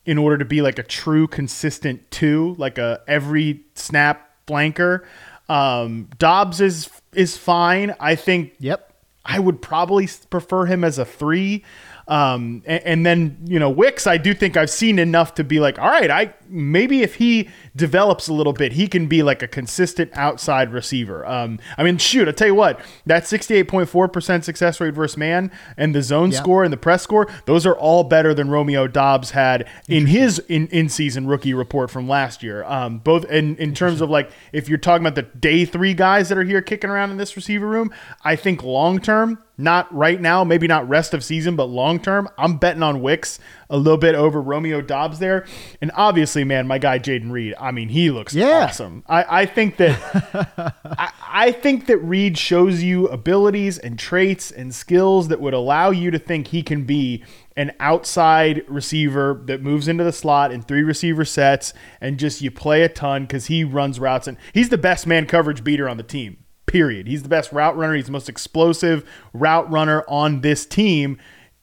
in 0.05 0.19
order 0.19 0.37
to 0.37 0.45
be 0.45 0.61
like 0.61 0.79
a 0.79 0.83
true 0.83 1.27
consistent 1.27 2.11
two, 2.11 2.55
like 2.59 2.77
a 2.77 3.01
every 3.09 3.65
snap 3.75 4.31
flanker. 4.47 5.05
Um, 5.49 6.09
Doubs 6.19 6.61
is 6.61 6.91
is 7.13 7.37
fine. 7.37 7.95
I 8.01 8.15
think. 8.15 8.55
Yep. 8.59 8.93
I 9.27 9.39
would 9.39 9.63
probably 9.63 10.09
prefer 10.29 10.67
him 10.67 10.85
as 10.85 10.99
a 10.99 11.05
three. 11.05 11.65
Um, 12.07 12.63
and, 12.67 12.85
and, 12.85 13.07
then 13.07 13.39
you 13.47 13.59
know 13.59 13.71
Wicks, 13.71 14.07
I 14.07 14.19
do 14.19 14.35
think 14.35 14.57
I've 14.57 14.71
seen 14.71 14.99
enough 14.99 15.35
to 15.37 15.45
be 15.45 15.59
like, 15.59 15.79
all 15.79 15.89
right, 15.89 16.11
I 16.11 16.35
maybe 16.49 17.03
if 17.03 17.15
he 17.15 17.49
develops 17.75 18.29
a 18.29 18.35
little 18.35 18.53
bit, 18.53 18.73
he 18.73 18.89
can 18.89 19.07
be 19.07 19.23
like 19.23 19.43
a 19.43 19.49
consistent 19.49 20.11
outside 20.15 20.73
receiver. 20.73 21.25
Um, 21.27 21.59
I 21.79 21.83
mean, 21.83 21.97
shoot, 21.97 22.29
I 22.29 22.33
tell 22.33 22.49
you 22.49 22.55
what, 22.55 22.81
that 23.07 23.27
sixty-eight 23.27 23.69
point 23.69 23.89
four 23.89 24.09
percent 24.09 24.45
success 24.45 24.81
rate 24.81 24.93
versus 24.93 25.17
man 25.17 25.51
and 25.79 25.95
the 25.95 26.03
zone 26.03 26.31
yeah. 26.31 26.39
score 26.39 26.63
and 26.63 26.73
the 26.73 26.77
press 26.77 27.03
score, 27.03 27.27
those 27.47 27.65
are 27.65 27.77
all 27.77 28.05
better 28.05 28.35
than 28.35 28.51
Romeo 28.51 28.87
Doubs 28.87 29.31
had 29.31 29.67
in 29.89 30.07
his 30.07 30.39
in 30.41 30.67
in 30.69 30.91
season 30.91 31.27
rookie 31.27 31.55
report 31.55 31.91
from 31.91 32.07
last 32.07 32.43
year. 32.43 32.65
Um, 32.65 32.99
both 32.99 33.25
in 33.27 33.57
in 33.57 33.75
terms 33.75 34.03
of 34.03 34.11
like 34.11 34.31
if 34.53 34.69
you're 34.69 34.79
talking 34.79 35.07
about 35.07 35.15
the 35.15 35.39
day 35.39 35.65
three 35.65 35.95
guys 35.95 36.29
that 36.29 36.37
are 36.37 36.45
here 36.45 36.61
kicking 36.61 36.91
around 36.91 37.11
in 37.13 37.17
this 37.17 37.35
receiver 37.35 37.67
room, 37.67 37.93
I 38.23 38.37
think 38.37 38.63
long 38.63 39.01
term 39.01 39.39
not 39.57 39.93
right 39.95 40.21
now, 40.21 40.43
maybe 40.43 40.67
not 40.67 40.89
rest 40.89 41.15
of 41.15 41.23
season, 41.23 41.55
but 41.55 41.67
long 41.67 42.01
term, 42.01 42.29
I'm 42.37 42.57
betting 42.57 42.83
on 42.83 43.03
Wicks 43.03 43.39
a 43.71 43.77
little 43.77 43.99
bit 43.99 44.15
over 44.15 44.41
Romeo 44.41 44.81
Doubs 44.81 45.19
there. 45.19 45.47
And 45.81 45.91
obviously, 45.95 46.45
man, 46.45 46.67
my 46.67 46.79
guy 46.79 46.99
Jayden 46.99 47.31
Reed, 47.31 47.55
I 47.59 47.71
mean, 47.71 47.89
he 47.89 48.11
looks 48.11 48.35
yeah. 48.35 48.65
awesome. 48.65 49.05
I, 49.07 49.43
I 49.43 49.47
think 49.47 49.77
that 49.77 50.75
I, 50.85 51.12
I 51.21 51.53
think 51.53 51.87
that 51.87 51.99
Reed 51.99 52.37
shows 52.37 52.83
you 52.83 53.07
abilities 53.09 53.79
and 53.79 53.99
traits 53.99 54.51
and 54.51 54.75
skills 54.75 55.29
that 55.29 55.40
would 55.40 55.55
allow 55.55 55.90
you 55.90 56.11
to 56.11 56.19
think 56.19 56.49
he 56.49 56.62
can 56.62 56.85
be 56.85 57.25
an 57.57 57.73
outside 57.79 58.64
receiver 58.69 59.40
that 59.47 59.62
moves 59.62 59.87
into 59.87 60.03
the 60.03 60.12
slot 60.12 60.51
in 60.51 60.62
three 60.62 60.83
receiver 60.83 61.25
sets 61.25 61.73
and 62.01 62.19
just 62.19 62.43
you 62.43 62.51
play 62.51 62.83
a 62.83 62.88
ton 62.88 63.23
because 63.23 63.47
he 63.47 63.62
runs 63.62 64.01
routes 64.01 64.27
and 64.27 64.37
he's 64.53 64.71
the 64.71 64.79
best 64.79 65.07
man 65.07 65.25
coverage 65.27 65.62
beater 65.62 65.88
on 65.88 65.97
the 65.97 66.03
team 66.03 66.43
period. 66.75 67.07
He's 67.07 67.23
the 67.23 67.29
best 67.29 67.53
route 67.53 67.77
runner. 67.77 67.95
He's 67.95 68.07
the 68.07 68.13
most 68.13 68.29
explosive 68.29 69.09
route 69.33 69.71
runner 69.71 70.05
on 70.09 70.41
this 70.41 70.67
team. 70.67 71.19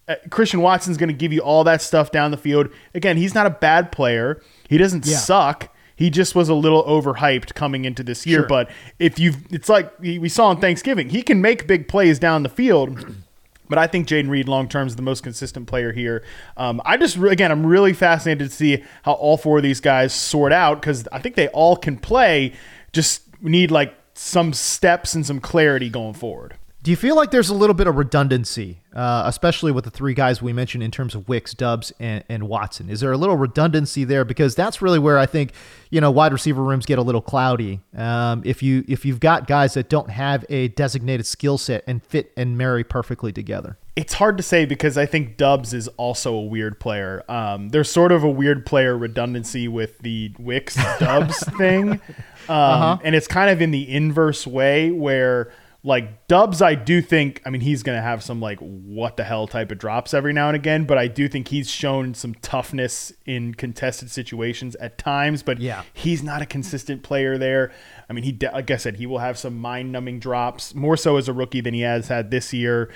Uh, 0.07 0.15
Christian 0.29 0.61
Watson's 0.61 0.95
going 0.95 1.09
to 1.09 1.13
give 1.13 1.33
you 1.33 1.41
all 1.41 1.65
that 1.65 1.81
stuff 1.81 2.11
down 2.11 2.31
the 2.31 2.37
field. 2.37 2.69
Again, 2.95 3.17
he's 3.17 3.35
not 3.35 3.45
a 3.45 3.49
bad 3.49 3.91
player. 3.91 4.41
He 4.69 4.77
doesn't 4.77 5.05
yeah. 5.05 5.17
suck. 5.17 5.67
He 5.97 6.09
just 6.09 6.33
was 6.33 6.47
a 6.47 6.53
little 6.53 6.81
overhyped 6.85 7.55
coming 7.55 7.83
into 7.83 8.03
this 8.03 8.25
year. 8.25 8.39
Sure. 8.39 8.47
But 8.47 8.71
if 8.99 9.19
you've, 9.19 9.35
it's 9.51 9.67
like 9.67 9.91
we 9.99 10.29
saw 10.29 10.47
on 10.47 10.61
Thanksgiving, 10.61 11.09
he 11.09 11.23
can 11.23 11.41
make 11.41 11.67
big 11.67 11.89
plays 11.89 12.17
down 12.17 12.43
the 12.43 12.49
field. 12.49 13.13
But 13.67 13.77
I 13.77 13.87
think 13.87 14.07
Jayden 14.07 14.29
Reed 14.29 14.47
long 14.47 14.69
term 14.69 14.87
is 14.87 14.95
the 14.95 15.01
most 15.01 15.23
consistent 15.23 15.67
player 15.67 15.91
here. 15.91 16.23
Um, 16.55 16.81
I 16.85 16.95
just 16.95 17.17
again, 17.17 17.51
I'm 17.51 17.65
really 17.65 17.91
fascinated 17.91 18.49
to 18.49 18.55
see 18.55 18.81
how 19.03 19.11
all 19.11 19.35
four 19.35 19.57
of 19.57 19.63
these 19.63 19.81
guys 19.81 20.13
sort 20.13 20.53
out 20.53 20.79
because 20.79 21.05
I 21.11 21.19
think 21.19 21.35
they 21.35 21.49
all 21.49 21.75
can 21.75 21.97
play. 21.97 22.53
Just 22.93 23.23
need 23.41 23.71
like 23.71 23.93
some 24.13 24.53
steps 24.53 25.13
and 25.13 25.25
some 25.25 25.39
clarity 25.39 25.89
going 25.89 26.13
forward. 26.13 26.55
Do 26.83 26.89
you 26.89 26.97
feel 26.97 27.15
like 27.15 27.29
there's 27.29 27.49
a 27.49 27.53
little 27.53 27.75
bit 27.75 27.85
of 27.85 27.95
redundancy, 27.95 28.79
uh, 28.95 29.21
especially 29.27 29.71
with 29.71 29.83
the 29.83 29.91
three 29.91 30.15
guys 30.15 30.41
we 30.41 30.51
mentioned 30.51 30.81
in 30.83 30.89
terms 30.89 31.13
of 31.13 31.29
Wicks, 31.29 31.53
Doubs, 31.53 31.93
and, 31.99 32.23
and, 32.27 32.47
Watson? 32.47 32.89
Is 32.89 33.01
there 33.01 33.11
a 33.11 33.17
little 33.17 33.37
redundancy 33.37 34.03
there? 34.03 34.25
Because 34.25 34.55
that's 34.55 34.81
really 34.81 34.97
where 34.97 35.19
I 35.19 35.27
think 35.27 35.53
you 35.91 36.01
know 36.01 36.09
wide 36.09 36.33
receiver 36.33 36.63
rooms 36.63 36.87
get 36.87 36.97
a 36.97 37.03
little 37.03 37.21
cloudy. 37.21 37.81
Um, 37.95 38.41
if 38.45 38.63
you 38.63 38.83
if 38.87 39.05
you've 39.05 39.19
got 39.19 39.45
guys 39.45 39.75
that 39.75 39.89
don't 39.89 40.09
have 40.09 40.43
a 40.49 40.69
designated 40.69 41.27
skill 41.27 41.59
set 41.59 41.83
and 41.85 42.03
fit 42.03 42.31
and 42.35 42.57
marry 42.57 42.83
perfectly 42.83 43.31
together. 43.31 43.77
It's 43.95 44.13
hard 44.13 44.37
to 44.37 44.43
say 44.43 44.65
because 44.65 44.97
I 44.97 45.05
think 45.05 45.35
Doubs 45.35 45.73
is 45.73 45.87
also 45.89 46.33
a 46.33 46.41
weird 46.41 46.79
player. 46.79 47.23
Um, 47.27 47.69
there's 47.69 47.91
sort 47.91 48.11
of 48.11 48.23
a 48.23 48.29
weird 48.29 48.65
player 48.65 48.97
redundancy 48.97 49.67
with 49.67 49.99
the 49.99 50.33
Wicks 50.39 50.75
Doubs 50.99 51.37
thing. 51.57 51.91
Um, 51.91 51.99
uh-huh. 52.49 52.97
And 53.03 53.15
it's 53.15 53.27
kind 53.27 53.49
of 53.49 53.61
in 53.61 53.71
the 53.71 53.93
inverse 53.93 54.47
way 54.47 54.91
where 54.91 55.51
like 55.83 56.27
Doubs, 56.27 56.61
I 56.61 56.75
do 56.75 57.01
think, 57.01 57.41
I 57.43 57.49
mean, 57.49 57.61
he's 57.61 57.81
going 57.81 57.97
to 57.97 58.03
have 58.03 58.23
some 58.23 58.39
like 58.39 58.59
what 58.59 59.17
the 59.17 59.23
hell 59.23 59.47
type 59.47 59.71
of 59.71 59.79
drops 59.79 60.13
every 60.13 60.31
now 60.31 60.47
and 60.47 60.55
again, 60.55 60.85
but 60.85 60.99
I 60.99 61.07
do 61.07 61.27
think 61.27 61.47
he's 61.47 61.69
shown 61.69 62.13
some 62.13 62.35
toughness 62.35 63.11
in 63.25 63.55
contested 63.55 64.11
situations 64.11 64.75
at 64.75 64.99
times, 64.99 65.41
but 65.41 65.59
yeah. 65.59 65.81
he's 65.93 66.21
not 66.21 66.43
a 66.43 66.45
consistent 66.45 67.01
player 67.01 67.37
there. 67.39 67.71
I 68.07 68.13
mean, 68.13 68.23
he, 68.23 68.37
like 68.53 68.69
I 68.69 68.77
said, 68.77 68.97
he 68.97 69.07
will 69.07 69.19
have 69.19 69.39
some 69.39 69.57
mind 69.57 69.91
numbing 69.91 70.19
drops 70.19 70.75
more 70.75 70.97
so 70.97 71.17
as 71.17 71.27
a 71.27 71.33
rookie 71.33 71.61
than 71.61 71.73
he 71.73 71.81
has 71.81 72.09
had 72.09 72.29
this 72.29 72.53
year. 72.53 72.91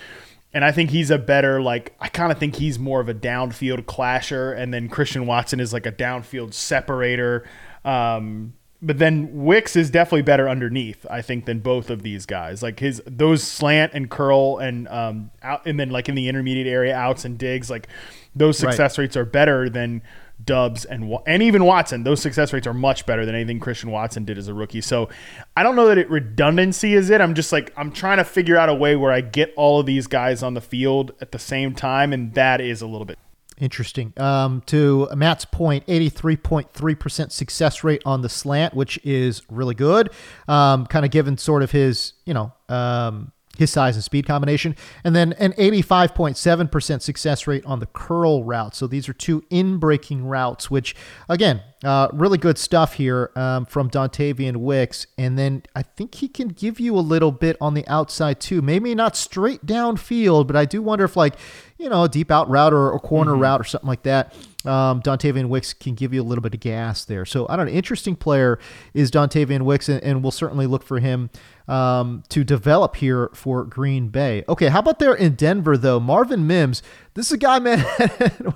And 0.55 0.63
I 0.63 0.71
think 0.71 0.89
he's 0.89 1.11
a 1.11 1.17
better, 1.17 1.61
like, 1.61 1.93
I 1.99 2.07
kind 2.07 2.31
of 2.31 2.39
think 2.39 2.55
he's 2.55 2.79
more 2.79 3.01
of 3.01 3.09
a 3.09 3.13
downfield 3.13 3.85
clasher. 3.87 4.53
And 4.53 4.73
then 4.73 4.87
Christian 4.87 5.27
Watson 5.27 5.59
is 5.59 5.73
like 5.73 5.85
a 5.85 5.91
downfield 5.91 6.53
separator. 6.53 7.45
Um, 7.83 8.53
but 8.81 8.97
then 8.97 9.43
Wicks 9.43 9.75
is 9.75 9.89
definitely 9.89 10.21
better 10.21 10.47
underneath, 10.47 11.05
I 11.09 11.21
think, 11.21 11.43
than 11.43 11.59
both 11.59 11.89
of 11.89 12.03
these 12.03 12.25
guys. 12.25 12.63
Like 12.63 12.79
his 12.79 13.01
those 13.05 13.43
slant 13.43 13.93
and 13.93 14.09
curl 14.09 14.59
and 14.59 14.87
um 14.87 15.31
out 15.41 15.65
and 15.65 15.79
then 15.79 15.89
like 15.89 16.07
in 16.07 16.15
the 16.15 16.29
intermediate 16.29 16.67
area 16.67 16.95
outs 16.95 17.25
and 17.25 17.37
digs, 17.37 17.69
like 17.69 17.87
those 18.35 18.57
success 18.57 18.97
right. 18.97 19.03
rates 19.03 19.17
are 19.17 19.25
better 19.25 19.69
than 19.69 20.03
Doubs 20.45 20.85
and 20.85 21.13
and 21.25 21.43
even 21.43 21.65
Watson. 21.65 22.03
Those 22.03 22.21
success 22.21 22.53
rates 22.53 22.67
are 22.67 22.73
much 22.73 23.05
better 23.05 23.25
than 23.25 23.35
anything 23.35 23.59
Christian 23.59 23.91
Watson 23.91 24.25
did 24.25 24.37
as 24.37 24.47
a 24.47 24.53
rookie. 24.53 24.81
So 24.81 25.09
I 25.55 25.63
don't 25.63 25.75
know 25.75 25.87
that 25.87 25.97
it 25.97 26.09
redundancy 26.09 26.93
is 26.93 27.09
it. 27.09 27.21
I'm 27.21 27.33
just 27.33 27.51
like 27.51 27.73
I'm 27.77 27.91
trying 27.91 28.17
to 28.17 28.23
figure 28.23 28.57
out 28.57 28.69
a 28.69 28.73
way 28.73 28.95
where 28.95 29.11
I 29.11 29.21
get 29.21 29.53
all 29.55 29.79
of 29.79 29.85
these 29.85 30.07
guys 30.07 30.43
on 30.43 30.53
the 30.53 30.61
field 30.61 31.13
at 31.21 31.31
the 31.31 31.39
same 31.39 31.73
time, 31.73 32.13
and 32.13 32.33
that 32.33 32.61
is 32.61 32.81
a 32.81 32.87
little 32.87 33.05
bit 33.05 33.19
Interesting. 33.57 34.13
Um, 34.17 34.61
to 34.65 35.07
Matt's 35.15 35.45
point, 35.45 35.85
83.3% 35.87 37.31
success 37.31 37.83
rate 37.85 38.01
on 38.05 38.21
the 38.21 38.27
slant, 38.27 38.73
which 38.73 38.99
is 39.05 39.43
really 39.49 39.75
good. 39.75 40.09
Um, 40.47 40.85
kind 40.87 41.05
of 41.05 41.11
given 41.11 41.37
sort 41.37 41.63
of 41.63 41.71
his, 41.71 42.13
you 42.25 42.33
know, 42.33 42.51
um, 42.67 43.31
his 43.57 43.71
size 43.71 43.95
and 43.95 44.03
speed 44.03 44.25
combination, 44.25 44.75
and 45.03 45.15
then 45.15 45.33
an 45.33 45.53
85.7% 45.53 47.01
success 47.01 47.47
rate 47.47 47.65
on 47.65 47.79
the 47.79 47.85
curl 47.87 48.43
route. 48.43 48.75
So 48.75 48.87
these 48.87 49.07
are 49.09 49.13
two 49.13 49.43
in 49.49 49.77
breaking 49.77 50.25
routes, 50.25 50.69
which, 50.69 50.95
again, 51.29 51.61
uh, 51.83 52.07
really 52.13 52.37
good 52.37 52.57
stuff 52.57 52.93
here 52.93 53.31
um, 53.35 53.65
from 53.65 53.89
Dontayvion 53.89 54.57
Wicks. 54.57 55.07
And 55.17 55.37
then 55.37 55.63
I 55.75 55.83
think 55.83 56.15
he 56.15 56.27
can 56.27 56.49
give 56.49 56.79
you 56.79 56.97
a 56.97 57.01
little 57.01 57.31
bit 57.31 57.57
on 57.61 57.73
the 57.73 57.87
outside 57.87 58.39
too. 58.39 58.61
Maybe 58.61 58.95
not 58.95 59.15
straight 59.15 59.65
downfield, 59.65 60.47
but 60.47 60.55
I 60.55 60.65
do 60.65 60.81
wonder 60.81 61.05
if, 61.05 61.15
like, 61.15 61.35
you 61.77 61.89
know, 61.89 62.03
a 62.03 62.09
deep 62.09 62.31
out 62.31 62.49
route 62.49 62.73
or 62.73 62.93
a 62.93 62.99
corner 62.99 63.33
mm-hmm. 63.33 63.41
route 63.41 63.61
or 63.61 63.65
something 63.65 63.87
like 63.87 64.03
that 64.03 64.33
um, 64.65 65.01
Dontayvion 65.01 65.47
Wicks 65.49 65.73
can 65.73 65.95
give 65.95 66.13
you 66.13 66.21
a 66.21 66.23
little 66.23 66.41
bit 66.41 66.53
of 66.53 66.59
gas 66.59 67.05
there. 67.05 67.25
So 67.25 67.45
I 67.49 67.55
don't 67.55 67.67
know. 67.67 67.71
Interesting 67.71 68.15
player 68.15 68.59
is 68.93 69.11
Dontayvion 69.11 69.63
Wicks, 69.63 69.89
and, 69.89 70.03
and 70.03 70.21
we'll 70.21 70.31
certainly 70.31 70.67
look 70.67 70.83
for 70.83 70.99
him 70.99 71.29
um, 71.67 72.23
to 72.29 72.43
develop 72.43 72.95
here 72.97 73.29
for 73.33 73.63
Green 73.63 74.09
Bay. 74.09 74.43
Okay, 74.47 74.67
how 74.67 74.79
about 74.79 74.99
there 74.99 75.13
in 75.13 75.35
Denver 75.35 75.77
though? 75.77 75.99
Marvin 75.99 76.47
Mims. 76.47 76.81
This 77.13 77.27
is 77.27 77.31
a 77.33 77.37
guy, 77.37 77.59
man, 77.65 77.79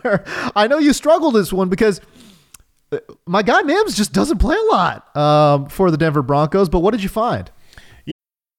where 0.02 0.24
I 0.56 0.68
know 0.68 0.78
you 0.78 0.94
struggled 0.94 1.36
this 1.36 1.54
one 1.54 1.70
because 1.70 2.02
uh, 2.92 3.00
my 3.26 3.44
guy 3.44 3.62
Mims 3.62 3.96
just 3.96 4.14
doesn't 4.14 4.40
play 4.40 4.56
a 4.56 4.74
lot 4.74 5.16
um, 5.16 5.70
for 5.70 5.92
the 5.92 5.98
Denver 5.98 6.22
Broncos. 6.22 6.70
But 6.70 6.80
what 6.80 6.92
did 6.92 7.04
you 7.04 7.10
find? 7.10 7.52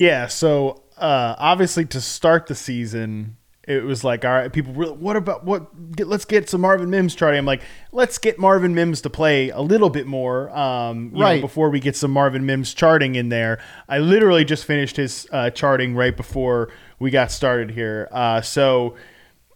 Yeah, 0.00 0.28
so 0.28 0.82
uh, 0.96 1.34
obviously 1.36 1.84
to 1.84 2.00
start 2.00 2.46
the 2.46 2.54
season, 2.54 3.36
it 3.68 3.84
was 3.84 4.02
like, 4.02 4.24
all 4.24 4.30
right, 4.30 4.50
people, 4.50 4.72
really, 4.72 4.94
what 4.94 5.14
about 5.14 5.44
what? 5.44 5.94
Get, 5.94 6.06
let's 6.08 6.24
get 6.24 6.48
some 6.48 6.62
Marvin 6.62 6.88
Mims 6.88 7.14
charting. 7.14 7.38
I'm 7.38 7.44
like, 7.44 7.60
let's 7.92 8.16
get 8.16 8.38
Marvin 8.38 8.74
Mims 8.74 9.02
to 9.02 9.10
play 9.10 9.50
a 9.50 9.60
little 9.60 9.90
bit 9.90 10.06
more, 10.06 10.48
um, 10.56 11.10
right? 11.12 11.36
Know, 11.36 11.42
before 11.42 11.68
we 11.68 11.80
get 11.80 11.96
some 11.96 12.12
Marvin 12.12 12.46
Mims 12.46 12.72
charting 12.72 13.14
in 13.14 13.28
there. 13.28 13.60
I 13.90 13.98
literally 13.98 14.46
just 14.46 14.64
finished 14.64 14.96
his 14.96 15.28
uh, 15.32 15.50
charting 15.50 15.94
right 15.94 16.16
before 16.16 16.70
we 16.98 17.10
got 17.10 17.30
started 17.30 17.70
here. 17.70 18.08
Uh, 18.10 18.40
so 18.40 18.96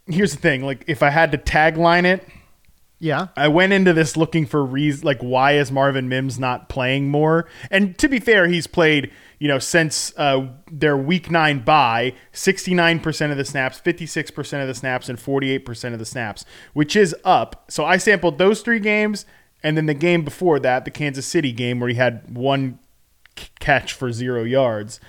here's 0.05 0.31
the 0.31 0.39
thing: 0.39 0.61
like, 0.61 0.83
if 0.85 1.01
I 1.01 1.09
had 1.09 1.31
to 1.31 1.39
tagline 1.39 2.05
it. 2.05 2.23
Yeah. 2.97 3.27
I 3.35 3.49
went 3.49 3.73
into 3.73 3.91
this 3.91 4.15
looking 4.15 4.45
for 4.45 4.63
reasons 4.63 5.03
like 5.03 5.19
why 5.19 5.57
is 5.57 5.69
Marvin 5.71 6.07
Mims 6.07 6.39
not 6.39 6.69
playing 6.69 7.09
more? 7.09 7.45
And 7.69 7.97
to 7.97 8.07
be 8.07 8.19
fair, 8.19 8.47
he's 8.47 8.67
played 8.67 9.11
you 9.39 9.47
know, 9.47 9.59
since 9.59 10.13
uh, 10.17 10.47
their 10.71 10.97
week 10.97 11.29
nine 11.29 11.59
bye, 11.59 12.13
69% 12.33 13.31
of 13.31 13.37
the 13.37 13.45
snaps, 13.45 13.79
56% 13.79 14.61
of 14.61 14.67
the 14.67 14.73
snaps, 14.73 15.09
and 15.09 15.19
48% 15.19 15.93
of 15.93 15.99
the 15.99 16.05
snaps, 16.05 16.45
which 16.73 16.95
is 16.95 17.15
up. 17.23 17.65
So 17.69 17.85
I 17.85 17.97
sampled 17.97 18.37
those 18.37 18.61
three 18.61 18.79
games, 18.79 19.25
and 19.63 19.75
then 19.75 19.85
the 19.85 19.93
game 19.93 20.23
before 20.23 20.59
that, 20.59 20.85
the 20.85 20.91
Kansas 20.91 21.25
City 21.25 21.51
game, 21.51 21.79
where 21.79 21.89
he 21.89 21.95
had 21.95 22.35
one 22.35 22.79
catch 23.59 23.93
for 23.93 24.11
zero 24.11 24.43
yards. 24.43 24.99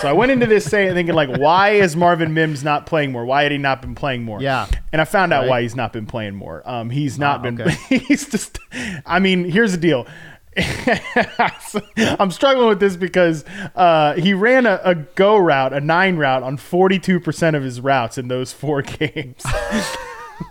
So 0.00 0.08
I 0.08 0.12
went 0.12 0.30
into 0.30 0.46
this 0.46 0.66
saying, 0.66 0.94
thinking 0.94 1.14
like, 1.14 1.38
why 1.38 1.70
is 1.70 1.96
Marvin 1.96 2.34
Mims 2.34 2.62
not 2.62 2.84
playing 2.84 3.12
more? 3.12 3.24
Why 3.24 3.44
had 3.44 3.52
he 3.52 3.58
not 3.58 3.80
been 3.80 3.94
playing 3.94 4.24
more? 4.24 4.40
Yeah, 4.40 4.66
and 4.92 5.00
I 5.00 5.04
found 5.04 5.32
out 5.32 5.40
right. 5.40 5.48
why 5.48 5.62
he's 5.62 5.74
not 5.74 5.92
been 5.92 6.06
playing 6.06 6.34
more. 6.34 6.62
Um, 6.68 6.90
he's 6.90 7.18
not 7.18 7.42
been. 7.42 7.60
Okay. 7.60 7.74
He's 7.98 8.28
just. 8.28 8.58
I 9.06 9.18
mean, 9.18 9.44
here's 9.44 9.72
the 9.72 9.78
deal. 9.78 10.06
I'm 12.18 12.30
struggling 12.30 12.68
with 12.68 12.80
this 12.80 12.96
because 12.96 13.44
uh, 13.74 14.14
he 14.14 14.34
ran 14.34 14.66
a, 14.66 14.80
a, 14.84 14.94
go 14.94 15.36
route, 15.36 15.72
a 15.72 15.80
nine 15.80 16.16
route, 16.16 16.42
on 16.42 16.56
42% 16.56 17.56
of 17.56 17.62
his 17.62 17.80
routes 17.80 18.18
in 18.18 18.28
those 18.28 18.52
four 18.52 18.82
games. 18.82 19.44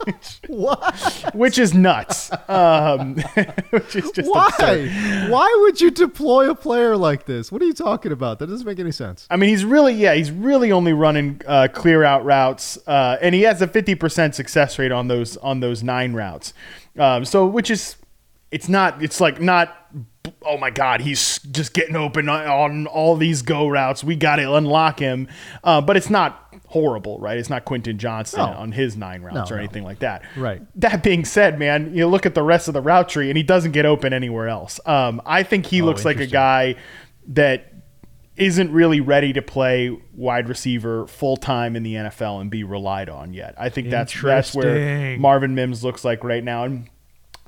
which, 0.06 0.39
what? 0.48 1.32
Which 1.34 1.58
is 1.58 1.74
nuts. 1.74 2.32
Um, 2.48 3.15
which 3.69 3.95
is 3.95 4.12
just 4.12 4.30
why? 4.30 4.48
Absurd. 4.48 5.30
Why 5.30 5.58
would 5.62 5.82
you 5.82 5.91
deploy 5.91 6.50
a 6.50 6.56
player 6.56 6.95
like 6.98 7.26
this? 7.26 7.52
What 7.52 7.62
are 7.62 7.65
you 7.65 7.74
talking 7.74 8.12
about? 8.12 8.39
That 8.39 8.48
doesn't 8.48 8.65
make 8.65 8.80
any 8.80 8.91
sense. 8.91 9.28
I 9.30 9.38
mean, 9.38 9.50
he's 9.50 9.65
really, 9.65 9.93
yeah, 9.93 10.13
he's 10.13 10.32
really 10.32 10.72
only 10.72 10.93
running 10.93 11.41
uh, 11.48 11.67
clear 11.72 12.04
out 12.04 12.26
routes, 12.26 12.78
uh, 12.88 13.17
and 13.22 13.36
he 13.36 13.41
has 13.41 13.62
a 13.62 13.67
50% 13.67 14.34
success 14.34 14.80
rate 14.80 14.91
on 14.91 15.08
those 15.08 15.38
on 15.38 15.60
those 15.60 15.84
nine 15.84 16.13
routes. 16.13 16.54
Um, 16.98 17.24
so, 17.24 17.45
which 17.45 17.69
is 17.69 17.95
it's 18.52 18.70
not 18.70 19.02
it's 19.04 19.22
like 19.22 19.40
not 19.40 19.76
oh 20.44 20.58
my 20.58 20.70
god 20.70 21.02
he's 21.02 21.40
just 21.40 21.74
getting 21.74 21.96
open 21.96 22.30
on 22.30 22.88
all 22.88 23.16
these 23.16 23.42
go 23.42 23.68
routes 23.68 24.04
we 24.04 24.16
got 24.16 24.38
to 24.38 24.54
unlock 24.54 25.00
him 25.00 25.28
uh, 25.64 25.82
but 25.82 25.98
it's 25.98 26.10
not 26.10 26.54
horrible 26.68 27.20
right 27.20 27.38
it's 27.38 27.50
not 27.50 27.66
quentin 27.66 27.98
johnston 27.98 28.40
no. 28.40 28.58
on 28.58 28.72
his 28.72 28.96
nine 28.96 29.22
routes 29.22 29.50
no, 29.50 29.56
or 29.56 29.60
anything 29.60 29.82
no. 29.82 29.88
like 29.88 30.00
that 30.00 30.24
right 30.36 30.62
that 30.76 31.02
being 31.02 31.26
said 31.26 31.58
man 31.58 31.94
you 31.96 32.06
look 32.06 32.26
at 32.26 32.36
the 32.36 32.44
rest 32.44 32.68
of 32.68 32.74
the 32.74 32.82
route 32.82 33.10
tree 33.10 33.30
and 33.30 33.38
he 33.38 33.44
doesn't 33.44 33.72
get 33.72 33.86
open 33.86 34.14
anywhere 34.14 34.48
else 34.48 34.80
um, 34.86 35.22
i 35.26 35.42
think 35.42 35.66
he 35.66 35.82
oh, 35.82 35.86
looks 35.86 36.06
like 36.06 36.20
a 36.20 36.28
guy 36.28 36.76
that 37.28 37.74
isn't 38.40 38.72
really 38.72 39.02
ready 39.02 39.34
to 39.34 39.42
play 39.42 39.96
wide 40.14 40.48
receiver 40.48 41.06
full 41.08 41.36
time 41.36 41.76
in 41.76 41.84
the 41.84 41.96
NFL 41.96 42.40
and 42.40 42.50
be 42.50 42.64
relied 42.64 43.10
on 43.10 43.34
yet. 43.34 43.54
I 43.58 43.68
think 43.68 43.90
that's 43.90 44.20
that's 44.20 44.56
where 44.56 45.18
Marvin 45.20 45.56
Mims 45.56 45.84
looks 45.84 46.06
like 46.06 46.24
right 46.24 46.44
now. 46.44 46.64
And 46.64 46.90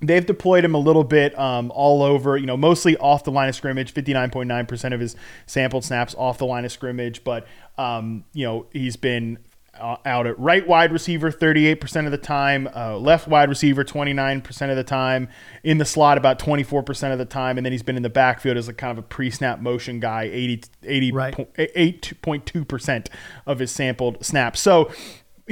They've 0.01 0.25
deployed 0.25 0.65
him 0.65 0.73
a 0.73 0.79
little 0.79 1.03
bit 1.03 1.37
um, 1.37 1.71
all 1.75 2.01
over, 2.01 2.35
you 2.35 2.45
know, 2.45 2.57
mostly 2.57 2.97
off 2.97 3.23
the 3.23 3.31
line 3.31 3.49
of 3.49 3.55
scrimmage. 3.55 3.93
59.9% 3.93 4.93
of 4.93 4.99
his 4.99 5.15
sampled 5.45 5.85
snaps 5.85 6.15
off 6.17 6.37
the 6.37 6.45
line 6.45 6.65
of 6.65 6.71
scrimmage, 6.71 7.23
but 7.23 7.47
um, 7.77 8.25
you 8.33 8.45
know 8.45 8.65
he's 8.71 8.95
been 8.95 9.37
uh, 9.79 9.97
out 10.05 10.27
at 10.27 10.37
right 10.37 10.67
wide 10.67 10.91
receiver 10.91 11.31
38% 11.31 12.05
of 12.05 12.11
the 12.11 12.17
time, 12.17 12.69
uh, 12.75 12.97
left 12.97 13.27
wide 13.27 13.49
receiver 13.49 13.83
29% 13.83 14.69
of 14.69 14.75
the 14.75 14.83
time, 14.83 15.29
in 15.63 15.77
the 15.77 15.85
slot 15.85 16.17
about 16.17 16.39
24% 16.39 17.11
of 17.11 17.17
the 17.17 17.25
time, 17.25 17.57
and 17.57 17.65
then 17.65 17.71
he's 17.71 17.83
been 17.83 17.97
in 17.97 18.03
the 18.03 18.09
backfield 18.09 18.57
as 18.57 18.67
a 18.67 18.73
kind 18.73 18.91
of 18.91 19.03
a 19.03 19.07
pre-snap 19.07 19.59
motion 19.59 19.99
guy, 19.99 20.23
80, 20.23 20.63
80 20.83 21.11
right. 21.11 21.35
8.2% 21.55 23.07
of 23.45 23.59
his 23.59 23.71
sampled 23.71 24.23
snaps. 24.23 24.59
So 24.59 24.91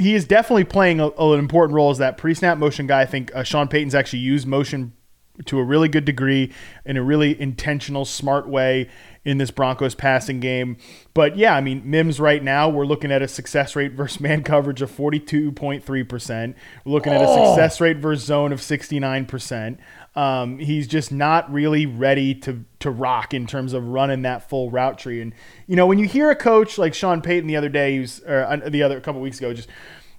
he 0.00 0.14
is 0.14 0.24
definitely 0.24 0.64
playing 0.64 1.00
a, 1.00 1.08
an 1.08 1.38
important 1.38 1.74
role 1.74 1.90
as 1.90 1.98
that 1.98 2.16
pre-snap 2.16 2.58
motion 2.58 2.86
guy. 2.86 3.02
I 3.02 3.06
think 3.06 3.34
uh, 3.34 3.42
Sean 3.42 3.68
Payton's 3.68 3.94
actually 3.94 4.20
used 4.20 4.46
motion 4.46 4.92
to 5.46 5.58
a 5.58 5.64
really 5.64 5.88
good 5.88 6.04
degree 6.04 6.52
in 6.84 6.96
a 6.96 7.02
really 7.02 7.40
intentional, 7.40 8.04
smart 8.04 8.48
way 8.48 8.88
in 9.24 9.38
this 9.38 9.50
Broncos 9.50 9.94
passing 9.94 10.40
game. 10.40 10.76
But 11.14 11.36
yeah, 11.36 11.54
I 11.54 11.60
mean, 11.60 11.82
Mims 11.84 12.18
right 12.18 12.42
now, 12.42 12.68
we're 12.68 12.86
looking 12.86 13.12
at 13.12 13.22
a 13.22 13.28
success 13.28 13.76
rate 13.76 13.92
versus 13.92 14.20
man 14.20 14.42
coverage 14.42 14.82
of 14.82 14.90
42.3%. 14.90 16.54
We're 16.84 16.92
looking 16.92 17.12
at 17.12 17.22
a 17.22 17.26
oh. 17.26 17.46
success 17.46 17.80
rate 17.80 17.98
versus 17.98 18.24
zone 18.24 18.52
of 18.52 18.60
69%. 18.60 19.78
Um, 20.16 20.58
he's 20.58 20.88
just 20.88 21.12
not 21.12 21.50
really 21.52 21.86
ready 21.86 22.34
to 22.36 22.64
to 22.80 22.90
rock 22.90 23.32
in 23.32 23.46
terms 23.46 23.72
of 23.72 23.86
running 23.86 24.22
that 24.22 24.48
full 24.48 24.70
route 24.70 24.98
tree. 24.98 25.20
And 25.20 25.32
you 25.66 25.76
know, 25.76 25.86
when 25.86 25.98
you 25.98 26.06
hear 26.06 26.30
a 26.30 26.36
coach 26.36 26.78
like 26.78 26.94
Sean 26.94 27.22
Payton 27.22 27.46
the 27.46 27.56
other 27.56 27.68
day, 27.68 27.94
he 27.94 28.00
was, 28.00 28.20
or 28.26 28.42
uh, 28.42 28.68
the 28.68 28.82
other 28.82 28.96
a 28.96 29.00
couple 29.00 29.20
weeks 29.20 29.38
ago, 29.38 29.54
just 29.54 29.68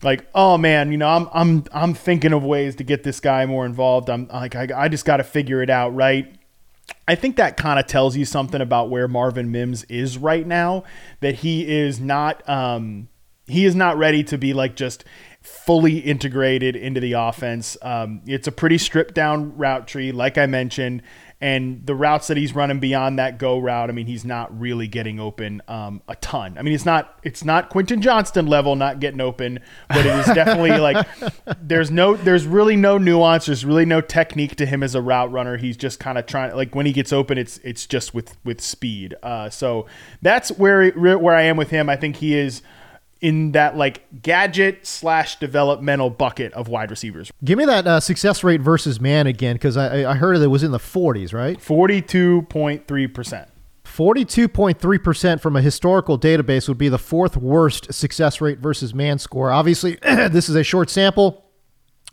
like, 0.01 0.27
oh 0.33 0.57
man, 0.57 0.91
you 0.91 0.97
know, 0.97 1.09
I'm 1.09 1.27
I'm 1.33 1.65
I'm 1.73 1.93
thinking 1.93 2.33
of 2.33 2.43
ways 2.43 2.75
to 2.77 2.83
get 2.83 3.03
this 3.03 3.19
guy 3.19 3.45
more 3.45 3.65
involved. 3.65 4.09
I'm 4.09 4.27
like, 4.27 4.55
I, 4.55 4.67
I 4.75 4.87
just 4.87 5.05
got 5.05 5.17
to 5.17 5.23
figure 5.23 5.61
it 5.61 5.69
out, 5.69 5.93
right? 5.93 6.35
I 7.07 7.15
think 7.15 7.35
that 7.35 7.57
kind 7.57 7.79
of 7.79 7.87
tells 7.87 8.15
you 8.15 8.25
something 8.25 8.61
about 8.61 8.89
where 8.89 9.07
Marvin 9.07 9.51
Mims 9.51 9.83
is 9.85 10.17
right 10.17 10.45
now. 10.45 10.83
That 11.19 11.35
he 11.35 11.67
is 11.67 11.99
not 11.99 12.47
um, 12.49 13.09
he 13.45 13.65
is 13.65 13.75
not 13.75 13.97
ready 13.97 14.23
to 14.25 14.37
be 14.37 14.53
like 14.53 14.75
just 14.75 15.03
fully 15.41 15.99
integrated 15.99 16.75
into 16.75 16.99
the 16.99 17.13
offense. 17.13 17.75
Um, 17.81 18.21
it's 18.25 18.47
a 18.47 18.51
pretty 18.51 18.77
stripped 18.77 19.13
down 19.13 19.57
route 19.57 19.87
tree, 19.87 20.11
like 20.11 20.37
I 20.37 20.45
mentioned, 20.45 21.01
and 21.43 21.83
the 21.87 21.95
routes 21.95 22.27
that 22.27 22.37
he's 22.37 22.53
running 22.53 22.79
beyond 22.79 23.17
that 23.17 23.39
go 23.39 23.57
route, 23.57 23.89
I 23.89 23.93
mean, 23.93 24.05
he's 24.05 24.23
not 24.23 24.57
really 24.57 24.87
getting 24.87 25.19
open 25.19 25.59
um, 25.67 26.03
a 26.07 26.15
ton. 26.17 26.55
I 26.55 26.61
mean, 26.61 26.75
it's 26.75 26.85
not 26.85 27.19
it's 27.23 27.43
not 27.43 27.69
Quentin 27.69 27.99
Johnston 27.99 28.45
level 28.45 28.75
not 28.75 28.99
getting 28.99 29.19
open, 29.19 29.59
but 29.89 30.05
it 30.05 30.15
is 30.19 30.27
definitely 30.27 30.77
like 30.77 31.07
there's 31.61 31.89
no 31.89 32.13
there's 32.13 32.45
really 32.45 32.75
no 32.75 32.99
nuance. 32.99 33.47
There's 33.47 33.65
really 33.65 33.85
no 33.85 34.01
technique 34.01 34.55
to 34.57 34.67
him 34.67 34.83
as 34.83 34.93
a 34.93 35.01
route 35.01 35.31
runner. 35.31 35.57
He's 35.57 35.77
just 35.77 35.99
kind 35.99 36.19
of 36.19 36.27
trying 36.27 36.55
like 36.55 36.75
when 36.75 36.85
he 36.85 36.93
gets 36.93 37.11
open, 37.11 37.39
it's 37.39 37.57
it's 37.59 37.87
just 37.87 38.13
with 38.13 38.37
with 38.43 38.61
speed. 38.61 39.15
Uh, 39.23 39.49
so 39.49 39.87
that's 40.21 40.51
where 40.51 40.91
where 40.91 41.35
I 41.35 41.41
am 41.41 41.57
with 41.57 41.71
him. 41.71 41.89
I 41.89 41.95
think 41.95 42.17
he 42.17 42.37
is 42.37 42.61
in 43.21 43.51
that 43.53 43.77
like 43.77 44.03
gadget 44.21 44.85
slash 44.85 45.37
developmental 45.37 46.09
bucket 46.09 46.51
of 46.53 46.67
wide 46.67 46.89
receivers. 46.89 47.31
Give 47.43 47.57
me 47.57 47.65
that 47.65 47.87
uh, 47.87 47.99
success 47.99 48.43
rate 48.43 48.61
versus 48.61 48.99
man 48.99 49.27
again, 49.27 49.55
because 49.55 49.77
I, 49.77 50.11
I 50.11 50.15
heard 50.15 50.37
it 50.37 50.47
was 50.47 50.63
in 50.63 50.71
the 50.71 50.79
40s, 50.79 51.33
right? 51.33 51.59
42.3%. 51.59 53.47
42.3% 53.83 55.41
from 55.41 55.55
a 55.55 55.61
historical 55.61 56.17
database 56.17 56.67
would 56.67 56.77
be 56.77 56.89
the 56.89 56.97
fourth 56.97 57.35
worst 57.35 57.93
success 57.93 58.39
rate 58.41 58.59
versus 58.59 58.93
man 58.93 59.19
score. 59.19 59.51
Obviously, 59.51 59.95
this 60.01 60.49
is 60.49 60.55
a 60.55 60.63
short 60.63 60.89
sample. 60.89 61.40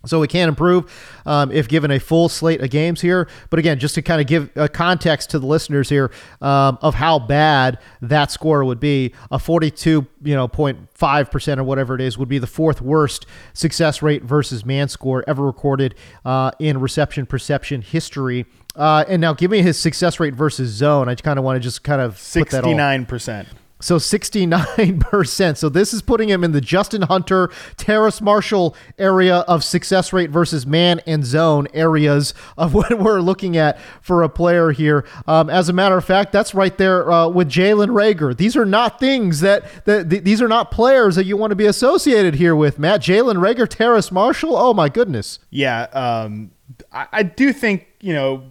So 0.08 0.20
we 0.20 0.28
can 0.28 0.48
improve 0.48 0.90
um, 1.26 1.52
if 1.52 1.68
given 1.68 1.90
a 1.90 2.00
full 2.00 2.28
slate 2.28 2.60
of 2.60 2.70
games 2.70 3.00
here. 3.00 3.28
But 3.50 3.58
again, 3.58 3.78
just 3.78 3.94
to 3.96 4.02
kind 4.02 4.20
of 4.20 4.26
give 4.26 4.50
a 4.56 4.68
context 4.68 5.30
to 5.30 5.38
the 5.38 5.46
listeners 5.46 5.88
here 5.88 6.10
um, 6.40 6.78
of 6.82 6.94
how 6.94 7.18
bad 7.18 7.78
that 8.02 8.30
score 8.30 8.64
would 8.64 8.80
be, 8.80 9.14
a 9.30 9.38
42, 9.38 10.06
you 10.22 10.34
know, 10.34 10.48
0.5 10.48 11.30
percent 11.30 11.60
or 11.60 11.64
whatever 11.64 11.94
it 11.94 12.00
is 12.00 12.18
would 12.18 12.28
be 12.28 12.38
the 12.38 12.46
fourth 12.46 12.80
worst 12.80 13.26
success 13.52 14.02
rate 14.02 14.22
versus 14.22 14.64
man 14.64 14.88
score 14.88 15.24
ever 15.26 15.44
recorded 15.44 15.94
uh, 16.24 16.50
in 16.58 16.80
reception 16.80 17.26
perception 17.26 17.82
history. 17.82 18.46
Uh, 18.74 19.04
and 19.08 19.20
now 19.20 19.32
give 19.32 19.50
me 19.50 19.60
his 19.62 19.78
success 19.78 20.20
rate 20.20 20.34
versus 20.34 20.70
zone. 20.70 21.08
I 21.08 21.14
kind 21.16 21.38
of 21.38 21.44
want 21.44 21.56
to 21.56 21.60
just 21.60 21.82
kind 21.82 22.00
of 22.00 22.14
69%. 22.14 23.46
So 23.80 23.96
69%. 23.96 25.56
So 25.56 25.68
this 25.68 25.94
is 25.94 26.02
putting 26.02 26.28
him 26.28 26.42
in 26.42 26.52
the 26.52 26.60
Justin 26.60 27.02
Hunter, 27.02 27.50
Terrace 27.76 28.20
Marshall 28.20 28.74
area 28.98 29.38
of 29.40 29.62
success 29.62 30.12
rate 30.12 30.30
versus 30.30 30.66
man 30.66 31.00
and 31.06 31.24
zone 31.24 31.68
areas 31.72 32.34
of 32.56 32.74
what 32.78 32.98
we're 32.98 33.20
looking 33.20 33.56
at 33.56 33.78
for 34.00 34.22
a 34.22 34.28
player 34.28 34.72
here. 34.72 35.06
Um, 35.26 35.48
as 35.48 35.68
a 35.68 35.72
matter 35.72 35.96
of 35.96 36.04
fact, 36.04 36.32
that's 36.32 36.54
right 36.54 36.76
there 36.76 37.10
uh, 37.10 37.28
with 37.28 37.48
Jalen 37.48 37.88
Reagor. 37.88 38.36
These 38.36 38.56
are 38.56 38.66
not 38.66 38.98
things 38.98 39.40
that, 39.40 39.84
that 39.84 40.10
th- 40.10 40.24
these 40.24 40.42
are 40.42 40.48
not 40.48 40.70
players 40.70 41.14
that 41.14 41.24
you 41.24 41.36
want 41.36 41.50
to 41.52 41.56
be 41.56 41.66
associated 41.66 42.34
here 42.34 42.56
with, 42.56 42.78
Matt. 42.78 43.00
Jalen 43.00 43.36
Reagor, 43.36 43.68
Terrace 43.68 44.10
Marshall. 44.10 44.56
Oh 44.56 44.74
my 44.74 44.88
goodness. 44.88 45.38
Yeah. 45.50 45.82
Um, 45.92 46.50
I, 46.92 47.06
I 47.12 47.22
do 47.22 47.52
think, 47.52 47.86
you 48.00 48.12
know, 48.12 48.44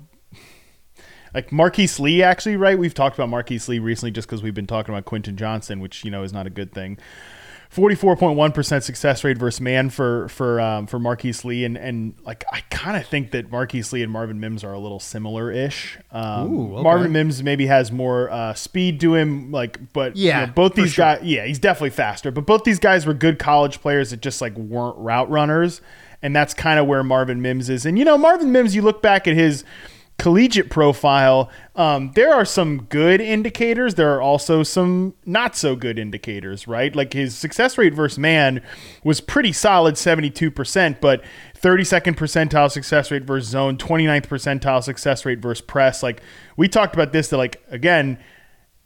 like 1.33 1.51
Marquise 1.51 1.99
Lee, 1.99 2.23
actually, 2.23 2.55
right? 2.55 2.77
We've 2.77 2.93
talked 2.93 3.17
about 3.17 3.29
Marquise 3.29 3.67
Lee 3.67 3.79
recently 3.79 4.11
just 4.11 4.27
because 4.27 4.43
we've 4.43 4.53
been 4.53 4.67
talking 4.67 4.93
about 4.93 5.05
Quentin 5.05 5.35
Johnston, 5.37 5.79
which 5.79 6.03
you 6.03 6.11
know 6.11 6.23
is 6.23 6.33
not 6.33 6.47
a 6.47 6.49
good 6.49 6.73
thing. 6.73 6.97
Forty-four 7.69 8.15
point 8.15 8.37
one 8.37 8.53
percent 8.53 8.85
success 8.85 9.25
rate 9.25 9.37
versus 9.37 9.59
man 9.59 9.89
for 9.89 10.29
for 10.29 10.61
um, 10.61 10.87
for 10.87 10.99
Marquise 10.99 11.43
Lee, 11.43 11.65
and 11.65 11.77
and 11.77 12.13
like 12.23 12.45
I 12.53 12.61
kind 12.69 12.95
of 12.95 13.05
think 13.05 13.31
that 13.31 13.51
Marquise 13.51 13.91
Lee 13.91 14.03
and 14.03 14.11
Marvin 14.11 14.39
Mims 14.39 14.63
are 14.63 14.71
a 14.71 14.79
little 14.79 15.01
similar-ish. 15.01 15.97
Um, 16.13 16.49
Ooh, 16.49 16.73
okay. 16.75 16.83
Marvin 16.83 17.11
Mims 17.11 17.43
maybe 17.43 17.65
has 17.65 17.91
more 17.91 18.31
uh, 18.31 18.53
speed 18.53 19.01
to 19.01 19.15
him, 19.15 19.51
like, 19.51 19.91
but 19.91 20.15
yeah, 20.15 20.41
you 20.41 20.47
know, 20.47 20.53
both 20.53 20.75
these 20.75 20.93
sure. 20.93 21.03
guys, 21.03 21.23
yeah, 21.23 21.45
he's 21.45 21.59
definitely 21.59 21.89
faster. 21.89 22.31
But 22.31 22.45
both 22.45 22.63
these 22.63 22.79
guys 22.79 23.05
were 23.05 23.13
good 23.13 23.37
college 23.37 23.81
players 23.81 24.11
that 24.11 24.21
just 24.21 24.39
like 24.39 24.55
weren't 24.55 24.97
route 24.97 25.29
runners, 25.29 25.81
and 26.21 26.33
that's 26.33 26.53
kind 26.53 26.79
of 26.79 26.87
where 26.87 27.03
Marvin 27.03 27.41
Mims 27.41 27.69
is. 27.69 27.85
And 27.85 27.99
you 27.99 28.05
know, 28.05 28.17
Marvin 28.17 28.53
Mims, 28.53 28.75
you 28.75 28.81
look 28.81 29.01
back 29.01 29.27
at 29.27 29.35
his 29.35 29.65
collegiate 30.17 30.69
profile, 30.69 31.49
um, 31.75 32.12
there 32.15 32.34
are 32.34 32.45
some 32.45 32.84
good 32.84 33.21
indicators. 33.21 33.95
There 33.95 34.15
are 34.15 34.21
also 34.21 34.63
some 34.63 35.13
not 35.25 35.56
so 35.56 35.75
good 35.75 35.99
indicators, 35.99 36.67
right? 36.67 36.95
Like 36.95 37.13
his 37.13 37.38
success 37.38 37.77
rate 37.77 37.93
versus 37.93 38.17
man 38.17 38.62
was 39.03 39.21
pretty 39.21 39.53
solid, 39.53 39.95
72%, 39.95 40.99
but 40.99 41.23
32nd 41.62 42.15
percentile 42.15 42.71
success 42.71 43.12
rate 43.12 43.23
versus 43.23 43.49
zone, 43.49 43.77
29th 43.77 44.27
percentile 44.27 44.84
success 44.84 45.23
rate 45.23 45.39
versus 45.39 45.62
press. 45.62 46.01
Like 46.01 46.21
we 46.56 46.67
talked 46.67 46.95
about 46.95 47.12
this, 47.13 47.27
that 47.27 47.38
like, 47.38 47.63
again, 47.69 48.17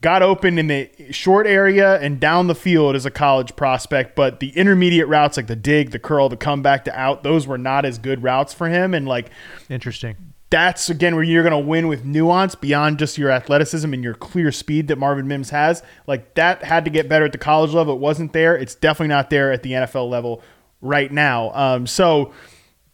got 0.02 0.22
open 0.22 0.58
in 0.58 0.67
the 0.67 0.89
short 1.12 1.48
area 1.48 1.98
and 2.02 2.20
down 2.20 2.48
the 2.48 2.56
field 2.56 2.96
as 2.96 3.06
a 3.06 3.12
college 3.12 3.56
prospect, 3.56 4.17
but 4.17 4.41
the 4.41 4.50
intermediate 4.58 5.08
routes 5.08 5.38
like 5.38 5.48
the 5.48 5.56
dig, 5.56 5.91
the 5.91 6.00
curl, 6.00 6.28
the 6.28 6.36
comeback 6.36 6.84
to 6.86 7.00
out, 7.00 7.24
those 7.24 7.48
were 7.48 7.58
not 7.58 7.86
as 7.86 7.98
good 7.98 8.22
routes 8.22 8.54
for 8.54 8.67
him. 8.67 8.94
And 8.94 9.08
like, 9.08 9.30
interesting 9.70 10.31
that's 10.52 10.90
again 10.90 11.16
where 11.16 11.24
you're 11.24 11.44
going 11.44 11.52
to 11.52 11.68
win 11.68 11.88
with 11.88 12.06
nuance 12.06 12.56
beyond 12.56 13.00
just 13.00 13.18
your 13.18 13.32
athleticism 13.32 13.92
and 13.92 14.04
your 14.04 14.14
clear 14.14 14.52
speed 14.52 14.90
that 14.90 14.98
Marvin 14.98 15.28
Mims 15.28 15.50
has. 15.50 15.82
Like 16.06 16.36
that 16.36 16.64
had 16.64 16.86
to 16.86 16.92
get 16.92 17.10
better 17.10 17.26
at 17.26 17.32
the 17.32 17.38
college 17.38 17.72
level. 17.72 17.96
It 17.96 18.00
wasn't 18.00 18.34
there. 18.34 18.56
It's 18.56 18.76
definitely 18.76 19.08
not 19.08 19.30
there 19.30 19.52
at 19.52 19.64
the 19.64 19.72
NFL 19.72 20.10
level 20.10 20.44
right 20.82 21.12
now. 21.12 21.54
Um, 21.54 21.88
so 21.88 22.34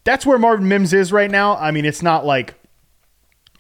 that's 0.04 0.26
where 0.26 0.38
Marvin 0.38 0.68
Mims 0.68 0.94
is 0.94 1.12
right 1.12 1.30
now. 1.30 1.58
I 1.58 1.72
mean, 1.72 1.84
it's 1.84 2.04
not 2.04 2.26
like 2.26 2.54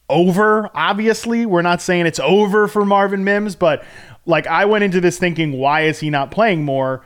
over, 0.09 0.69
obviously. 0.75 1.47
We're 1.47 1.63
not 1.63 1.81
saying 1.81 2.05
it's 2.05 2.19
over 2.19 2.67
for 2.67 2.85
Marvin 2.85 3.23
Mims, 3.23 3.55
but 3.55 3.83
like 4.27 4.45
I 4.45 4.65
went 4.65 4.83
into 4.83 5.01
this 5.01 5.17
thinking, 5.17 5.53
why 5.53 5.81
is 5.81 5.99
he 5.99 6.11
not 6.11 6.29
playing 6.29 6.63
more? 6.63 7.03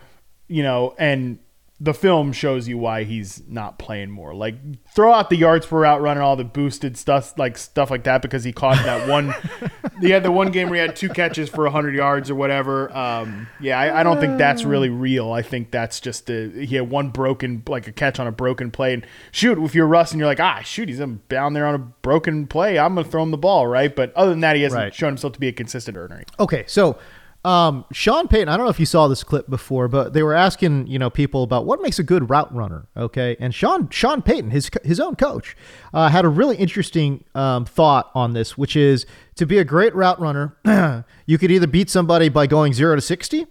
You 0.50 0.64
know, 0.64 0.94
and 1.00 1.40
the 1.84 1.96
film 1.96 2.32
shows 2.32 2.67
you 2.67 2.78
why 2.78 3.04
he's 3.04 3.41
not 3.48 3.80
playing 3.80 4.12
more. 4.12 4.36
Like 4.36 4.54
throw 4.94 5.12
out 5.12 5.32
the 5.32 5.36
yards 5.36 5.65
per 5.65 5.80
route 5.80 6.00
run 6.00 6.15
and 6.15 6.24
all 6.24 6.36
the 6.36 6.44
boosted 6.44 6.96
stuff 6.96 7.34
like 7.39 7.58
stuff 7.58 7.89
like 7.89 8.04
that 8.04 8.22
because 8.22 8.44
he 8.44 8.54
caught 8.54 8.78
that 8.86 9.10
one. 9.10 9.34
he 10.02 10.12
had 10.12 10.22
the 10.22 10.32
one 10.32 10.52
game 10.52 10.70
where 10.70 10.80
he 10.80 10.88
had 10.88 10.96
two 10.96 11.10
catches 11.10 11.50
for 11.50 11.67
hundred 11.72 11.96
yards 11.96 12.30
or 12.30 12.36
whatever. 12.36 12.96
Um, 12.96 13.48
yeah, 13.60 13.80
I, 13.80 14.02
I, 14.02 14.04
don't 14.04 14.20
think 14.20 14.38
that's 14.38 14.63
really 14.63 14.89
real. 14.89 15.32
I 15.32 15.41
think 15.41 15.72
that's 15.72 16.00
just 16.00 16.30
a, 16.30 16.52
he 16.52 16.76
had 16.76 16.88
one 16.88 17.10
broken 17.10 17.63
like 17.67 17.88
a 17.88 17.91
catch 17.91 18.20
on 18.20 18.28
a 18.28 18.32
broken 18.32 18.70
play 18.70 18.94
and 18.94 19.04
shoot 19.32 19.58
if 19.58 19.74
you're 19.74 19.88
Russ 19.88 20.12
and 20.12 20.20
you're 20.20 20.30
like 20.30 20.39
ah 20.39 20.62
shoot 20.62 20.88
he's 20.88 21.02
down 21.30 21.54
there 21.54 21.65
on 21.65 21.74
a 21.74 21.80
broken 21.80 22.46
play 22.46 22.78
I'm 22.78 22.94
gonna 22.94 23.10
throw 23.10 23.24
him 23.24 23.32
the 23.32 23.38
ball 23.39 23.65
right. 23.65 23.96
But 23.96 24.13
other 24.13 24.30
than 24.30 24.41
that 24.41 24.56
he 24.56 24.62
hasn't 24.62 24.80
right. 24.80 24.94
shown 24.94 25.10
himself 25.10 25.34
to 25.34 25.39
be 25.39 25.48
a 25.48 25.52
consistent 25.52 25.98
earner. 25.98 26.22
Okay, 26.39 26.63
so 26.67 27.00
um, 27.44 27.86
Sean 27.92 28.28
Payton, 28.28 28.50
I 28.50 28.58
don't 28.58 28.66
know 28.66 28.72
if 28.72 28.80
you 28.80 28.86
saw 28.86 29.08
this 29.08 29.24
clip 29.24 29.50
before, 29.50 29.88
but 29.88 30.14
they 30.14 30.22
were 30.22 30.34
asking, 30.34 30.88
you 30.88 31.00
know, 31.00 31.10
people 31.10 31.42
about 31.42 31.66
what 31.66 31.82
makes 31.82 31.98
a 31.98 32.04
good 32.04 32.30
route 32.30 32.54
runner. 32.54 32.88
Okay. 32.96 33.36
And 33.40 33.54
Sean, 33.54 33.90
Sean 33.90 34.22
Payton, 34.22 34.52
his, 34.52 34.70
his 34.84 35.00
own 35.00 35.16
coach, 35.16 35.58
uh, 35.94 36.10
had 36.10 36.24
a 36.24 36.30
really 36.30 36.56
interesting 36.58 37.24
um, 37.34 37.66
thought 37.66 38.12
on 38.14 38.34
this, 38.34 38.58
which 38.58 38.76
is 38.76 39.08
to 39.36 39.48
be 39.48 39.58
a 39.58 39.64
great 39.64 39.96
route 39.96 40.20
runner, 40.20 40.56
you 41.26 41.38
could 41.40 41.52
either 41.52 41.68
beat 41.68 41.90
somebody 41.90 42.30
by 42.30 42.46
going 42.46 42.74
zero 42.74 42.96
to 42.96 43.02
60, 43.02 43.48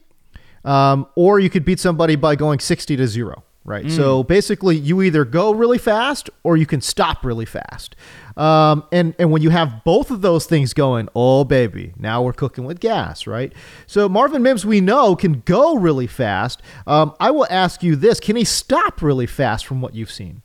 um, 0.65 1.07
or 1.17 1.41
you 1.41 1.51
could 1.51 1.65
beat 1.65 1.81
somebody 1.81 2.15
by 2.15 2.37
going 2.37 2.61
60 2.61 2.97
to 2.97 3.09
zero 3.09 3.43
right? 3.65 3.87
Mm. 3.87 3.91
So 3.91 4.23
basically, 4.23 4.77
you 4.77 5.03
either 5.03 5.25
go 5.25 5.53
really 5.53 5.79
fast 5.79 6.31
or 6.43 6.57
you 6.57 6.67
can 6.67 6.81
stop 6.81 7.25
really 7.25 7.45
fast. 7.45 7.97
Um, 8.37 8.85
and 8.93 9.15
and 9.19 9.31
when 9.31 9.43
you 9.43 9.51
have 9.51 9.85
both 9.85 10.11
of 10.11 10.23
those 10.23 10.47
things 10.47 10.73
going, 10.73 11.09
oh 11.15 11.45
baby, 11.45 11.93
now 11.99 12.23
we're 12.23 12.33
cooking 12.33 12.65
with 12.65 12.81
gas, 12.81 13.27
right? 13.27 13.53
So 13.87 14.09
Marvin 14.09 14.43
Mims, 14.43 14.65
we 14.65 14.81
know, 14.81 15.15
can 15.17 15.43
go 15.45 15.77
really 15.77 16.07
fast. 16.07 16.63
Um, 16.87 17.15
I 17.21 17.31
will 17.31 17.47
ask 17.51 17.83
you 17.83 17.97
this: 17.97 18.21
Can 18.21 18.37
he 18.37 18.45
stop 18.45 19.03
really 19.03 19.27
fast 19.27 19.67
from 19.67 19.81
what 19.81 19.95
you've 19.95 20.11
seen? 20.11 20.43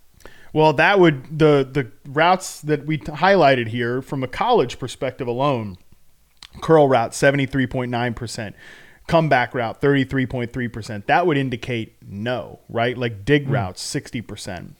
Well, 0.54 0.74
that 0.74 1.00
would 1.00 1.40
the 1.40 1.68
the 1.70 1.92
routes 2.08 2.62
that 2.62 2.86
we 2.86 2.98
highlighted 2.98 3.68
here 3.68 4.02
from 4.02 4.24
a 4.24 4.28
college 4.28 4.80
perspective 4.80 5.28
alone 5.28 5.78
curl 6.62 6.88
route 6.88 7.12
73.9%, 7.12 8.54
comeback 9.08 9.54
route 9.54 9.82
33.3%. 9.82 11.06
That 11.06 11.28
would 11.28 11.38
indicate 11.38 11.96
no, 12.08 12.60
right? 12.70 12.98
Like 12.98 13.26
dig 13.26 13.48
mm. 13.48 13.52
routes 13.52 13.84
60%. 13.84 14.72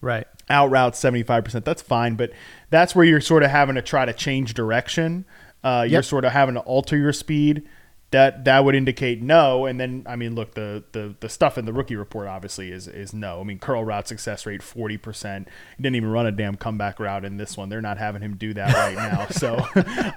Right. 0.00 0.26
Out 0.48 0.70
routes 0.70 1.00
75%. 1.02 1.64
That's 1.64 1.82
fine, 1.82 2.16
but 2.16 2.32
that's 2.70 2.94
where 2.94 3.04
you're 3.04 3.20
sort 3.20 3.42
of 3.42 3.50
having 3.50 3.74
to 3.74 3.82
try 3.82 4.04
to 4.04 4.12
change 4.12 4.54
direction. 4.54 5.24
Uh, 5.62 5.82
yep. 5.84 5.92
You're 5.92 6.02
sort 6.02 6.24
of 6.24 6.32
having 6.32 6.54
to 6.54 6.60
alter 6.62 6.96
your 6.96 7.12
speed 7.12 7.68
that 8.10 8.44
that 8.44 8.64
would 8.64 8.74
indicate 8.74 9.22
no. 9.22 9.66
And 9.66 9.78
then 9.78 10.04
I 10.06 10.16
mean, 10.16 10.34
look, 10.34 10.54
the 10.54 10.82
the 10.92 11.14
the 11.20 11.28
stuff 11.28 11.56
in 11.56 11.64
the 11.64 11.72
rookie 11.72 11.94
report 11.94 12.26
obviously 12.26 12.72
is 12.72 12.88
is 12.88 13.14
no. 13.14 13.40
I 13.40 13.44
mean, 13.44 13.58
curl 13.58 13.84
route 13.84 14.08
success 14.08 14.46
rate 14.46 14.62
forty 14.62 14.96
percent. 14.96 15.48
He 15.76 15.82
didn't 15.82 15.96
even 15.96 16.10
run 16.10 16.26
a 16.26 16.32
damn 16.32 16.56
comeback 16.56 16.98
route 16.98 17.24
in 17.24 17.36
this 17.36 17.56
one. 17.56 17.68
They're 17.68 17.80
not 17.80 17.98
having 17.98 18.20
him 18.20 18.36
do 18.36 18.52
that 18.54 18.74
right 18.74 18.96
now. 18.96 19.26
So, 19.28 19.64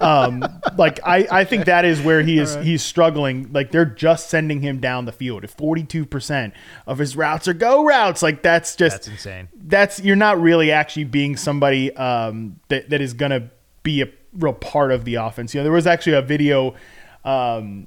um, 0.00 0.44
like 0.76 0.98
I 1.04 1.26
I 1.30 1.44
think 1.44 1.66
that 1.66 1.84
is 1.84 2.00
where 2.00 2.22
he 2.22 2.38
is 2.38 2.56
right. 2.56 2.64
he's 2.64 2.82
struggling. 2.82 3.52
Like 3.52 3.70
they're 3.70 3.84
just 3.84 4.28
sending 4.28 4.60
him 4.60 4.80
down 4.80 5.04
the 5.04 5.12
field. 5.12 5.44
If 5.44 5.52
forty 5.52 5.84
two 5.84 6.04
percent 6.04 6.54
of 6.86 6.98
his 6.98 7.16
routes 7.16 7.46
are 7.46 7.54
go 7.54 7.84
routes, 7.84 8.22
like 8.22 8.42
that's 8.42 8.74
just 8.74 8.96
that's 8.96 9.08
insane. 9.08 9.48
That's 9.54 10.00
you're 10.00 10.16
not 10.16 10.40
really 10.40 10.72
actually 10.72 11.04
being 11.04 11.36
somebody 11.36 11.94
um, 11.96 12.58
that 12.68 12.90
that 12.90 13.00
is 13.00 13.14
gonna 13.14 13.50
be 13.84 14.02
a 14.02 14.08
real 14.32 14.52
part 14.52 14.90
of 14.90 15.04
the 15.04 15.14
offense. 15.14 15.54
You 15.54 15.60
know, 15.60 15.64
there 15.64 15.72
was 15.72 15.86
actually 15.86 16.14
a 16.14 16.22
video 16.22 16.74
um, 17.24 17.86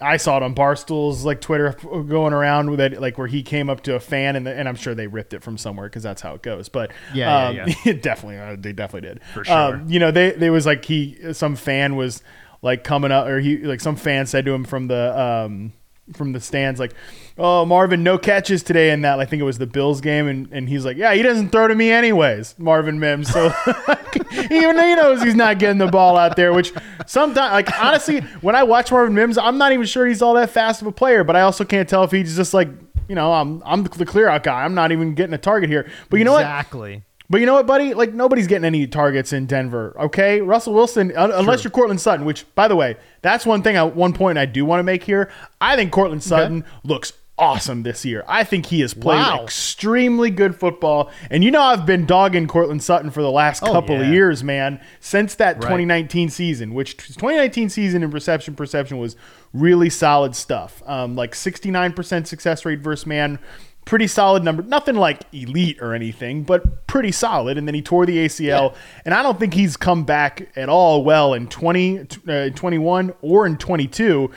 I 0.00 0.18
saw 0.18 0.36
it 0.36 0.42
on 0.42 0.52
Barstool's 0.52 1.24
like 1.24 1.40
Twitter 1.40 1.72
going 1.72 2.34
around 2.34 2.70
with 2.70 2.80
it, 2.80 3.00
like 3.00 3.16
where 3.16 3.26
he 3.26 3.42
came 3.42 3.70
up 3.70 3.82
to 3.82 3.94
a 3.94 4.00
fan 4.00 4.36
and 4.36 4.46
the, 4.46 4.54
and 4.54 4.68
I'm 4.68 4.74
sure 4.76 4.94
they 4.94 5.06
ripped 5.06 5.32
it 5.32 5.42
from 5.42 5.56
somewhere 5.56 5.88
because 5.88 6.02
that's 6.02 6.20
how 6.20 6.34
it 6.34 6.42
goes. 6.42 6.68
But 6.68 6.92
Yeah, 7.14 7.48
um, 7.48 7.56
yeah, 7.56 7.74
yeah. 7.84 7.92
definitely, 8.00 8.38
uh, 8.38 8.56
they 8.58 8.72
definitely 8.72 9.08
did 9.08 9.20
For 9.32 9.44
sure. 9.44 9.76
Um, 9.76 9.88
you 9.88 9.98
know, 9.98 10.10
they 10.10 10.32
they 10.32 10.50
was 10.50 10.66
like 10.66 10.84
he 10.84 11.32
some 11.32 11.56
fan 11.56 11.96
was 11.96 12.22
like 12.60 12.84
coming 12.84 13.10
up 13.10 13.26
or 13.26 13.40
he 13.40 13.58
like 13.58 13.80
some 13.80 13.96
fan 13.96 14.26
said 14.26 14.44
to 14.44 14.52
him 14.52 14.64
from 14.64 14.88
the 14.88 15.18
um 15.18 15.72
from 16.14 16.32
the 16.32 16.40
stands 16.40 16.78
like, 16.78 16.92
"Oh, 17.36 17.64
Marvin, 17.64 18.02
no 18.02 18.18
catches 18.18 18.62
today." 18.62 18.90
in 18.90 19.02
that 19.02 19.18
I 19.20 19.24
think 19.24 19.40
it 19.40 19.44
was 19.44 19.58
the 19.58 19.66
Bills 19.66 20.00
game, 20.00 20.28
and 20.28 20.48
and 20.52 20.68
he's 20.68 20.84
like, 20.84 20.96
"Yeah, 20.96 21.14
he 21.14 21.22
doesn't 21.22 21.50
throw 21.50 21.68
to 21.68 21.74
me 21.74 21.90
anyways." 21.90 22.54
Marvin 22.58 22.98
Mims, 22.98 23.30
so 23.30 23.52
even 24.32 24.76
he 24.76 24.94
knows 24.94 25.22
he's 25.22 25.34
not 25.34 25.58
getting 25.58 25.78
the 25.78 25.88
ball 25.88 26.16
out 26.16 26.36
there. 26.36 26.52
Which 26.52 26.72
sometimes, 27.06 27.52
like 27.52 27.80
honestly, 27.80 28.20
when 28.40 28.54
I 28.54 28.62
watch 28.62 28.90
Marvin 28.90 29.14
Mims, 29.14 29.38
I'm 29.38 29.58
not 29.58 29.72
even 29.72 29.86
sure 29.86 30.06
he's 30.06 30.22
all 30.22 30.34
that 30.34 30.50
fast 30.50 30.80
of 30.80 30.86
a 30.86 30.92
player. 30.92 31.24
But 31.24 31.36
I 31.36 31.42
also 31.42 31.64
can't 31.64 31.88
tell 31.88 32.04
if 32.04 32.10
he's 32.10 32.36
just 32.36 32.54
like, 32.54 32.68
you 33.08 33.14
know, 33.14 33.32
I'm 33.32 33.62
I'm 33.64 33.82
the 33.84 34.06
clear 34.06 34.28
out 34.28 34.42
guy. 34.42 34.64
I'm 34.64 34.74
not 34.74 34.92
even 34.92 35.14
getting 35.14 35.34
a 35.34 35.38
target 35.38 35.70
here. 35.70 35.88
But 36.10 36.18
you 36.18 36.24
know 36.24 36.32
what? 36.32 36.42
exactly. 36.42 37.04
But 37.28 37.40
you 37.40 37.46
know 37.46 37.54
what, 37.54 37.66
buddy? 37.66 37.92
Like 37.94 38.12
nobody's 38.14 38.46
getting 38.46 38.64
any 38.64 38.86
targets 38.86 39.32
in 39.32 39.46
Denver. 39.46 39.96
Okay, 39.98 40.40
Russell 40.40 40.74
Wilson, 40.74 41.16
un- 41.16 41.32
unless 41.32 41.64
you're 41.64 41.70
Courtland 41.70 42.00
Sutton. 42.00 42.24
Which, 42.24 42.44
by 42.54 42.68
the 42.68 42.76
way, 42.76 42.96
that's 43.22 43.44
one 43.44 43.62
thing. 43.62 43.76
At 43.76 43.96
one 43.96 44.12
point, 44.12 44.38
I 44.38 44.46
do 44.46 44.64
want 44.64 44.78
to 44.80 44.84
make 44.84 45.02
here. 45.02 45.30
I 45.60 45.76
think 45.76 45.90
Courtland 45.92 46.22
Sutton 46.22 46.64
looks 46.84 47.12
awesome 47.38 47.82
this 47.82 48.02
year. 48.04 48.24
I 48.26 48.44
think 48.44 48.64
he 48.66 48.80
has 48.80 48.94
played 48.94 49.16
Wow. 49.18 49.42
extremely 49.44 50.30
good 50.30 50.56
football. 50.56 51.10
And 51.30 51.44
you 51.44 51.50
know, 51.50 51.60
I've 51.60 51.84
been 51.84 52.06
dogging 52.06 52.46
Courtland 52.46 52.82
Sutton 52.82 53.10
for 53.10 53.20
the 53.20 53.30
last 53.30 53.62
Oh, 53.62 53.72
couple 53.72 54.00
of 54.00 54.06
years, 54.06 54.42
man. 54.42 54.80
Since 55.00 55.34
that 55.34 55.56
Right. 55.56 55.62
2019 55.62 56.30
season, 56.30 56.72
which 56.72 56.96
2019 56.96 57.68
season 57.68 58.02
in 58.02 58.10
reception 58.10 58.54
perception 58.54 58.96
was 58.96 59.16
really 59.52 59.90
solid 59.90 60.34
stuff. 60.34 60.82
Um, 60.86 61.14
like 61.14 61.34
69% 61.34 62.26
success 62.26 62.64
rate 62.64 62.78
versus 62.78 63.06
man. 63.06 63.38
Pretty 63.86 64.06
solid 64.08 64.44
number. 64.44 64.62
Nothing 64.62 64.96
like 64.96 65.22
elite 65.32 65.78
or 65.80 65.94
anything, 65.94 66.42
but 66.42 66.86
pretty 66.86 67.12
solid. 67.12 67.56
And 67.56 67.66
then 67.66 67.74
he 67.74 67.80
tore 67.80 68.04
the 68.04 68.18
ACL. 68.26 68.74
And 69.04 69.14
I 69.14 69.22
don't 69.22 69.38
think 69.38 69.54
he's 69.54 69.76
come 69.76 70.04
back 70.04 70.48
at 70.56 70.68
all 70.68 71.02
well 71.04 71.32
in 71.34 71.46
20, 71.46 72.06
uh, 72.28 72.50
21 72.50 73.14
or 73.22 73.46
in 73.46 73.56
22. 73.56 74.30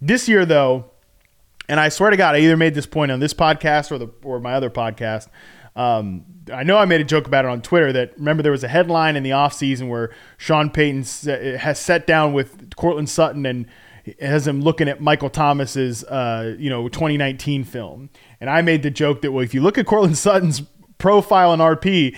This 0.00 0.28
year, 0.28 0.44
though, 0.44 0.90
and 1.68 1.80
I 1.80 1.88
swear 1.88 2.10
to 2.10 2.16
God, 2.16 2.34
I 2.34 2.40
either 2.40 2.56
made 2.56 2.74
this 2.74 2.86
point 2.86 3.10
on 3.10 3.20
this 3.20 3.32
podcast 3.32 3.90
or 3.90 3.98
the 3.98 4.08
or 4.22 4.40
my 4.40 4.52
other 4.54 4.70
podcast. 4.70 5.28
Um, 5.74 6.24
I 6.52 6.62
know 6.62 6.76
I 6.78 6.84
made 6.84 7.00
a 7.00 7.04
joke 7.04 7.26
about 7.26 7.44
it 7.44 7.48
on 7.48 7.60
Twitter 7.62 7.92
that 7.92 8.16
remember 8.18 8.42
there 8.42 8.52
was 8.52 8.64
a 8.64 8.68
headline 8.68 9.14
in 9.16 9.22
the 9.22 9.30
offseason 9.30 9.88
where 9.88 10.10
Sean 10.38 10.70
Payton 10.70 11.00
s- 11.00 11.24
has 11.24 11.78
sat 11.78 12.06
down 12.06 12.32
with 12.32 12.74
Courtland 12.76 13.08
Sutton 13.10 13.44
and 13.46 13.66
has 14.20 14.46
him 14.46 14.62
looking 14.62 14.88
at 14.88 15.00
Michael 15.00 15.28
Thomas's 15.28 16.02
uh, 16.04 16.54
you 16.58 16.70
know 16.70 16.88
2019 16.88 17.64
film. 17.64 18.10
And 18.40 18.50
I 18.50 18.62
made 18.62 18.82
the 18.82 18.90
joke 18.90 19.22
that 19.22 19.32
well, 19.32 19.44
if 19.44 19.54
you 19.54 19.60
look 19.62 19.78
at 19.78 19.86
Courtland 19.86 20.18
Sutton's 20.18 20.62
profile 20.98 21.52
in 21.54 21.60
RP, 21.60 22.16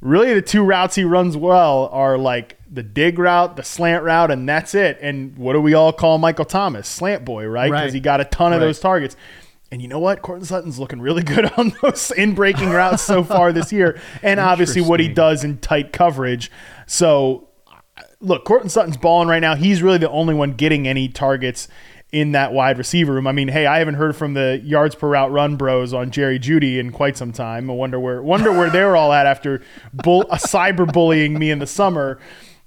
really 0.00 0.34
the 0.34 0.42
two 0.42 0.62
routes 0.62 0.94
he 0.96 1.04
runs 1.04 1.36
well 1.36 1.88
are 1.92 2.18
like 2.18 2.58
the 2.70 2.82
dig 2.82 3.18
route, 3.18 3.56
the 3.56 3.62
slant 3.62 4.02
route, 4.04 4.30
and 4.30 4.48
that's 4.48 4.74
it. 4.74 4.98
And 5.00 5.36
what 5.38 5.52
do 5.54 5.60
we 5.60 5.74
all 5.74 5.92
call 5.92 6.18
Michael 6.18 6.44
Thomas? 6.44 6.88
Slant 6.88 7.24
boy, 7.24 7.46
right? 7.46 7.70
Because 7.70 7.82
Right. 7.84 7.92
he 7.94 8.00
got 8.00 8.20
a 8.20 8.24
ton 8.24 8.52
of 8.52 8.60
Right. 8.60 8.66
those 8.66 8.80
targets. 8.80 9.16
And 9.72 9.80
you 9.82 9.88
know 9.88 9.98
what? 9.98 10.22
Courtland 10.22 10.46
Sutton's 10.46 10.78
looking 10.78 11.00
really 11.00 11.22
good 11.22 11.50
on 11.56 11.72
those 11.82 12.10
in 12.10 12.34
breaking 12.34 12.70
routes 12.70 13.02
so 13.02 13.24
far 13.24 13.52
this 13.52 13.72
year. 13.72 13.98
And 14.22 14.38
obviously 14.38 14.82
what 14.82 15.00
he 15.00 15.08
does 15.08 15.42
in 15.44 15.58
tight 15.58 15.92
coverage. 15.92 16.50
So 16.86 17.48
look, 18.20 18.44
Courtland 18.44 18.70
Sutton's 18.72 18.96
balling 18.96 19.28
right 19.28 19.40
now. 19.40 19.54
He's 19.54 19.82
really 19.82 19.98
the 19.98 20.10
only 20.10 20.34
one 20.34 20.52
getting 20.52 20.86
any 20.86 21.08
targets 21.08 21.68
in 22.14 22.30
that 22.30 22.52
wide 22.52 22.78
receiver 22.78 23.12
room. 23.12 23.26
I 23.26 23.32
mean, 23.32 23.48
hey, 23.48 23.66
I 23.66 23.80
haven't 23.80 23.96
heard 23.96 24.14
from 24.14 24.34
the 24.34 24.60
yards 24.64 24.94
per 24.94 25.08
route 25.08 25.32
run 25.32 25.56
bros 25.56 25.92
on 25.92 26.12
Jerry 26.12 26.38
Jeudy 26.38 26.78
in 26.78 26.92
quite 26.92 27.16
some 27.16 27.32
time. 27.32 27.68
I 27.68 27.72
wonder 27.74 27.98
where 27.98 28.22
wonder 28.22 28.52
where 28.52 28.70
they're 28.70 28.94
all 28.94 29.12
at 29.12 29.26
after 29.26 29.60
bull, 29.92 30.22
a 30.30 30.36
cyber 30.36 30.90
bullying 30.90 31.36
me 31.36 31.50
in 31.50 31.58
the 31.58 31.66
summer. 31.66 32.20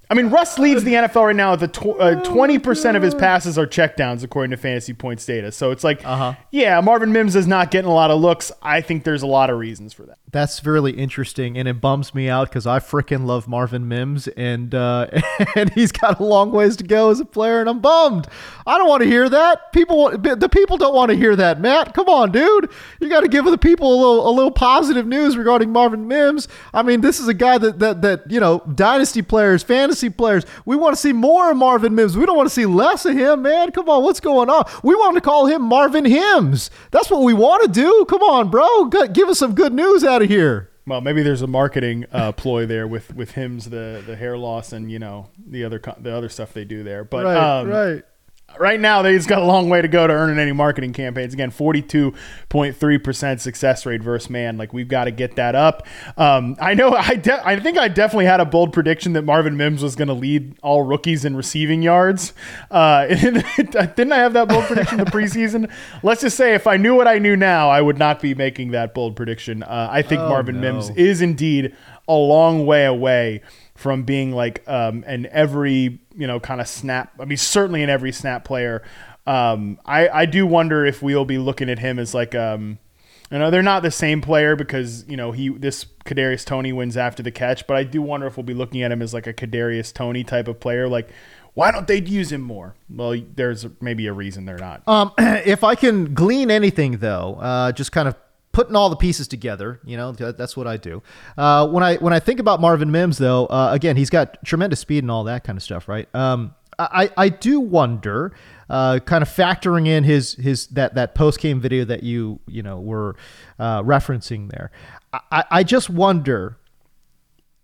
I 0.10 0.14
mean, 0.14 0.30
Russ 0.30 0.58
leads 0.58 0.86
the 0.86 0.94
NFL 0.94 1.26
right 1.26 1.36
now 1.36 1.52
with 1.52 1.60
the 1.60 1.90
uh, 1.90 2.22
20% 2.24 2.96
of 2.96 3.02
his 3.02 3.14
passes 3.14 3.58
are 3.58 3.68
checkdowns, 3.68 4.24
according 4.24 4.52
to 4.52 4.58
fantasy 4.58 4.94
points 4.94 5.26
data. 5.26 5.52
So 5.52 5.72
it's 5.72 5.84
like, 5.84 6.06
uh-huh. 6.06 6.36
yeah, 6.50 6.80
Marvin 6.80 7.12
Mims 7.12 7.36
is 7.36 7.46
not 7.46 7.72
getting 7.72 7.90
a 7.90 7.94
lot 7.94 8.10
of 8.10 8.22
looks. 8.22 8.52
I 8.62 8.80
think 8.80 9.04
there's 9.04 9.22
a 9.22 9.28
lot 9.28 9.50
of 9.50 9.60
reasons 9.60 9.92
for 9.92 10.04
that. 10.04 10.18
That's 10.32 10.66
really 10.66 10.92
interesting, 10.92 11.58
and 11.58 11.68
it 11.68 11.82
bums 11.82 12.14
me 12.16 12.30
out 12.30 12.50
because 12.50 12.66
I 12.68 12.80
freaking 12.80 13.26
love 13.26 13.48
Marvin 13.48 13.88
Mims, 13.88 14.28
and 14.30 14.74
uh, 14.74 15.08
and 15.56 15.72
he's 15.72 15.92
got 15.92 16.20
a 16.20 16.24
long 16.24 16.52
ways 16.52 16.76
to 16.78 16.84
go 16.84 17.10
as 17.10 17.20
a 17.20 17.26
player, 17.26 17.60
and 17.60 17.70
I'm 17.70 17.80
bummed. 17.80 18.28
I 18.66 18.78
don't 18.78 18.88
want 18.88 19.04
to 19.04 19.10
hear 19.10 19.30
that. 19.30 19.72
People, 19.72 20.10
the 20.18 20.50
people 20.50 20.78
don't 20.78 20.94
want 20.94 21.12
to 21.12 21.18
hear 21.18 21.36
that. 21.36 21.60
Matt, 21.60 21.94
come 21.94 22.08
on, 22.08 22.32
dude. 22.32 22.70
You 23.00 23.10
got 23.10 23.22
to 23.22 23.30
give 23.30 23.46
the 23.46 23.58
people 23.58 23.90
a 23.90 23.96
little 23.96 24.30
a 24.30 24.32
little 24.32 24.52
positive 24.52 25.08
news 25.08 25.38
regarding 25.38 25.72
Marvin 25.72 26.08
Mims. 26.08 26.48
I 26.74 26.84
mean, 26.84 27.02
this 27.02 27.20
is 27.20 27.28
a 27.28 27.34
guy 27.34 27.58
that 27.58 27.80
that 27.80 28.02
that 28.02 28.30
you 28.30 28.40
know, 28.40 28.60
dynasty 28.74 29.22
players, 29.22 29.64
fantasy 29.64 29.97
players. 30.04 30.46
We 30.66 30.76
want 30.76 30.96
to 30.96 31.02
see 31.02 31.14
more 31.14 31.52
of 31.52 31.58
Marvin 31.58 31.96
Mims. 31.96 32.18
We 32.18 32.26
don't 32.26 32.38
want 32.38 32.48
to 32.48 32.54
see 32.54 32.66
less 32.66 33.06
of 33.06 33.16
him, 33.16 33.42
man. 33.42 33.72
Come 33.72 33.90
on, 33.90 34.04
what's 34.04 34.20
going 34.20 34.50
on? 34.50 34.66
We 34.84 34.96
want 34.96 35.16
to 35.16 35.22
call 35.22 35.46
him 35.48 35.62
Marvin 35.62 36.06
Hims. 36.06 36.70
That's 36.92 37.10
what 37.10 37.24
we 37.24 37.34
want 37.34 37.64
to 37.64 37.70
do. 37.70 38.06
Come 38.10 38.22
on, 38.22 38.50
bro. 38.50 38.86
Give 38.86 39.30
us 39.30 39.40
some 39.40 39.56
good 39.56 39.74
news 39.74 40.04
out 40.04 40.22
of 40.22 40.30
here. 40.30 40.70
Well, 40.86 41.02
maybe 41.02 41.22
there's 41.22 41.42
a 41.42 41.48
marketing 41.48 42.06
uh, 42.14 42.32
ploy 42.32 42.66
there 42.66 42.88
with 42.88 43.14
with 43.14 43.32
Hims, 43.32 43.70
the 43.70 44.02
the 44.06 44.16
hair 44.16 44.38
loss, 44.38 44.72
and 44.72 44.90
you 44.90 45.00
know 45.00 45.30
the 45.38 45.66
other 45.66 45.82
the 46.00 46.16
other 46.16 46.30
stuff 46.30 46.54
they 46.54 46.64
do 46.64 46.82
there. 46.84 47.04
But 47.04 47.26
right, 47.26 47.60
um, 47.60 47.68
right. 47.68 48.04
Right 48.60 48.80
now 48.80 49.02
they've 49.02 49.26
got 49.28 49.42
a 49.42 49.46
long 49.46 49.70
way 49.70 49.82
to 49.82 49.88
go 49.88 50.08
to 50.08 50.14
earning 50.14 50.40
any 50.40 50.52
marketing 50.52 50.94
campaigns. 50.94 51.34
Again, 51.34 51.52
42.3% 51.52 53.40
success 53.40 53.86
rate 53.86 54.02
versus 54.02 54.30
man. 54.30 54.58
Like 54.58 54.74
we've 54.74 54.88
got 54.88 55.06
to 55.06 55.12
get 55.12 55.36
that 55.36 55.56
up. 55.56 55.86
Um, 56.18 56.56
I 56.60 56.74
know 56.74 56.94
I 56.94 57.16
de- 57.16 57.46
I 57.48 57.60
think 57.60 57.78
I 57.78 57.88
definitely 57.88 58.26
had 58.26 58.40
a 58.40 58.46
bold 58.46 58.74
prediction 58.74 59.14
that 59.14 59.24
Marvin 59.24 59.58
Mims 59.58 59.84
was 59.84 59.96
going 59.96 60.08
to 60.08 60.14
lead 60.14 60.58
all 60.62 60.84
rookies 60.84 61.26
in 61.26 61.36
receiving 61.36 61.82
yards. 61.82 62.34
Uh, 62.72 63.08
didn't 63.08 64.12
I 64.12 64.18
have 64.18 64.34
that 64.34 64.48
bold 64.50 64.66
prediction 64.66 64.98
the 64.98 65.06
preseason? 65.06 65.72
Let's 66.04 66.22
just 66.22 66.38
say 66.38 66.54
if 66.54 66.68
I 66.68 66.78
knew 66.78 66.96
what 66.96 67.08
I 67.08 67.20
knew 67.20 67.36
now, 67.36 67.70
I 67.70 67.82
would 67.82 67.98
not 67.98 68.22
be 68.22 68.34
making 68.36 68.72
that 68.72 68.94
bold 68.94 69.16
prediction. 69.16 69.64
Uh, 69.64 69.88
I 69.92 70.02
think 70.02 70.22
Oh, 70.22 70.30
Marvin 70.30 70.60
no. 70.60 70.74
Mims 70.74 70.90
is 70.92 71.22
indeed 71.22 71.76
a 72.08 72.14
long 72.14 72.66
way 72.66 72.86
away 72.86 73.42
from 73.78 74.02
being 74.04 74.32
like 74.32 74.64
um, 74.68 75.04
an 75.08 75.28
every 75.32 76.00
you 76.16 76.28
know 76.28 76.40
kind 76.40 76.60
of 76.60 76.68
snap. 76.68 77.14
I 77.20 77.26
mean, 77.26 77.38
certainly 77.38 77.84
an 77.84 77.90
every 77.90 78.12
snap 78.12 78.44
player. 78.44 78.84
Um, 79.26 79.80
I 79.86 80.10
I 80.10 80.26
do 80.26 80.46
wonder 80.46 80.86
if 80.86 81.02
we'll 81.02 81.26
be 81.26 81.38
looking 81.38 81.70
at 81.70 81.80
him 81.80 82.00
as 82.00 82.14
like 82.14 82.34
um, 82.34 82.80
you 83.32 83.38
know 83.38 83.52
they're 83.52 83.62
not 83.62 83.84
the 83.84 83.92
same 83.92 84.20
player 84.20 84.56
because 84.56 85.08
you 85.08 85.16
know 85.16 85.32
he 85.32 85.50
this 85.50 85.86
Kadarius 86.06 86.44
Toney 86.44 86.74
wins 86.74 86.98
after 86.98 87.22
the 87.22 87.32
catch, 87.32 87.68
but 87.68 87.78
I 87.78 87.84
do 87.84 88.02
wonder 88.02 88.26
if 88.26 88.36
we'll 88.36 88.44
be 88.44 88.56
looking 88.56 88.82
at 88.82 88.92
him 88.92 89.02
as 89.02 89.14
like 89.14 89.28
a 89.28 89.34
Kadarius 89.34 89.94
Toney 89.94 90.24
type 90.24 90.48
of 90.48 90.60
player. 90.60 90.88
Like, 90.90 91.10
why 91.54 91.72
don't 91.72 91.88
they 91.88 92.02
use 92.02 92.32
him 92.32 92.42
more? 92.42 92.76
Well, 92.90 93.16
there's 93.36 93.68
maybe 93.80 94.08
a 94.08 94.14
reason 94.14 94.46
they're 94.46 94.58
not. 94.58 94.82
Um, 94.88 95.12
if 95.20 95.64
I 95.64 95.76
can 95.76 96.16
glean 96.16 96.50
anything, 96.50 96.98
though, 96.98 97.36
uh, 97.36 97.72
just 97.74 97.92
kind 97.92 98.08
of 98.08 98.16
putting 98.58 98.76
all 98.76 98.90
the 98.90 98.96
pieces 98.96 99.28
together, 99.28 99.80
you 99.86 99.96
know, 99.96 100.12
that's 100.14 100.58
what 100.58 100.66
I 100.66 100.78
do. 100.78 101.04
Uh, 101.38 101.68
when 101.68 101.84
I 101.84 101.98
when 101.98 102.12
I 102.12 102.20
think 102.20 102.40
about 102.40 102.60
Marvin 102.60 102.90
Mims, 102.90 103.20
though, 103.20 103.46
uh, 103.46 103.70
again, 103.72 103.96
he's 103.98 104.10
got 104.10 104.44
tremendous 104.44 104.80
speed 104.80 105.04
and 105.04 105.12
all 105.12 105.26
that 105.26 105.44
kind 105.44 105.58
of 105.58 105.62
stuff, 105.62 105.88
right? 105.88 106.08
Um, 106.16 106.56
I 106.80 107.12
I 107.16 107.30
do 107.30 107.60
wonder, 107.60 108.34
uh, 108.68 108.98
kind 109.06 109.22
of 109.22 109.30
factoring 109.30 109.88
in 109.88 110.04
his 110.04 110.34
his 110.34 110.66
that 110.70 110.96
that 110.96 111.14
post 111.14 111.40
game 111.40 111.62
video 111.62 111.86
that 111.86 112.02
you 112.02 112.40
you 112.48 112.64
know 112.64 112.80
were 112.80 113.16
uh, 113.60 113.84
referencing 113.84 114.50
there. 114.50 114.72
I, 115.14 115.44
I 115.52 115.64
just 115.64 115.88
wonder, 115.92 116.58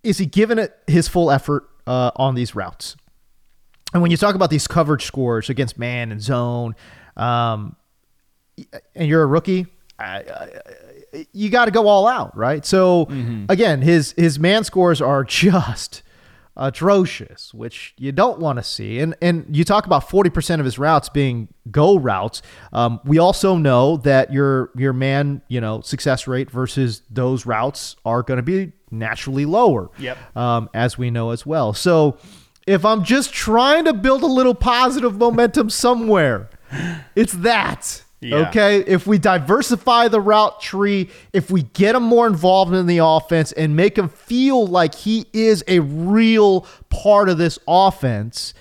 is 0.04 0.20
he 0.20 0.28
giving 0.28 0.60
it 0.60 0.78
his 0.86 1.08
full 1.08 1.32
effort 1.32 1.68
uh, 1.88 2.12
on 2.18 2.36
these 2.36 2.54
routes? 2.54 2.96
And 3.94 4.04
when 4.04 4.12
you 4.12 4.18
talk 4.18 4.36
about 4.36 4.52
these 4.52 4.68
coverage 4.68 5.06
scores 5.06 5.50
against 5.50 5.80
man 5.80 6.12
and 6.12 6.22
zone, 6.22 6.76
um, 7.18 7.78
and 8.94 9.08
you're 9.08 9.24
a 9.24 9.28
rookie, 9.28 9.73
I, 10.00 10.06
I, 11.14 11.28
you 11.32 11.50
got 11.50 11.66
to 11.66 11.72
go 11.72 11.88
all 11.88 12.08
out, 12.08 12.36
right? 12.36 12.66
So 12.66 13.08
again, 13.50 13.82
his 13.82 14.14
his 14.18 14.40
man 14.40 14.64
scores 14.64 15.02
are 15.02 15.24
just 15.26 16.02
atrocious, 16.56 17.52
which 17.54 17.96
you 17.98 18.12
don't 18.12 18.40
want 18.40 18.58
to 18.60 18.64
see. 18.64 19.00
And 19.00 19.16
and 19.22 19.46
you 19.56 19.64
talk 19.64 19.86
about 19.86 20.10
forty 20.10 20.30
percent 20.30 20.60
of 20.60 20.66
his 20.66 20.78
routes 20.78 21.10
being 21.10 21.48
go 21.72 21.98
routes. 21.98 22.42
Um, 22.72 23.00
we 23.06 23.20
also 23.20 23.56
know 23.56 23.98
that 23.98 24.32
your 24.34 24.72
your 24.76 24.94
man, 24.94 25.42
you 25.48 25.62
know, 25.62 25.82
success 25.82 26.28
rate 26.28 26.50
versus 26.50 27.02
those 27.10 27.46
routes 27.46 27.96
are 28.06 28.24
going 28.24 28.38
to 28.38 28.44
be 28.44 28.74
naturally 28.92 29.46
lower. 29.46 29.90
Yep. 29.98 30.38
Um, 30.38 30.70
as 30.74 30.98
we 30.98 31.12
know 31.12 31.32
as 31.32 31.46
well. 31.46 31.74
So 31.74 32.18
if 32.66 32.86
I'm 32.86 33.04
just 33.04 33.34
trying 33.34 33.86
to 33.86 33.94
build 33.94 34.24
a 34.24 34.28
little 34.28 34.56
positive 34.56 35.18
momentum 35.18 35.70
somewhere, 35.70 36.50
it's 37.16 37.34
that. 37.34 38.04
Yeah. 38.24 38.48
Okay. 38.50 38.80
If 38.80 39.06
we 39.06 39.18
diversify 39.18 40.08
the 40.08 40.22
route 40.22 40.62
tree, 40.62 41.10
if 41.34 41.52
we 41.52 41.64
get 41.64 41.96
him 41.96 42.04
more 42.04 42.28
involved 42.28 42.74
in 42.74 42.88
the 42.88 43.00
offense 43.00 43.52
and 43.52 43.76
make 43.76 43.98
him 43.98 44.10
feel 44.10 44.66
like 44.66 44.96
he 44.96 45.26
is 45.34 45.64
a 45.68 45.80
real 45.80 46.62
part 46.90 47.30
of 47.30 47.38
this 47.38 47.60
offense, 47.68 48.54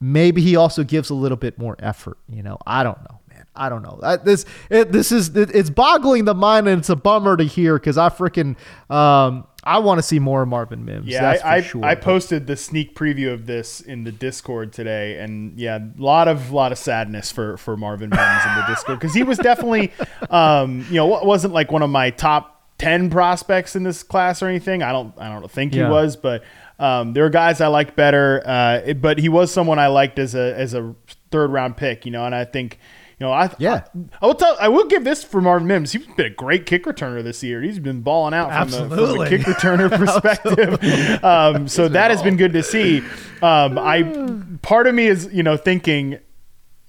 maybe 0.00 0.40
he 0.40 0.56
also 0.56 0.82
gives 0.84 1.10
a 1.10 1.14
little 1.14 1.36
bit 1.36 1.58
more 1.58 1.76
effort. 1.78 2.18
You 2.28 2.42
know, 2.42 2.58
I 2.66 2.82
don't 2.82 2.98
know, 3.00 3.20
man. 3.28 3.44
I 3.54 3.68
don't 3.68 3.82
know. 3.82 4.00
I, 4.02 4.16
this 4.16 4.46
it, 4.70 4.92
this 4.92 5.12
is 5.12 5.36
it, 5.36 5.54
it's 5.54 5.70
boggling 5.70 6.24
the 6.24 6.34
mind, 6.34 6.68
and 6.68 6.80
it's 6.80 6.88
a 6.88 6.96
bummer 6.96 7.36
to 7.36 7.44
hear 7.44 7.78
because 7.78 7.98
I 7.98 8.08
freaking 8.08 8.56
um, 8.90 9.46
I 9.62 9.78
want 9.78 9.98
to 9.98 10.02
see 10.02 10.18
more 10.18 10.46
Marvin 10.46 10.84
Mims. 10.84 11.06
Yeah, 11.06 11.20
that's 11.22 11.42
I, 11.42 11.56
I, 11.56 11.60
for 11.60 11.68
sure. 11.68 11.84
I 11.84 11.94
posted 11.94 12.46
the 12.46 12.56
sneak 12.56 12.94
preview 12.94 13.32
of 13.32 13.46
this 13.46 13.80
in 13.80 14.04
the 14.04 14.12
Discord 14.12 14.72
today, 14.72 15.18
and 15.18 15.58
yeah, 15.58 15.78
a 15.78 16.00
lot 16.02 16.28
of 16.28 16.50
lot 16.50 16.72
of 16.72 16.78
sadness 16.78 17.30
for 17.30 17.56
for 17.58 17.76
Marvin 17.76 18.10
Mims 18.10 18.44
in 18.46 18.54
the 18.56 18.64
Discord 18.68 18.98
because 18.98 19.14
he 19.14 19.22
was 19.22 19.38
definitely, 19.38 19.92
um, 20.30 20.86
you 20.88 20.94
know, 20.96 21.06
wasn't 21.06 21.52
like 21.52 21.70
one 21.70 21.82
of 21.82 21.90
my 21.90 22.10
top 22.10 22.62
ten 22.78 23.10
prospects 23.10 23.76
in 23.76 23.82
this 23.82 24.02
class 24.02 24.42
or 24.42 24.48
anything. 24.48 24.82
I 24.82 24.92
don't 24.92 25.12
I 25.18 25.28
don't 25.28 25.50
think 25.50 25.74
Yeah. 25.74 25.86
he 25.86 25.90
was, 25.90 26.16
but 26.16 26.42
um, 26.78 27.12
there 27.12 27.26
are 27.26 27.30
guys 27.30 27.60
I 27.60 27.66
liked 27.66 27.94
better. 27.96 28.42
Uh, 28.46 28.80
it- 28.86 29.02
but 29.02 29.18
he 29.18 29.28
was 29.28 29.52
someone 29.52 29.78
I 29.78 29.88
liked 29.88 30.18
as 30.18 30.34
a 30.34 30.54
as 30.56 30.72
a 30.72 30.94
third 31.30 31.50
round 31.50 31.76
pick, 31.76 32.06
you 32.06 32.12
know, 32.12 32.24
and 32.24 32.34
I 32.34 32.44
think. 32.44 32.78
You 33.20 33.26
know, 33.26 33.32
I 33.32 33.54
Yeah. 33.58 33.82
I, 34.22 34.26
will 34.26 34.34
tell. 34.34 34.56
I 34.58 34.68
will 34.68 34.86
give 34.86 35.04
this 35.04 35.22
for 35.22 35.42
Marvin 35.42 35.68
Mims. 35.68 35.92
He's 35.92 36.06
been 36.06 36.24
a 36.24 36.30
great 36.30 36.64
kick 36.64 36.84
returner 36.84 37.22
this 37.22 37.42
year. 37.42 37.60
He's 37.60 37.78
been 37.78 38.00
balling 38.00 38.32
out 38.32 38.48
from, 38.50 38.70
the, 38.70 38.76
from 38.78 38.92
Absolutely. 38.92 39.28
kick 39.28 39.40
returner 39.42 39.90
perspective. 40.82 41.22
um, 41.22 41.68
so 41.68 41.86
that 41.88 42.10
has 42.10 42.22
been 42.22 42.38
good 42.38 42.54
to 42.54 42.62
see. 42.62 43.00
Um, 43.42 43.78
I 43.78 44.40
part 44.62 44.86
of 44.86 44.94
me 44.94 45.06
is 45.06 45.28
you 45.32 45.42
know 45.42 45.58
thinking 45.58 46.18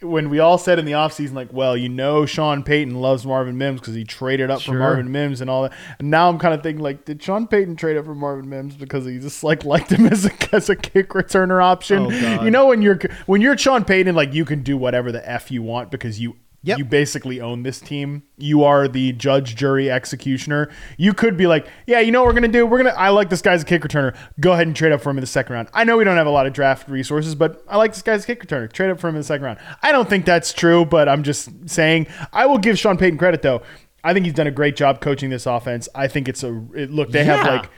when 0.01 0.29
we 0.29 0.39
all 0.39 0.57
said 0.57 0.79
in 0.79 0.85
the 0.85 0.93
offseason 0.93 1.33
like, 1.33 1.53
well, 1.53 1.77
you 1.77 1.87
know, 1.89 2.25
Sean 2.25 2.63
Payton 2.63 2.95
loves 2.95 3.25
Marvin 3.25 3.57
Mims 3.57 3.79
because 3.79 3.93
he 3.95 4.03
traded 4.03 4.49
up 4.49 4.61
Sure. 4.61 4.73
for 4.73 4.79
Marvin 4.79 5.11
Mims 5.11 5.41
and 5.41 5.49
all 5.49 5.63
that. 5.63 5.73
And 5.99 6.09
now 6.09 6.27
I'm 6.29 6.39
kind 6.39 6.53
of 6.53 6.63
thinking 6.63 6.83
like, 6.83 7.05
did 7.05 7.21
Sean 7.21 7.47
Payton 7.47 7.75
trade 7.75 7.97
up 7.97 8.05
for 8.05 8.15
Marvin 8.15 8.49
Mims 8.49 8.75
because 8.75 9.05
he 9.05 9.19
just 9.19 9.43
like 9.43 9.63
liked 9.65 9.91
him 9.91 10.05
as 10.07 10.25
a 10.25 10.31
as 10.55 10.69
a 10.69 10.75
kick 10.75 11.09
returner 11.09 11.63
option? 11.63 12.07
Oh, 12.11 12.43
you 12.43 12.51
know, 12.51 12.67
when 12.67 12.81
you're 12.81 12.99
when 13.25 13.41
you're 13.41 13.57
Sean 13.57 13.83
Payton, 13.85 14.15
like 14.15 14.33
you 14.33 14.45
can 14.45 14.63
do 14.63 14.75
whatever 14.77 15.11
the 15.11 15.27
f 15.29 15.51
you 15.51 15.61
want 15.61 15.91
because 15.91 16.19
you. 16.19 16.35
Yep. 16.63 16.77
You 16.77 16.85
basically 16.85 17.41
own 17.41 17.63
this 17.63 17.79
team. 17.79 18.21
You 18.37 18.63
are 18.63 18.87
the 18.87 19.13
judge, 19.13 19.55
jury, 19.55 19.89
executioner. 19.89 20.69
You 20.95 21.11
could 21.11 21.35
be 21.35 21.47
like, 21.47 21.67
yeah, 21.87 22.01
you 22.01 22.11
know 22.11 22.21
what 22.21 22.27
we're 22.27 22.33
gonna 22.35 22.49
do? 22.49 22.67
We're 22.67 22.77
gonna. 22.77 22.91
I 22.91 23.09
like 23.09 23.29
this 23.29 23.41
guy's 23.41 23.63
a 23.63 23.65
kick 23.65 23.81
returner. 23.81 24.15
Go 24.39 24.51
ahead 24.51 24.67
and 24.67 24.75
trade 24.75 24.91
up 24.91 25.01
for 25.01 25.09
him 25.09 25.17
in 25.17 25.21
the 25.21 25.27
second 25.27 25.55
round. 25.55 25.69
I 25.73 25.83
know 25.85 25.97
we 25.97 26.03
don't 26.03 26.17
have 26.17 26.27
a 26.27 26.31
lot 26.31 26.45
of 26.45 26.53
draft 26.53 26.87
resources, 26.87 27.33
but 27.33 27.63
I 27.67 27.77
like 27.77 27.93
this 27.93 28.03
guy's 28.03 28.25
kick 28.25 28.45
returner. 28.45 28.71
Trade 28.71 28.91
up 28.91 28.99
for 28.99 29.07
him 29.07 29.15
in 29.15 29.21
the 29.21 29.25
second 29.25 29.43
round. 29.43 29.57
I 29.81 29.91
don't 29.91 30.07
think 30.07 30.25
that's 30.25 30.53
true, 30.53 30.85
but 30.85 31.09
I'm 31.09 31.23
just 31.23 31.49
saying. 31.67 32.05
I 32.31 32.45
will 32.45 32.59
give 32.59 32.77
Sean 32.77 32.95
Payton 32.95 33.17
credit 33.17 33.41
though. 33.41 33.63
I 34.03 34.13
think 34.13 34.25
he's 34.25 34.35
done 34.35 34.47
a 34.47 34.51
great 34.51 34.75
job 34.75 35.01
coaching 35.01 35.31
this 35.31 35.47
offense. 35.47 35.89
I 35.95 36.07
think 36.07 36.27
it's 36.27 36.43
a 36.43 36.63
it, 36.75 36.91
look. 36.91 37.11
They 37.11 37.23
have 37.23 37.45
like, 37.45 37.71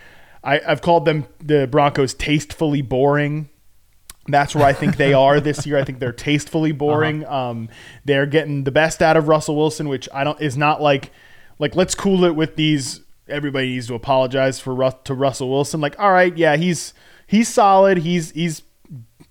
I, 0.44 0.60
I've 0.68 0.82
called 0.82 1.06
them 1.06 1.26
the 1.40 1.68
Broncos 1.68 2.14
tastefully 2.14 2.82
boring. 2.82 3.50
That's 4.28 4.56
where 4.56 4.66
I 4.66 4.74
think 4.74 4.98
they 4.98 5.14
are 5.26 5.40
this 5.40 5.66
year. 5.66 5.78
I 5.78 5.84
think 5.84 6.00
they're 6.00 6.12
tastefully 6.12 6.72
boring. 6.72 7.26
Um, 7.26 7.70
they're 8.06 8.26
getting 8.26 8.64
the 8.64 8.72
best 8.72 9.02
out 9.02 9.18
of 9.18 9.28
Russell 9.28 9.56
Wilson, 9.56 9.90
which 9.90 10.08
I 10.14 10.24
don't 10.24 10.40
is 10.42 10.58
not 10.58 10.82
like 10.82 11.12
like 11.60 11.76
let's 11.76 11.96
cool 11.96 12.24
it 12.24 12.36
with 12.36 12.56
these. 12.56 13.02
Everybody 13.28 13.68
needs 13.70 13.88
to 13.88 13.96
apologize 13.96 14.60
for 14.60 14.92
to 15.06 15.14
Russell 15.14 15.50
Wilson. 15.50 15.80
Like, 15.82 15.98
all 16.00 16.12
right, 16.12 16.36
yeah, 16.38 16.56
he's 16.56 16.94
he's 17.28 17.48
solid. 17.48 18.00
He's 18.00 18.32
he's 18.32 18.64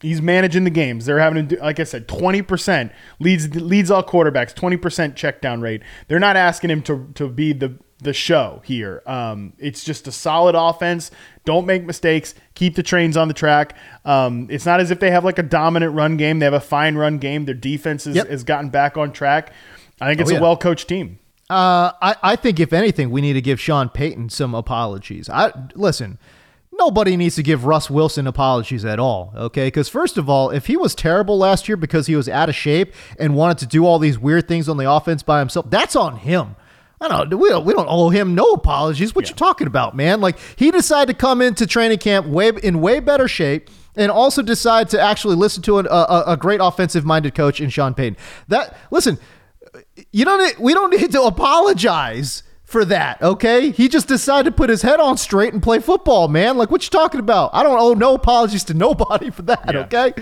he's 0.01 0.20
managing 0.22 0.64
the 0.64 0.70
games. 0.70 1.07
They're 1.07 1.20
having 1.20 1.49
to 1.49 1.57
do, 1.57 1.62
like 1.62 1.80
I 1.80 1.84
said, 1.84 2.09
twenty 2.09 2.43
percent 2.43 2.93
leads 3.18 3.55
leads 3.55 3.90
all 3.90 4.03
quarterbacks. 4.03 4.55
Twenty 4.55 4.76
percent 4.76 5.16
check 5.16 5.40
down 5.40 5.61
rate. 5.61 5.82
They're 6.09 6.18
not 6.18 6.36
asking 6.36 6.70
him 6.70 6.82
to 6.82 7.09
to 7.14 7.28
be 7.28 7.53
the 7.53 7.78
the 8.03 8.12
show 8.12 8.61
here. 8.64 9.03
Um, 9.07 9.53
it's 9.59 9.84
just 9.84 10.09
a 10.09 10.12
solid 10.12 10.55
offense. 10.55 11.11
Don't 11.45 11.66
make 11.66 11.84
mistakes. 11.84 12.34
Keep 12.55 12.76
the 12.76 12.82
trains 12.82 13.16
on 13.16 13.28
the 13.28 13.34
track. 13.34 13.76
Um, 14.05 14.47
it's 14.51 14.64
not 14.64 14.78
as 14.80 14.90
if 14.90 15.01
they 15.01 15.11
have 15.11 15.24
like 15.24 15.38
a 15.38 15.43
dominant 15.43 15.95
run 15.95 16.16
game. 16.16 16.38
They 16.38 16.47
have 16.47 16.53
a 16.55 16.61
fine 16.61 16.95
run 16.95 17.18
game. 17.18 17.47
Their 17.47 17.55
defense 17.55 18.07
is, 18.07 18.14
Yep. 18.16 18.28
has 18.28 18.45
gotten 18.45 18.70
back 18.70 18.97
on 18.97 19.12
track. 19.12 19.53
I 20.01 20.09
think 20.09 20.20
it's 20.20 20.30
Oh, 20.32 20.36
a 20.36 20.40
well 20.40 20.57
coached 20.57 20.88
team. 20.88 21.18
Uh, 21.51 21.93
I, 22.01 22.16
I 22.22 22.36
think 22.36 22.61
if 22.61 22.72
anything, 22.72 23.11
we 23.11 23.20
need 23.20 23.32
to 23.34 23.43
give 23.43 23.61
Sean 23.61 23.88
Payton 23.88 24.30
some 24.30 24.55
apologies. 24.55 25.28
I 25.28 25.53
listen. 25.74 26.18
Nobody 26.74 27.18
needs 27.18 27.34
to 27.36 27.43
give 27.43 27.66
Russ 27.66 27.90
Wilson 27.90 28.26
apologies 28.26 28.82
at 28.86 28.99
all, 28.99 29.34
okay? 29.36 29.66
Because 29.66 29.90
first 29.90 30.16
of 30.16 30.30
all, 30.30 30.49
if 30.49 30.68
he 30.68 30.76
was 30.76 30.95
terrible 30.95 31.36
last 31.36 31.68
year 31.68 31.76
because 31.76 32.07
he 32.07 32.16
was 32.16 32.30
out 32.30 32.49
of 32.49 32.55
shape 32.55 32.95
and 33.18 33.36
wanted 33.36 33.59
to 33.59 33.66
do 33.66 33.84
all 33.84 33.99
these 33.99 34.18
weird 34.18 34.49
things 34.49 34.70
on 34.70 34.78
the 34.78 34.90
offense 34.90 35.22
by 35.22 35.38
himself, 35.40 35.68
that's 35.68 35.95
on 35.95 36.16
him. 36.16 36.57
I 37.03 37.09
don't. 37.09 37.38
We 37.38 37.48
don't. 37.48 37.64
We 37.64 37.72
don't 37.72 37.88
owe 37.88 38.11
him 38.11 38.34
no 38.34 38.53
apologies. 38.53 39.14
What 39.14 39.28
you 39.28 39.34
talking 39.34 39.66
about, 39.66 39.96
man? 39.96 40.20
Like 40.20 40.38
he 40.57 40.70
decided 40.70 41.12
to 41.12 41.18
come 41.18 41.42
into 41.42 41.66
training 41.66 41.98
camp 41.98 42.26
way 42.26 42.53
in 42.62 42.80
way 42.80 43.00
better 43.00 43.26
shape, 43.26 43.68
and 43.96 44.11
also 44.11 44.40
decide 44.40 44.88
to 44.90 45.00
actually 45.00 45.34
listen 45.34 45.62
to 45.64 45.78
an, 45.78 45.86
a, 45.86 45.90
a, 45.90 46.24
a 46.28 46.36
great 46.36 46.61
offensive 46.62 47.05
minded 47.05 47.34
coach 47.34 47.61
in 47.61 47.70
Sean 47.70 47.92
Payton. 47.94 48.16
That 48.48 48.76
listen, 48.90 49.18
you 50.12 50.24
don't. 50.24 50.59
We 50.61 50.74
don't 50.74 50.90
need 50.90 51.11
to 51.12 51.22
apologize 51.22 52.44
for 52.64 52.84
that. 52.86 53.20
Okay, 53.20 53.70
he 53.70 53.88
just 53.88 54.07
decided 54.07 54.50
to 54.50 54.57
put 54.57 54.70
his 54.70 54.82
head 54.82 55.00
on 55.00 55.16
straight 55.16 55.53
and 55.53 55.62
play 55.62 55.80
football, 55.80 56.28
man. 56.28 56.57
Like 56.57 56.70
what 56.70 56.84
you 56.84 56.90
talking 56.90 57.20
about? 57.20 57.50
I 57.53 57.62
don't 57.62 57.78
owe 57.78 57.94
no 57.94 58.14
apologies 58.14 58.64
to 58.64 58.74
nobody 58.74 59.30
for 59.32 59.42
that. 59.42 59.72
Yeah. 59.72 59.80
Okay, 59.80 60.14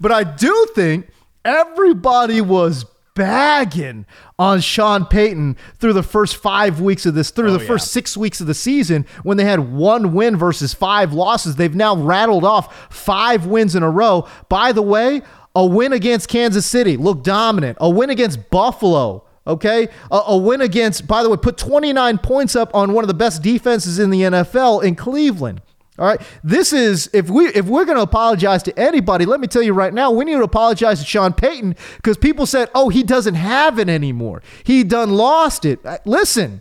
but 0.00 0.12
I 0.12 0.22
do 0.22 0.66
think 0.74 1.08
everybody 1.44 2.40
was 2.40 2.84
bagging 3.16 4.06
on 4.38 4.60
Sean 4.60 5.04
Payton 5.06 5.56
through 5.74 5.94
the 5.94 6.04
first 6.04 6.36
five 6.36 6.80
weeks 6.80 7.04
of 7.06 7.14
this, 7.14 7.30
through 7.30 7.50
oh, 7.50 7.52
the 7.54 7.60
first 7.60 7.90
six 7.90 8.16
weeks 8.16 8.40
of 8.40 8.46
the 8.46 8.54
season 8.54 9.04
when 9.24 9.36
they 9.36 9.44
had 9.44 9.72
one 9.72 10.14
win 10.14 10.36
versus 10.36 10.72
five 10.72 11.12
losses. 11.12 11.56
They've 11.56 11.74
now 11.74 11.96
rattled 11.96 12.44
off 12.44 12.94
five 12.94 13.46
wins 13.46 13.74
in 13.74 13.82
a 13.82 13.90
row. 13.90 14.28
By 14.48 14.70
the 14.70 14.82
way, 14.82 15.22
a 15.56 15.66
win 15.66 15.92
against 15.92 16.28
Kansas 16.28 16.66
City 16.66 16.96
looked 16.96 17.24
dominant. 17.24 17.78
A 17.80 17.90
win 17.90 18.10
against 18.10 18.50
Buffalo. 18.50 19.24
Okay, 19.48 19.88
a, 20.10 20.22
a 20.26 20.36
win 20.36 20.60
against, 20.60 21.06
by 21.06 21.22
the 21.22 21.30
way, 21.30 21.36
put 21.36 21.56
29 21.56 22.18
points 22.18 22.56
up 22.56 22.74
on 22.74 22.92
one 22.92 23.04
of 23.04 23.08
the 23.08 23.14
best 23.14 23.42
defenses 23.42 24.00
in 24.00 24.10
the 24.10 24.22
NFL 24.22 24.82
in 24.82 24.96
Cleveland. 24.96 25.62
All 25.98 26.06
right, 26.06 26.20
this 26.44 26.72
is 26.74 27.08
if 27.14 27.30
we 27.30 27.46
if 27.48 27.66
we're 27.66 27.86
going 27.86 27.96
to 27.96 28.02
apologize 28.02 28.62
to 28.64 28.78
anybody, 28.78 29.24
let 29.24 29.40
me 29.40 29.46
tell 29.46 29.62
you 29.62 29.72
right 29.72 29.94
now, 29.94 30.10
we 30.10 30.26
need 30.26 30.34
to 30.34 30.42
apologize 30.42 31.00
to 31.00 31.06
Sean 31.06 31.32
Payton 31.32 31.74
because 31.96 32.18
people 32.18 32.44
said, 32.44 32.70
"Oh, 32.74 32.90
he 32.90 33.02
doesn't 33.02 33.34
have 33.34 33.78
it 33.78 33.88
anymore. 33.88 34.42
He 34.64 34.84
done 34.84 35.12
lost 35.12 35.64
it." 35.64 35.84
Uh, 35.86 35.98
Listen, 36.04 36.60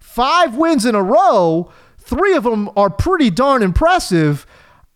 five 0.00 0.56
wins 0.56 0.86
in 0.86 0.94
a 0.94 1.02
row, 1.02 1.70
three 1.98 2.34
of 2.34 2.44
them 2.44 2.70
are 2.76 2.88
pretty 2.88 3.28
darn 3.28 3.62
impressive. 3.62 4.46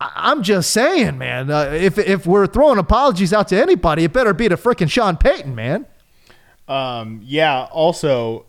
I'm 0.01 0.43
just 0.43 0.71
saying, 0.71 1.19
man. 1.19 1.51
Uh, 1.51 1.71
if 1.75 1.99
if 1.99 2.27
we're 2.27 2.47
throwing 2.47 2.79
apologies 2.79 3.35
out 3.35 3.49
to 3.49 3.61
anybody, 3.61 4.05
it 4.05 4.15
better 4.15 4.33
be 4.33 4.49
to 4.49 4.57
freaking 4.57 4.91
Sean 4.91 5.19
Payton, 5.19 5.55
man. 5.55 5.85
Um, 6.67 7.21
yeah. 7.23 7.65
Also, 7.65 8.47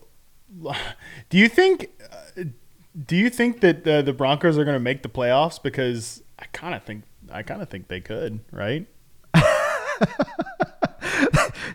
do 1.28 1.36
you 1.36 1.50
think 1.50 1.90
do 3.06 3.16
you 3.16 3.30
think 3.30 3.60
that 3.60 3.86
uh, 3.86 4.02
the 4.02 4.12
Broncos 4.12 4.58
are 4.58 4.64
going 4.64 4.76
to 4.76 4.80
make 4.80 5.02
the 5.02 5.08
playoffs? 5.08 5.62
Because 5.62 6.22
I 6.38 6.46
kind 6.46 6.74
of 6.74 6.82
think 6.82 7.04
I 7.30 7.42
kind 7.42 7.62
of 7.62 7.68
think 7.68 7.88
they 7.88 8.00
could, 8.00 8.40
right? 8.50 8.86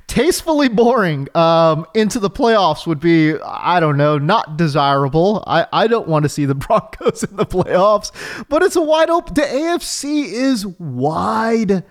tastefully 0.08 0.68
boring 0.68 1.28
um, 1.36 1.86
into 1.94 2.20
the 2.20 2.30
playoffs 2.30 2.88
would 2.88 3.00
be 3.00 3.36
i 3.42 3.80
don't 3.80 3.98
know 3.98 4.18
not 4.18 4.58
desirable 4.58 5.44
I, 5.46 5.68
I 5.72 5.88
don't 5.88 6.08
want 6.08 6.24
to 6.24 6.30
see 6.30 6.46
the 6.46 6.56
broncos 6.56 7.24
in 7.24 7.36
the 7.36 7.46
playoffs 7.46 8.12
but 8.50 8.64
it's 8.64 8.76
a 8.76 8.82
wide 8.82 9.10
open 9.10 9.36
the 9.36 9.42
afc 9.42 10.04
is 10.06 10.66
wide 10.66 11.84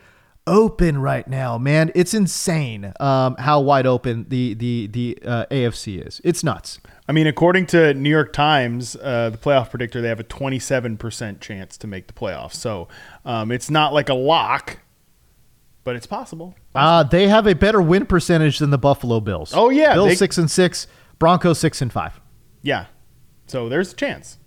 open 0.47 0.99
right 0.99 1.27
now 1.27 1.59
man 1.59 1.91
it's 1.95 2.15
insane 2.15 2.93
um, 3.01 3.35
how 3.39 3.61
wide 3.61 3.87
open 3.87 4.25
the 4.29 4.55
the 4.55 4.87
the 4.89 5.19
uh, 5.25 5.45
afc 5.51 6.07
is 6.07 6.21
it's 6.25 6.45
nuts 6.45 6.79
I 7.09 7.13
mean, 7.13 7.29
according 7.29 7.67
to 7.67 7.95
New 7.95 8.11
York 8.11 8.33
Times, 8.33 8.97
uh, 8.97 9.31
the 9.31 9.39
playoff 9.39 9.71
predictor, 9.71 10.01
they 10.03 10.09
have 10.09 10.19
a 10.19 10.25
27% 10.25 11.39
chance 11.39 11.77
to 11.79 11.87
make 11.87 12.09
the 12.09 12.13
playoffs. 12.13 12.55
So 12.55 12.89
um, 13.25 13.53
it's 13.53 13.71
not 13.71 13.93
like 13.95 14.09
a 14.09 14.15
lock, 14.15 14.79
but 15.85 15.95
it's 15.95 16.07
possible. 16.09 16.57
uh, 16.75 17.05
they 17.05 17.29
have 17.29 17.47
a 17.47 17.55
better 17.55 17.81
win 17.81 18.07
percentage 18.07 18.59
than 18.59 18.71
the 18.71 18.79
buffalo 18.79 19.21
bills 19.21 19.53
Oh, 19.55 19.71
yeah, 19.71 19.95
bills 19.95 20.09
they- 20.09 20.15
six 20.17 20.37
and 20.37 20.51
six 20.51 20.89
broncos 21.21 21.61
six 21.61 21.81
and 21.81 21.93
five 21.93 22.21
Yeah. 22.63 22.87
So 23.47 23.69
there's 23.69 23.93
a 23.93 23.97
chance. 23.97 24.39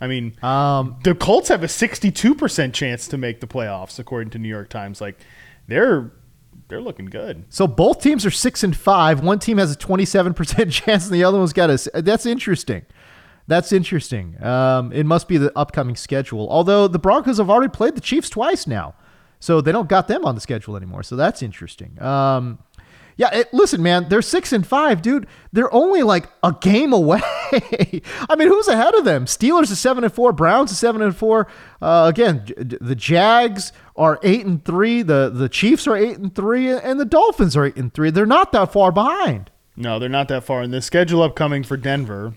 I 0.00 0.08
mean, 0.08 0.36
um, 0.42 0.96
the 1.04 1.14
Colts 1.14 1.48
have 1.50 1.62
a 1.62 1.68
62% 1.68 2.72
chance 2.74 3.06
to 3.06 3.16
make 3.16 3.38
the 3.40 3.46
playoffs, 3.46 4.00
according 4.00 4.30
to 4.30 4.38
New 4.40 4.48
York 4.48 4.70
Times. 4.70 5.00
Like, 5.00 5.20
they're 5.68 6.12
they're 6.68 6.80
looking 6.80 7.06
good. 7.06 7.44
So 7.48 7.66
both 7.66 8.02
teams 8.02 8.26
are 8.26 8.30
six 8.30 8.62
and 8.64 8.76
five. 8.76 9.20
One 9.22 9.38
team 9.38 9.58
has 9.58 9.70
a 9.72 9.76
twenty-seven 9.76 10.34
percent 10.34 10.72
chance, 10.72 11.06
and 11.06 11.14
the 11.14 11.24
other 11.24 11.38
one's 11.38 11.52
got 11.52 11.70
a. 11.70 12.02
That's 12.02 12.26
interesting. 12.26 12.84
That's 13.46 13.72
interesting. 13.72 14.42
Um, 14.44 14.92
it 14.92 15.06
must 15.06 15.26
be 15.26 15.38
the 15.38 15.56
upcoming 15.56 15.96
schedule. 15.96 16.48
Although 16.50 16.86
the 16.88 16.98
Broncos 16.98 17.38
have 17.38 17.48
already 17.48 17.70
played 17.70 17.94
the 17.94 18.00
Chiefs 18.00 18.28
twice 18.28 18.66
now, 18.66 18.94
so 19.40 19.62
they 19.62 19.72
don't 19.72 19.88
got 19.88 20.08
them 20.08 20.24
on 20.24 20.34
the 20.34 20.40
schedule 20.40 20.76
anymore. 20.76 21.02
So 21.02 21.16
that's 21.16 21.42
interesting. 21.42 22.00
Um, 22.02 22.58
yeah, 23.18 23.34
it, 23.34 23.52
listen, 23.52 23.82
man, 23.82 24.08
they're 24.08 24.22
six 24.22 24.52
and 24.52 24.64
five, 24.64 25.02
dude. 25.02 25.26
They're 25.52 25.72
only 25.74 26.02
like 26.04 26.28
a 26.44 26.54
game 26.60 26.92
away. 26.92 27.20
I 27.50 28.36
mean, 28.36 28.48
who's 28.48 28.68
ahead 28.68 28.94
of 28.94 29.04
them? 29.04 29.24
Steelers 29.24 29.72
are 29.72 29.76
seven 29.76 30.04
and 30.04 30.12
four. 30.12 30.32
Browns 30.32 30.70
are 30.70 30.76
seven 30.76 31.02
and 31.02 31.16
four. 31.16 31.48
Uh, 31.82 32.06
again, 32.08 32.44
the 32.56 32.94
Jags 32.94 33.72
are 33.98 34.18
eight 34.22 34.46
and 34.46 34.64
three. 34.64 35.02
The 35.02 35.28
the 35.28 35.48
Chiefs 35.50 35.86
are 35.86 35.96
eight 35.96 36.16
and 36.16 36.34
three, 36.34 36.70
and 36.70 36.98
the 36.98 37.04
Dolphins 37.04 37.56
are 37.56 37.66
eight 37.66 37.76
and 37.76 37.92
three. 37.92 38.10
They're 38.10 38.24
not 38.24 38.52
that 38.52 38.72
far 38.72 38.90
behind. 38.92 39.50
No, 39.76 39.98
they're 39.98 40.08
not 40.08 40.28
that 40.28 40.44
far. 40.44 40.62
And 40.62 40.72
the 40.72 40.80
schedule 40.80 41.22
upcoming 41.22 41.62
for 41.64 41.76
Denver, 41.76 42.34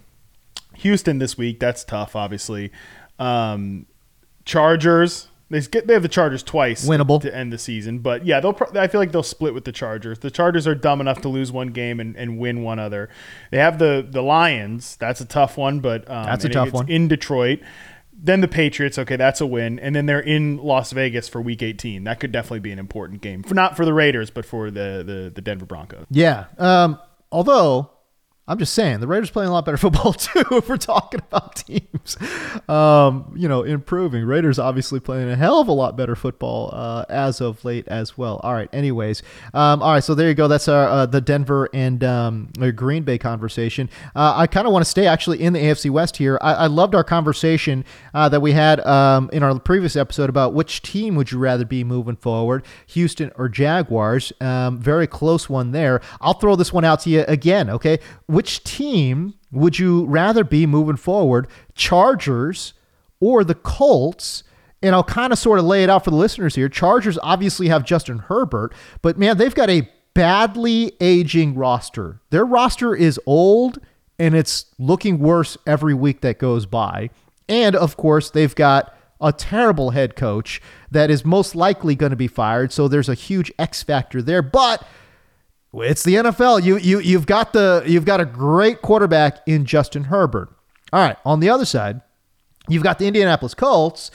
Houston 0.75 1.19
this 1.19 1.37
week. 1.37 1.59
That's 1.59 1.83
tough, 1.83 2.15
obviously. 2.15 2.71
Um, 3.19 3.85
Chargers. 4.45 5.27
They 5.49 5.59
get 5.59 5.85
they 5.85 5.93
have 5.93 6.01
the 6.01 6.07
Chargers 6.07 6.43
twice, 6.43 6.87
Winnable. 6.87 7.19
to 7.21 7.35
end 7.35 7.51
the 7.51 7.57
season. 7.57 7.99
But 7.99 8.25
yeah, 8.25 8.39
they'll. 8.39 8.57
I 8.73 8.87
feel 8.87 9.01
like 9.01 9.11
they'll 9.11 9.21
split 9.21 9.53
with 9.53 9.65
the 9.65 9.73
Chargers. 9.73 10.19
The 10.19 10.31
Chargers 10.31 10.65
are 10.65 10.75
dumb 10.75 11.01
enough 11.01 11.19
to 11.21 11.27
lose 11.29 11.51
one 11.51 11.67
game 11.69 11.99
and, 11.99 12.15
and 12.15 12.39
win 12.39 12.63
one 12.63 12.79
other. 12.79 13.09
They 13.51 13.57
have 13.57 13.77
the 13.77 14.05
the 14.09 14.21
Lions. 14.21 14.95
That's 14.95 15.19
a 15.19 15.25
tough 15.25 15.57
one, 15.57 15.81
but 15.81 16.09
um, 16.09 16.25
That's 16.25 16.45
a 16.45 16.49
tough 16.49 16.67
it's 16.69 16.73
one. 16.75 16.89
in 16.89 17.09
Detroit. 17.09 17.59
Then 18.23 18.41
the 18.41 18.47
Patriots. 18.47 18.99
Okay, 18.99 19.15
that's 19.15 19.41
a 19.41 19.47
win. 19.47 19.79
And 19.79 19.95
then 19.95 20.05
they're 20.05 20.19
in 20.19 20.57
Las 20.57 20.91
Vegas 20.91 21.27
for 21.27 21.41
Week 21.41 21.63
18. 21.63 22.03
That 22.03 22.19
could 22.19 22.31
definitely 22.31 22.59
be 22.59 22.71
an 22.71 22.79
important 22.79 23.21
game 23.21 23.41
for 23.43 23.55
not 23.55 23.75
for 23.75 23.83
the 23.83 23.93
Raiders, 23.93 24.29
but 24.29 24.45
for 24.45 24.69
the 24.69 25.03
the, 25.05 25.31
the 25.33 25.41
Denver 25.41 25.65
Broncos. 25.65 26.05
Yeah. 26.09 26.45
Um, 26.57 26.99
although 27.31 27.89
I'm 28.51 28.57
just 28.57 28.73
saying 28.73 28.99
the 28.99 29.07
Raiders 29.07 29.29
playing 29.29 29.47
a 29.49 29.53
lot 29.53 29.63
better 29.63 29.77
football 29.85 30.11
too. 30.11 30.43
If 30.51 30.67
we're 30.67 30.75
talking 30.75 31.21
about 31.21 31.55
teams, 31.55 32.17
um, 32.67 33.33
you 33.33 33.47
know, 33.47 33.63
improving. 33.63 34.25
Raiders 34.25 34.59
obviously 34.59 34.99
playing 34.99 35.29
a 35.29 35.37
hell 35.37 35.61
of 35.61 35.69
a 35.69 35.71
lot 35.71 35.95
better 35.95 36.17
football 36.17 36.69
uh, 36.73 37.05
as 37.07 37.39
of 37.39 37.63
late 37.63 37.87
as 37.87 38.17
well. 38.17 38.41
All 38.43 38.53
right. 38.53 38.67
Anyways, 38.73 39.23
um, 39.53 39.81
all 39.81 39.93
right. 39.93 40.03
So 40.03 40.15
there 40.15 40.27
you 40.27 40.33
go. 40.33 40.49
That's 40.49 40.67
our 40.67 40.85
uh, 40.85 41.05
the 41.05 41.21
Denver 41.21 41.69
and 41.73 42.03
um, 42.03 42.49
uh, 42.59 42.71
Green 42.71 43.03
Bay 43.03 43.17
conversation. 43.17 43.89
Uh, 44.13 44.33
I 44.35 44.47
kind 44.47 44.67
of 44.67 44.73
want 44.73 44.83
to 44.83 44.89
stay 44.91 45.07
actually 45.07 45.41
in 45.41 45.53
the 45.53 45.59
AFC 45.59 45.89
West 45.89 46.17
here. 46.17 46.37
I, 46.41 46.53
I 46.53 46.67
loved 46.67 46.93
our 46.93 47.05
conversation 47.05 47.85
uh, 48.13 48.27
that 48.27 48.41
we 48.41 48.51
had 48.51 48.81
um, 48.81 49.29
in 49.31 49.43
our 49.43 49.57
previous 49.59 49.95
episode 49.95 50.29
about 50.29 50.53
which 50.53 50.81
team 50.81 51.15
would 51.15 51.31
you 51.31 51.37
rather 51.37 51.63
be 51.63 51.85
moving 51.85 52.17
forward, 52.17 52.65
Houston 52.87 53.31
or 53.37 53.47
Jaguars. 53.47 54.33
Um, 54.41 54.77
very 54.77 55.07
close 55.07 55.49
one 55.49 55.71
there. 55.71 56.01
I'll 56.19 56.33
throw 56.33 56.57
this 56.57 56.73
one 56.73 56.83
out 56.83 56.99
to 57.01 57.09
you 57.09 57.23
again. 57.29 57.69
Okay, 57.69 57.99
which 58.27 58.40
team 58.45 59.35
would 59.51 59.79
you 59.79 60.05
rather 60.05 60.43
be 60.43 60.65
moving 60.65 60.95
forward, 60.95 61.47
Chargers 61.75 62.73
or 63.19 63.43
the 63.43 63.55
Colts? 63.55 64.43
And 64.81 64.95
I'll 64.95 65.03
kind 65.03 65.31
of 65.31 65.37
sort 65.37 65.59
of 65.59 65.65
lay 65.65 65.83
it 65.83 65.89
out 65.89 66.03
for 66.03 66.09
the 66.09 66.15
listeners 66.15 66.55
here. 66.55 66.69
Chargers 66.69 67.19
obviously 67.21 67.67
have 67.67 67.85
Justin 67.85 68.17
Herbert, 68.17 68.73
but 69.01 69.17
man, 69.17 69.37
they've 69.37 69.53
got 69.53 69.69
a 69.69 69.87
badly 70.13 70.93
aging 70.99 71.55
roster. 71.55 72.21
Their 72.31 72.45
roster 72.45 72.95
is 72.95 73.19
old 73.25 73.79
and 74.17 74.35
it's 74.35 74.65
looking 74.77 75.19
worse 75.19 75.57
every 75.65 75.93
week 75.93 76.21
that 76.21 76.39
goes 76.39 76.65
by. 76.65 77.09
And 77.47 77.75
of 77.75 77.97
course, 77.97 78.29
they've 78.29 78.53
got 78.55 78.95
a 79.19 79.31
terrible 79.31 79.91
head 79.91 80.15
coach 80.15 80.61
that 80.89 81.11
is 81.11 81.23
most 81.23 81.55
likely 81.55 81.95
going 81.95 82.09
to 82.09 82.15
be 82.15 82.27
fired. 82.27 82.71
So 82.71 82.87
there's 82.87 83.09
a 83.09 83.13
huge 83.13 83.51
X 83.59 83.83
factor 83.83 84.21
there. 84.21 84.41
But 84.41 84.85
it's 85.73 86.03
the 86.03 86.15
NFL. 86.15 86.63
You 86.63 86.77
you 86.77 86.99
you've 86.99 87.25
got 87.25 87.53
the 87.53 87.83
you've 87.85 88.05
got 88.05 88.19
a 88.19 88.25
great 88.25 88.81
quarterback 88.81 89.39
in 89.47 89.65
Justin 89.65 90.05
Herbert. 90.05 90.49
All 90.91 90.99
right, 90.99 91.17
on 91.25 91.39
the 91.39 91.49
other 91.49 91.65
side, 91.65 92.01
you've 92.67 92.83
got 92.83 92.99
the 92.99 93.07
Indianapolis 93.07 93.53
Colts. 93.53 94.11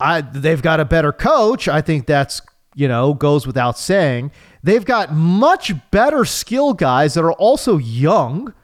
I 0.00 0.22
they've 0.22 0.62
got 0.62 0.80
a 0.80 0.84
better 0.84 1.12
coach. 1.12 1.68
I 1.68 1.82
think 1.82 2.06
that's 2.06 2.40
you 2.74 2.88
know 2.88 3.12
goes 3.12 3.46
without 3.46 3.78
saying. 3.78 4.30
They've 4.62 4.84
got 4.84 5.12
much 5.12 5.72
better 5.90 6.24
skill 6.24 6.72
guys 6.72 7.14
that 7.14 7.24
are 7.24 7.32
also 7.32 7.76
young, 7.76 8.54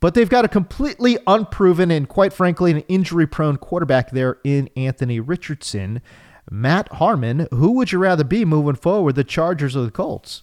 but 0.00 0.14
they've 0.14 0.28
got 0.28 0.44
a 0.44 0.48
completely 0.48 1.18
unproven 1.26 1.90
and 1.90 2.08
quite 2.08 2.32
frankly 2.32 2.72
an 2.72 2.80
injury 2.80 3.26
prone 3.26 3.56
quarterback 3.56 4.10
there 4.10 4.38
in 4.44 4.68
Anthony 4.76 5.20
Richardson. 5.20 6.02
Matt 6.50 6.88
Harmon, 6.94 7.46
who 7.52 7.70
would 7.72 7.92
you 7.92 7.98
rather 7.98 8.24
be 8.24 8.44
moving 8.44 8.74
forward, 8.74 9.14
the 9.14 9.24
Chargers 9.24 9.76
or 9.76 9.84
the 9.84 9.90
Colts? 9.92 10.42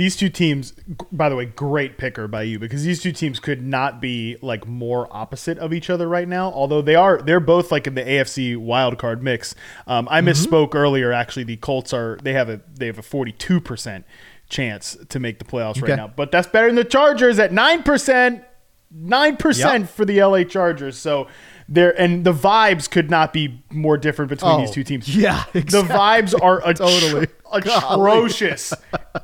These 0.00 0.16
two 0.16 0.30
teams, 0.30 0.72
by 1.12 1.28
the 1.28 1.36
way, 1.36 1.44
great 1.44 1.98
picker 1.98 2.26
by 2.26 2.44
you 2.44 2.58
because 2.58 2.84
these 2.84 3.02
two 3.02 3.12
teams 3.12 3.38
could 3.38 3.60
not 3.62 4.00
be 4.00 4.38
like 4.40 4.66
more 4.66 5.06
opposite 5.14 5.58
of 5.58 5.74
each 5.74 5.90
other 5.90 6.08
right 6.08 6.26
now. 6.26 6.50
Although 6.52 6.80
they 6.80 6.94
are, 6.94 7.20
they're 7.20 7.38
both 7.38 7.70
like 7.70 7.86
in 7.86 7.94
the 7.96 8.02
AFC 8.02 8.56
wild 8.56 8.96
card 8.96 9.22
mix. 9.22 9.54
Um, 9.86 10.08
I 10.10 10.22
misspoke 10.22 10.74
earlier. 10.74 11.12
Actually, 11.12 11.44
the 11.44 11.58
Colts 11.58 11.92
are 11.92 12.18
they 12.22 12.32
have 12.32 12.48
a 12.48 12.62
they 12.74 12.86
have 12.86 12.98
a 12.98 13.02
forty 13.02 13.32
two 13.32 13.60
percent 13.60 14.06
chance 14.48 14.96
to 15.10 15.20
make 15.20 15.38
the 15.38 15.44
playoffs 15.44 15.82
Okay. 15.82 15.92
right 15.92 15.96
now, 15.96 16.08
but 16.08 16.32
that's 16.32 16.48
better 16.48 16.68
than 16.68 16.76
the 16.76 16.84
Chargers 16.84 17.38
at 17.38 17.52
nine 17.52 17.82
percent. 17.82 18.42
Nine 18.92 19.36
percent 19.36 19.82
Yep. 19.82 19.90
for 19.90 20.04
the 20.06 20.20
LA 20.24 20.44
Chargers. 20.44 20.96
So 20.96 21.28
there, 21.68 21.92
and 22.00 22.24
the 22.24 22.32
vibes 22.32 22.90
could 22.90 23.10
not 23.10 23.32
be 23.34 23.62
more 23.70 23.96
different 23.98 24.30
between 24.30 24.50
Oh, 24.52 24.60
these 24.62 24.72
two 24.72 24.82
teams. 24.82 25.14
yeah, 25.14 25.44
the 25.52 25.60
vibes 25.84 26.34
are 26.42 26.60
atro- 26.62 26.76
Totally. 27.00 27.26
atrocious 27.52 28.72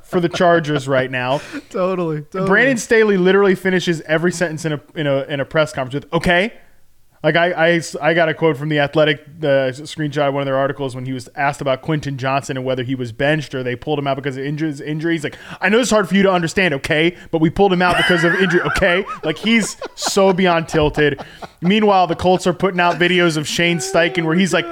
for 0.02 0.20
the 0.20 0.28
Chargers 0.28 0.88
right 0.88 1.10
now. 1.10 1.38
Totally. 1.70 2.22
totally. 2.22 2.48
Brandon 2.48 2.76
Staley 2.76 3.16
literally 3.16 3.54
finishes 3.54 4.00
every 4.02 4.32
sentence 4.32 4.64
in 4.64 4.72
a 4.72 4.80
in 4.94 5.06
a 5.06 5.22
in 5.24 5.40
a 5.40 5.44
press 5.44 5.72
conference 5.72 6.04
with 6.04 6.12
"Okay." 6.12 6.52
Like 7.22 7.34
I, 7.34 7.74
I, 7.74 7.80
I 8.00 8.14
got 8.14 8.28
a 8.28 8.34
quote 8.34 8.56
from 8.56 8.68
the 8.68 8.78
Athletic 8.78 9.20
uh, 9.40 9.72
screenshot 9.72 10.28
of 10.28 10.34
one 10.34 10.42
of 10.42 10.46
their 10.46 10.56
articles 10.56 10.94
when 10.94 11.06
he 11.06 11.12
was 11.12 11.28
asked 11.34 11.60
about 11.60 11.82
Quentin 11.82 12.18
Johnston 12.18 12.56
and 12.56 12.64
whether 12.64 12.84
he 12.84 12.94
was 12.94 13.10
benched 13.10 13.52
or 13.52 13.64
they 13.64 13.74
pulled 13.74 13.98
him 13.98 14.06
out 14.06 14.14
because 14.14 14.36
of 14.36 14.44
injuries. 14.44 14.80
Injuries, 14.80 15.24
like 15.24 15.36
I 15.60 15.68
know 15.68 15.80
it's 15.80 15.90
hard 15.90 16.08
for 16.08 16.14
you 16.14 16.22
to 16.22 16.30
understand, 16.30 16.74
okay, 16.74 17.16
but 17.32 17.40
we 17.40 17.50
pulled 17.50 17.72
him 17.72 17.82
out 17.82 17.96
because 17.96 18.22
of 18.22 18.32
injury, 18.34 18.60
okay. 18.62 19.04
Like 19.24 19.38
he's 19.38 19.76
so 19.96 20.32
beyond 20.32 20.68
tilted. 20.68 21.20
Meanwhile, 21.60 22.06
the 22.06 22.14
Colts 22.14 22.46
are 22.46 22.52
putting 22.52 22.78
out 22.78 22.94
videos 22.96 23.36
of 23.36 23.48
Shane 23.48 23.78
Steichen 23.78 24.24
where 24.24 24.36
he's 24.36 24.52
like, 24.52 24.66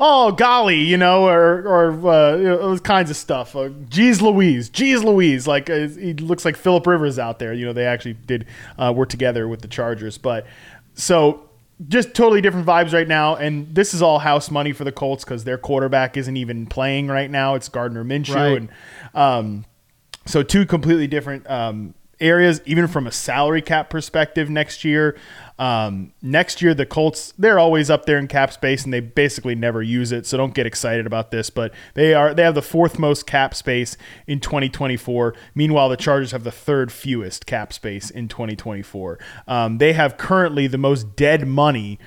"Oh 0.00 0.32
golly," 0.32 0.80
you 0.80 0.96
know, 0.96 1.26
or 1.26 1.62
or 1.66 1.90
uh, 2.10 2.36
you 2.36 2.44
know, 2.44 2.58
those 2.58 2.80
kinds 2.80 3.10
of 3.10 3.16
stuff. 3.16 3.54
Uh, 3.56 3.68
Geez, 3.88 4.20
Louise, 4.22 4.68
geez, 4.68 5.02
Louise. 5.02 5.46
Like 5.46 5.68
uh, 5.70 5.88
he 5.88 6.14
looks 6.14 6.44
like 6.44 6.56
Philip 6.56 6.86
Rivers 6.86 7.18
out 7.18 7.38
there. 7.38 7.52
You 7.52 7.66
know, 7.66 7.72
they 7.72 7.86
actually 7.86 8.14
did 8.14 8.46
uh, 8.78 8.92
work 8.94 9.08
together 9.08 9.48
with 9.48 9.62
the 9.62 9.68
Chargers, 9.68 10.18
but 10.18 10.46
so 10.94 11.44
just 11.88 12.12
totally 12.14 12.40
different 12.40 12.66
vibes 12.66 12.92
right 12.92 13.06
now. 13.06 13.36
And 13.36 13.72
this 13.74 13.94
is 13.94 14.02
all 14.02 14.18
house 14.18 14.50
money 14.50 14.72
for 14.72 14.82
the 14.84 14.90
Colts 14.92 15.24
because 15.24 15.44
their 15.44 15.58
quarterback 15.58 16.16
isn't 16.16 16.36
even 16.36 16.66
playing 16.66 17.06
right 17.08 17.30
now. 17.30 17.54
It's 17.54 17.68
Gardner 17.68 18.04
Minshew, 18.04 18.34
Right. 18.34 18.56
and 18.56 18.68
um, 19.14 19.64
so 20.26 20.42
two 20.42 20.66
completely 20.66 21.06
different 21.06 21.48
um, 21.48 21.94
areas, 22.20 22.60
even 22.64 22.86
from 22.86 23.06
a 23.06 23.12
salary 23.12 23.62
cap 23.62 23.90
perspective 23.90 24.50
next 24.50 24.84
year. 24.84 25.16
Um, 25.58 26.12
next 26.22 26.62
year, 26.62 26.72
the 26.72 26.86
Colts, 26.86 27.32
they're 27.36 27.58
always 27.58 27.90
up 27.90 28.06
there 28.06 28.18
in 28.18 28.28
cap 28.28 28.52
space 28.52 28.84
and 28.84 28.92
they 28.92 29.00
basically 29.00 29.54
never 29.54 29.82
use 29.82 30.12
it. 30.12 30.24
So 30.26 30.36
don't 30.36 30.54
get 30.54 30.66
excited 30.66 31.06
about 31.06 31.30
this, 31.30 31.50
but 31.50 31.72
they 31.94 32.14
are, 32.14 32.32
they 32.32 32.42
have 32.42 32.54
the 32.54 32.62
fourth 32.62 32.98
most 32.98 33.26
cap 33.26 33.54
space 33.54 33.96
in 34.26 34.38
2024. 34.40 35.34
Meanwhile, 35.54 35.88
the 35.88 35.96
Chargers 35.96 36.30
have 36.30 36.44
the 36.44 36.52
third 36.52 36.92
fewest 36.92 37.46
cap 37.46 37.72
space 37.72 38.10
in 38.10 38.28
2024. 38.28 39.18
Um, 39.48 39.78
they 39.78 39.94
have 39.94 40.16
currently 40.16 40.68
the 40.68 40.78
most 40.78 41.16
dead 41.16 41.46
money 41.46 41.98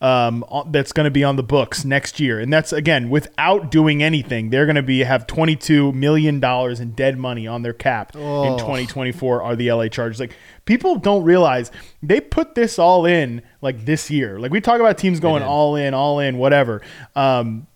um, 0.00 0.44
that's 0.70 0.92
going 0.92 1.04
to 1.04 1.10
be 1.10 1.24
on 1.24 1.36
the 1.36 1.42
books 1.42 1.84
next 1.84 2.20
year, 2.20 2.38
and 2.38 2.52
that's 2.52 2.72
again 2.72 3.10
without 3.10 3.70
doing 3.70 4.02
anything. 4.02 4.50
They're 4.50 4.66
going 4.66 4.76
to 4.76 4.82
be 4.82 5.00
have 5.00 5.26
twenty 5.26 5.56
two 5.56 5.92
million 5.92 6.38
dollars 6.38 6.78
in 6.80 6.92
dead 6.92 7.18
money 7.18 7.46
on 7.46 7.62
their 7.62 7.72
cap 7.72 8.14
in 8.14 8.58
twenty 8.58 8.86
twenty 8.86 9.12
four. 9.12 9.42
Are 9.42 9.56
the 9.56 9.72
LA 9.72 9.88
Chargers 9.88 10.20
like 10.20 10.36
people 10.66 10.96
don't 10.96 11.24
realize 11.24 11.72
they 12.02 12.20
put 12.20 12.54
this 12.54 12.78
all 12.78 13.06
in 13.06 13.42
like 13.60 13.84
this 13.84 14.10
year? 14.10 14.38
Like 14.38 14.52
we 14.52 14.60
talk 14.60 14.80
about 14.80 14.98
teams 14.98 15.18
going 15.18 15.42
all 15.42 15.74
in, 15.74 15.94
all 15.94 16.20
in, 16.20 16.38
whatever. 16.38 16.80
Um, 17.16 17.66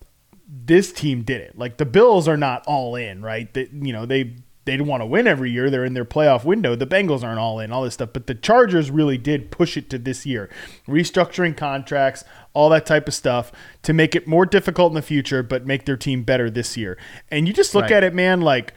this 0.64 0.92
team 0.92 1.22
did 1.22 1.40
it. 1.40 1.58
Like 1.58 1.78
the 1.78 1.86
Bills 1.86 2.28
are 2.28 2.36
not 2.36 2.64
all 2.66 2.94
in, 2.94 3.22
right? 3.22 3.52
They, 3.52 3.68
you 3.72 3.92
know, 3.92 4.06
they 4.06 4.36
they 4.64 4.72
didn't 4.72 4.86
want 4.86 5.00
to 5.00 5.06
win 5.06 5.26
every 5.26 5.50
year. 5.50 5.70
They're 5.70 5.84
in 5.84 5.94
their 5.94 6.04
playoff 6.04 6.44
window. 6.44 6.76
The 6.76 6.86
Bengals 6.86 7.24
aren't 7.24 7.38
all 7.40 7.58
in, 7.58 7.72
all 7.72 7.82
this 7.82 7.94
stuff. 7.94 8.10
But 8.12 8.26
the 8.28 8.34
Chargers 8.34 8.90
really 8.90 9.18
did 9.18 9.50
push 9.50 9.76
it 9.76 9.90
to 9.90 9.98
this 9.98 10.24
year, 10.24 10.48
restructuring 10.86 11.56
contracts, 11.56 12.22
all 12.54 12.68
that 12.68 12.86
type 12.86 13.08
of 13.08 13.14
stuff 13.14 13.50
to 13.82 13.92
make 13.92 14.14
it 14.14 14.26
more 14.28 14.46
difficult 14.46 14.92
in 14.92 14.94
the 14.94 15.02
future, 15.02 15.42
but 15.42 15.66
make 15.66 15.84
their 15.84 15.96
team 15.96 16.22
better 16.22 16.48
this 16.50 16.76
year. 16.76 16.96
And 17.30 17.48
you 17.48 17.52
just 17.54 17.74
look 17.74 17.82
Right. 17.84 17.92
at 17.92 18.04
it, 18.04 18.14
man, 18.14 18.40
like 18.40 18.72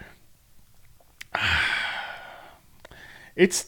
it's 3.36 3.68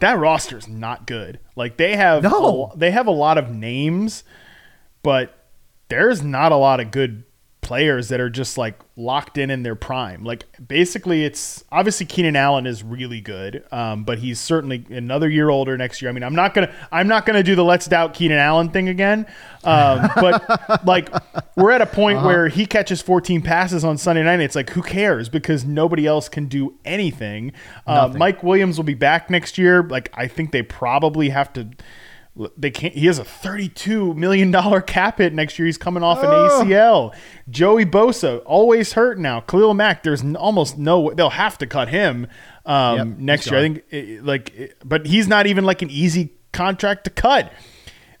that 0.00 0.18
roster's 0.18 0.68
not 0.68 1.06
good. 1.06 1.40
Like 1.56 1.76
they 1.76 1.96
have 1.96 2.22
No. 2.22 2.70
a, 2.74 2.76
they 2.78 2.90
have 2.90 3.06
a 3.06 3.10
lot 3.12 3.38
of 3.38 3.50
names, 3.50 4.22
but 5.02 5.46
there's 5.88 6.22
not 6.22 6.52
a 6.52 6.56
lot 6.56 6.80
of 6.80 6.90
good 6.90 7.24
players 7.68 8.08
that 8.08 8.18
are 8.18 8.30
just 8.30 8.56
like 8.56 8.80
locked 8.96 9.36
in 9.36 9.50
in 9.50 9.62
their 9.62 9.74
prime. 9.74 10.24
Like 10.24 10.44
basically, 10.66 11.24
it's 11.24 11.62
obviously 11.70 12.06
Keenan 12.06 12.34
Allen 12.34 12.66
is 12.66 12.82
really 12.82 13.20
good, 13.20 13.62
um, 13.70 14.04
but 14.04 14.18
he's 14.18 14.40
certainly 14.40 14.86
another 14.88 15.28
year 15.28 15.50
older 15.50 15.76
next 15.76 16.00
year. 16.00 16.08
I 16.08 16.12
mean, 16.14 16.24
I'm 16.24 16.34
not 16.34 16.54
gonna 16.54 16.74
I'm 16.90 17.06
not 17.06 17.26
gonna 17.26 17.42
do 17.42 17.54
the 17.54 17.62
let's 17.64 17.86
doubt 17.86 18.14
Keenan 18.14 18.38
Allen 18.38 18.70
thing 18.70 18.88
again, 18.88 19.26
um, 19.64 20.08
but 20.16 20.86
like 20.86 21.10
we're 21.56 21.70
at 21.72 21.82
a 21.82 21.86
point 21.86 22.18
Uh-huh. 22.18 22.26
where 22.26 22.48
he 22.48 22.64
catches 22.64 23.02
14 23.02 23.42
passes 23.42 23.84
on 23.84 23.98
Sunday 23.98 24.22
night. 24.22 24.40
It's 24.40 24.56
like 24.56 24.70
who 24.70 24.80
cares 24.82 25.28
because 25.28 25.64
nobody 25.66 26.06
else 26.06 26.28
can 26.28 26.46
do 26.46 26.74
anything. 26.86 27.52
Uh, 27.86 28.12
Mike 28.16 28.42
Williams 28.42 28.78
will 28.78 28.84
be 28.84 28.94
back 28.94 29.28
next 29.28 29.58
year. 29.58 29.82
Like 29.82 30.10
I 30.14 30.26
think 30.26 30.52
they 30.52 30.62
probably 30.62 31.28
have 31.28 31.52
to. 31.52 31.68
They 32.56 32.70
can't. 32.70 32.94
He 32.94 33.06
has 33.06 33.18
a 33.18 33.24
thirty-two 33.24 34.14
million 34.14 34.50
dollar 34.50 34.80
cap 34.80 35.18
hit 35.18 35.32
next 35.34 35.58
year. 35.58 35.66
He's 35.66 35.78
coming 35.78 36.02
off 36.02 36.18
an 36.18 36.26
Oh. 36.28 36.62
ACL. 36.64 37.14
Joey 37.50 37.84
Bosa 37.84 38.42
always 38.46 38.92
hurt 38.92 39.18
now. 39.18 39.40
Khalil 39.40 39.74
Mack. 39.74 40.02
There's 40.02 40.22
n- 40.22 40.36
almost 40.36 40.78
no. 40.78 41.10
They'll 41.12 41.30
have 41.30 41.58
to 41.58 41.66
cut 41.66 41.88
him 41.88 42.28
um, 42.64 42.96
Yep, 42.96 43.06
next 43.18 43.50
year. 43.50 43.58
I 43.58 43.62
think. 43.62 43.82
eh, 43.90 44.18
Like, 44.22 44.52
eh, 44.56 44.66
but 44.84 45.06
he's 45.06 45.26
not 45.26 45.46
even 45.46 45.64
like 45.64 45.82
an 45.82 45.90
easy 45.90 46.34
contract 46.52 47.04
to 47.04 47.10
cut. 47.10 47.52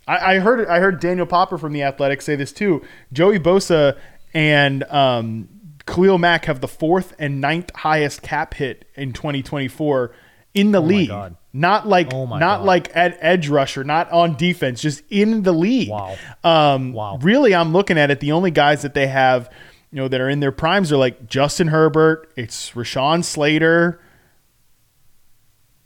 I, 0.06 0.34
I 0.34 0.38
heard. 0.40 0.66
I 0.66 0.80
heard 0.80 1.00
Daniel 1.00 1.26
Popper 1.26 1.58
from 1.58 1.72
the 1.72 1.82
Athletic 1.82 2.20
say 2.22 2.34
this 2.34 2.52
too. 2.52 2.82
Joey 3.12 3.38
Bosa 3.38 3.96
and 4.34 4.82
um, 4.84 5.48
Khalil 5.86 6.18
Mack 6.18 6.46
have 6.46 6.60
the 6.60 6.68
fourth 6.68 7.14
and 7.18 7.40
ninth 7.40 7.70
highest 7.76 8.22
cap 8.22 8.54
hit 8.54 8.86
in 8.96 9.12
2024 9.12 10.12
in 10.58 10.72
the 10.72 10.80
league. 10.80 11.08
God. 11.08 11.36
Not 11.52 11.88
like 11.88 12.12
Oh 12.12 12.26
not 12.26 12.58
God. 12.58 12.64
like 12.66 12.90
at 12.96 13.16
edge 13.20 13.48
rusher, 13.48 13.82
not 13.84 14.10
on 14.12 14.36
defense, 14.36 14.80
just 14.80 15.02
in 15.10 15.42
the 15.42 15.52
league. 15.52 15.88
Wow. 15.90 16.16
Um, 16.44 16.92
Wow. 16.92 17.18
Really, 17.22 17.54
I'm 17.54 17.72
looking 17.72 17.98
at 17.98 18.10
it. 18.10 18.20
The 18.20 18.32
only 18.32 18.50
guys 18.50 18.82
that 18.82 18.94
they 18.94 19.06
have, 19.08 19.50
you 19.90 19.96
know, 19.96 20.08
that 20.08 20.20
are 20.20 20.28
in 20.28 20.40
their 20.40 20.52
primes 20.52 20.92
are 20.92 20.96
like 20.98 21.26
Justin 21.26 21.68
Herbert. 21.68 22.30
It's 22.36 22.72
Rashawn 22.72 23.24
Slater, 23.24 24.00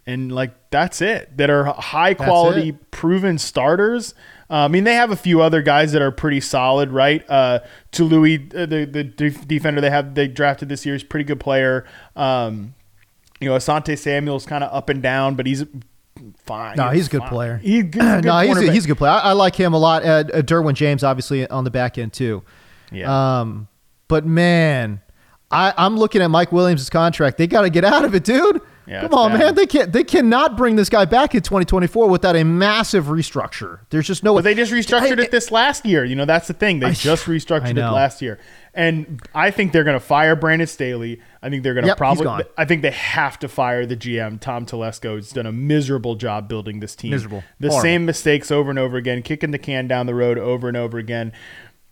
and 0.07 0.33
like 0.33 0.53
that's 0.71 1.01
it. 1.01 1.37
That 1.37 1.49
are 1.51 1.65
high 1.65 2.15
quality, 2.15 2.73
proven 2.91 3.39
starters. 3.39 4.15
Uh, 4.51 4.65
I 4.65 4.69
mean, 4.69 4.85
they 4.85 4.95
have 4.95 5.11
a 5.11 5.17
few 5.17 5.41
other 5.41 5.63
guys 5.63 5.93
that 5.93 6.03
are 6.03 6.11
pretty 6.11 6.41
solid, 6.41 6.91
right? 6.91 7.25
Uh, 7.31 7.61
Tului, 7.93 8.55
uh, 8.55 8.67
the 8.67 8.85
the 8.85 9.05
def- 9.05 9.47
defender 9.49 9.81
they 9.81 9.91
have 9.91 10.15
they 10.15 10.29
drafted 10.29 10.69
this 10.69 10.85
year 10.85 10.95
is 10.95 11.03
pretty 11.05 11.25
good 11.25 11.41
player. 11.41 11.87
Um, 12.17 12.75
you 13.43 13.49
know, 13.49 13.57
Asante 13.57 13.99
Samuel's 13.99 14.47
kind 14.47 14.63
of 14.65 14.73
up 14.73 14.89
and 14.89 15.03
down, 15.03 15.35
but 15.35 15.47
he's 15.47 15.65
fine. 16.45 16.77
No, 16.77 16.91
he's 16.91 17.09
a 17.09 17.11
good 17.11 17.21
fine. 17.21 17.29
player. 17.29 17.57
He's 17.59 17.83
good, 17.85 17.93
good 18.01 18.25
no, 18.25 18.39
he's 18.41 18.57
a, 18.57 18.73
he's 18.73 18.85
a 18.85 18.89
good 18.89 18.99
player. 18.99 19.13
I, 19.13 19.19
I 19.19 19.33
like 19.33 19.57
him 19.57 19.73
a 19.75 19.79
lot. 19.79 20.05
Uh, 20.05 20.07
uh, 20.07 20.43
Derwin 20.43 20.75
James, 20.75 21.05
obviously, 21.05 21.49
on 21.49 21.65
the 21.65 21.71
back 21.71 21.99
end 21.99 22.13
too. 22.13 22.43
Yeah. 22.91 23.41
Um, 23.41 23.69
but 24.09 24.25
man, 24.27 25.01
I, 25.51 25.73
I'm 25.77 25.97
looking 25.97 26.23
at 26.23 26.29
Mike 26.29 26.53
Williams' 26.53 26.89
contract. 26.91 27.39
They 27.39 27.47
got 27.47 27.63
to 27.63 27.71
get 27.71 27.85
out 27.85 28.05
of 28.05 28.15
it, 28.15 28.25
dude. 28.25 28.61
Yeah, 28.85 29.03
Come 29.03 29.15
on, 29.15 29.31
bad. 29.31 29.39
man. 29.39 29.55
They 29.55 29.67
can't. 29.67 29.93
They 29.93 30.03
cannot 30.03 30.57
bring 30.57 30.75
this 30.75 30.89
guy 30.89 31.05
back 31.05 31.37
in 31.37 31.43
2024 31.43 32.09
without 32.09 32.35
a 32.35 32.43
massive 32.43 33.05
restructure. 33.07 33.79
There's 33.91 34.09
just 34.09 34.25
no. 34.25 34.35
But 34.35 34.43
they 34.43 34.55
just 34.55 34.73
restructured 34.73 35.21
I- 35.21 35.23
it 35.23 35.31
this 35.31 35.53
last 35.53 35.87
year. 35.87 36.05
You 36.05 36.17
know, 36.17 36.25
that's 36.25 36.49
the 36.49 36.55
thing. 36.55 36.81
They 36.81 36.89
I- 36.89 36.93
just 36.93 37.27
restructured 37.27 37.77
it 37.79 37.91
last 37.91 38.21
year. 38.21 38.41
And 38.75 39.21
I 39.35 39.51
think 39.51 39.73
they're 39.73 39.85
going 39.85 39.99
to 39.99 40.05
fire 40.05 40.35
Brandon 40.35 40.67
Staley. 40.67 41.21
I 41.43 41.51
think 41.51 41.63
they're 41.63 41.75
going 41.75 41.85
to 41.85 41.89
Yep, 41.89 41.99
probably. 41.99 42.45
I 42.57 42.65
think 42.65 42.81
they 42.83 42.91
have 42.91 43.39
to 43.41 43.49
fire 43.49 43.85
the 43.85 43.97
GM, 43.97 44.41
Tom 44.41 44.65
Telesco. 44.65 45.17
He's 45.17 45.33
done 45.33 45.45
a 45.45 45.53
miserable 45.53 46.15
job 46.15 46.49
building 46.49 46.81
this 46.81 46.97
team. 46.97 47.11
Miserable. 47.11 47.45
The 47.61 47.69
Horrible. 47.69 47.83
same 47.83 48.07
mistakes 48.07 48.51
over 48.51 48.71
and 48.71 48.79
over 48.79 48.97
again, 48.97 49.23
kicking 49.23 49.51
the 49.51 49.59
can 49.59 49.89
down 49.89 50.07
the 50.07 50.15
road 50.15 50.39
over 50.39 50.69
and 50.69 50.77
over 50.77 50.97
again. 50.97 51.33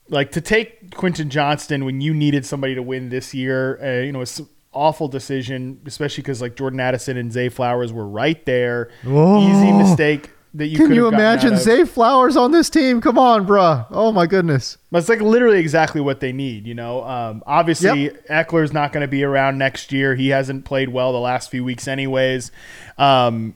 Like 0.08 0.32
to 0.32 0.40
take 0.40 0.94
Quentin 0.96 1.28
Johnston 1.28 1.84
when 1.84 2.00
you 2.00 2.14
needed 2.14 2.46
somebody 2.46 2.74
to 2.74 2.82
win 2.82 3.10
this 3.10 3.34
year, 3.34 3.78
uh, 3.82 4.04
you 4.04 4.12
know, 4.12 4.22
it's 4.22 4.40
awful 4.72 5.06
decision, 5.08 5.80
especially 5.84 6.22
because 6.22 6.40
like 6.40 6.56
Jordan 6.56 6.80
Addison 6.80 7.16
and 7.16 7.30
Zay 7.30 7.50
Flowers 7.50 7.92
were 7.92 8.06
right 8.08 8.44
there. 8.46 8.90
Whoa. 9.04 9.40
Easy 9.40 9.72
mistake 9.72 10.30
that 10.54 10.66
you 10.66 10.76
Can 10.76 10.92
you 10.92 11.04
have 11.04 11.12
gotten 11.12 11.26
out 11.26 11.44
imagine. 11.44 11.58
Zay 11.58 11.84
Flowers 11.84 12.36
on 12.36 12.50
this 12.50 12.68
team? 12.68 13.00
Come 13.00 13.18
on, 13.18 13.46
bruh. 13.46 13.86
Oh 13.90 14.10
my 14.10 14.26
goodness. 14.26 14.78
But 14.90 14.98
it's 14.98 15.08
like 15.08 15.20
literally 15.20 15.58
exactly 15.58 16.00
what 16.00 16.20
they 16.20 16.32
need, 16.32 16.66
you 16.66 16.74
know. 16.74 17.04
Um, 17.04 17.42
obviously, 17.46 18.10
Ekeler's 18.28 18.72
not 18.72 18.92
going 18.92 19.02
to 19.02 19.08
be 19.08 19.22
around 19.22 19.58
next 19.58 19.92
year. 19.92 20.14
He 20.14 20.28
hasn't 20.28 20.64
played 20.64 20.88
well 20.88 21.12
the 21.12 21.20
last 21.20 21.50
few 21.50 21.64
weeks, 21.64 21.86
anyways. 21.86 22.50
Um, 22.98 23.54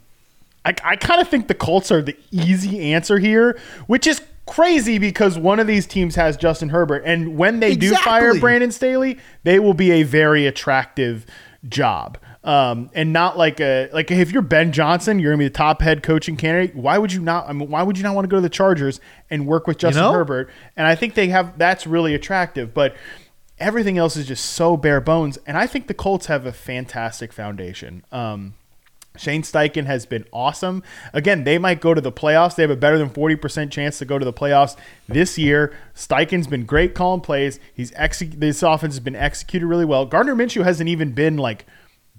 I, 0.64 0.74
I 0.84 0.96
kind 0.96 1.20
of 1.20 1.28
think 1.28 1.48
the 1.48 1.54
Colts 1.54 1.90
are 1.90 2.00
the 2.00 2.16
easy 2.30 2.92
answer 2.92 3.18
here, 3.18 3.58
which 3.86 4.06
is 4.06 4.22
crazy 4.46 4.98
because 4.98 5.38
one 5.38 5.58
of 5.58 5.66
these 5.66 5.86
teams 5.86 6.14
has 6.14 6.36
Justin 6.36 6.68
Herbert, 6.68 7.02
and 7.04 7.36
when 7.36 7.60
they 7.60 7.74
do 7.74 7.94
fire 7.96 8.38
Brandon 8.38 8.70
Staley, 8.70 9.18
they 9.42 9.58
will 9.58 9.74
be 9.74 9.90
a 9.90 10.02
very 10.04 10.46
attractive 10.46 11.26
job. 11.68 12.18
Um, 12.44 12.90
and 12.92 13.10
not 13.10 13.38
like 13.38 13.58
a 13.58 13.88
like 13.94 14.10
if 14.10 14.30
you're 14.30 14.42
Ben 14.42 14.70
Johnson, 14.70 15.18
you're 15.18 15.32
gonna 15.32 15.38
be 15.38 15.48
the 15.48 15.50
top 15.50 15.80
head 15.80 16.02
coaching 16.02 16.36
candidate. 16.36 16.76
Why 16.76 16.98
would 16.98 17.10
you 17.10 17.20
not? 17.20 17.48
I 17.48 17.54
mean, 17.54 17.70
why 17.70 17.82
would 17.82 17.96
you 17.96 18.04
not 18.04 18.14
want 18.14 18.26
to 18.26 18.28
go 18.28 18.36
to 18.36 18.42
the 18.42 18.50
Chargers 18.50 19.00
and 19.30 19.46
work 19.46 19.66
with 19.66 19.78
Justin 19.78 20.02
know? 20.02 20.12
Herbert? 20.12 20.50
And 20.76 20.86
I 20.86 20.94
think 20.94 21.14
they 21.14 21.28
have 21.28 21.56
that's 21.56 21.86
really 21.86 22.14
attractive, 22.14 22.74
but 22.74 22.94
everything 23.58 23.96
else 23.96 24.16
is 24.16 24.26
just 24.26 24.44
so 24.44 24.76
bare 24.76 25.00
bones. 25.00 25.38
And 25.46 25.56
I 25.56 25.66
think 25.66 25.86
the 25.86 25.94
Colts 25.94 26.26
have 26.26 26.44
a 26.44 26.52
fantastic 26.52 27.32
foundation. 27.32 28.04
Um, 28.12 28.54
Shane 29.16 29.42
Steichen 29.42 29.86
has 29.86 30.06
been 30.06 30.26
awesome. 30.32 30.82
Again, 31.12 31.44
they 31.44 31.56
might 31.56 31.80
go 31.80 31.94
to 31.94 32.00
the 32.00 32.10
playoffs. 32.10 32.56
They 32.56 32.62
have 32.64 32.70
a 32.70 32.76
better 32.76 32.98
than 32.98 33.10
40% 33.10 33.70
chance 33.70 33.98
to 33.98 34.04
go 34.04 34.18
to 34.18 34.24
the 34.24 34.32
playoffs 34.32 34.76
this 35.08 35.38
year. 35.38 35.72
Steichen's 35.94 36.48
been 36.48 36.66
great 36.66 36.94
calling 36.94 37.20
plays. 37.20 37.60
He's 37.72 37.92
exec- 37.92 38.40
this 38.40 38.62
offense 38.62 38.94
has 38.94 39.00
been 39.00 39.14
executed 39.14 39.66
really 39.66 39.84
well. 39.84 40.04
Gardner 40.04 40.34
Minshew 40.34 40.64
hasn't 40.64 40.88
even 40.88 41.12
been 41.12 41.36
like 41.36 41.64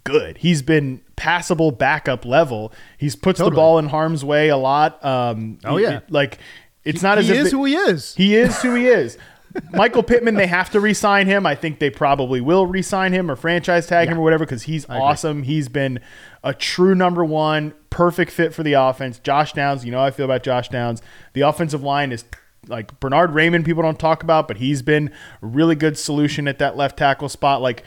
good. 0.06 0.38
He's 0.38 0.62
been 0.62 1.02
passable 1.18 1.72
backup 1.72 2.26
level. 2.26 2.72
He's 2.98 3.16
puts 3.16 3.40
the 3.40 3.52
ball 3.52 3.78
in 3.80 3.88
harm's 3.90 4.24
way 4.24 4.50
a 4.50 4.58
lot. 4.58 5.04
Um, 5.04 5.60
Oh, 5.66 5.76
he- 5.78 5.84
yeah. 5.84 6.00
like 6.10 6.40
it's 6.86 7.02
not 7.02 7.18
as 7.18 7.28
he 7.28 7.36
is 7.36 7.46
they- 7.46 7.50
who 7.52 7.66
he 7.66 7.76
is. 7.76 8.16
he 8.16 8.36
is 8.36 8.62
who 8.62 8.74
he 8.76 8.88
is. 8.88 9.18
Michael 9.72 10.04
Pittman, 10.04 10.36
they 10.36 10.48
have 10.48 10.70
to 10.72 10.82
re-sign 10.82 11.28
him. 11.28 11.46
I 11.46 11.56
think 11.56 11.80
they 11.80 11.90
probably 11.90 12.42
will 12.42 12.66
re-sign 12.68 13.14
him 13.14 13.32
or 13.32 13.36
franchise 13.38 13.88
tag 13.88 14.10
him 14.10 14.18
or 14.18 14.22
whatever 14.22 14.46
because 14.46 14.64
he's 14.64 14.86
awesome. 14.90 15.44
He's 15.44 15.70
been 15.70 16.00
a 16.44 16.54
true 16.54 16.94
number 16.94 17.24
one, 17.24 17.74
perfect 17.90 18.32
fit 18.32 18.54
for 18.54 18.64
the 18.64 18.74
offense. 18.74 19.18
Josh 19.20 19.54
Downs, 19.54 19.86
you 19.86 19.92
know 19.92 20.00
how 20.00 20.06
I 20.06 20.12
feel 20.12 20.26
about 20.26 20.44
Josh 20.44 20.68
Downs. 20.68 21.02
The 21.34 21.42
offensive 21.42 21.82
line 21.82 22.12
is 22.12 22.26
like 22.68 23.00
Bernhard 23.00 23.32
Raimann. 23.32 23.64
People 23.64 23.82
don't 23.82 23.98
talk 23.98 24.24
about, 24.24 24.48
but 24.50 24.58
he's 24.58 24.82
been 24.82 25.10
a 25.42 25.46
really 25.46 25.76
good 25.76 25.98
solution 25.98 26.50
at 26.50 26.60
that 26.60 26.76
left 26.76 26.98
tackle 26.98 27.30
spot. 27.30 27.62
Like 27.62 27.84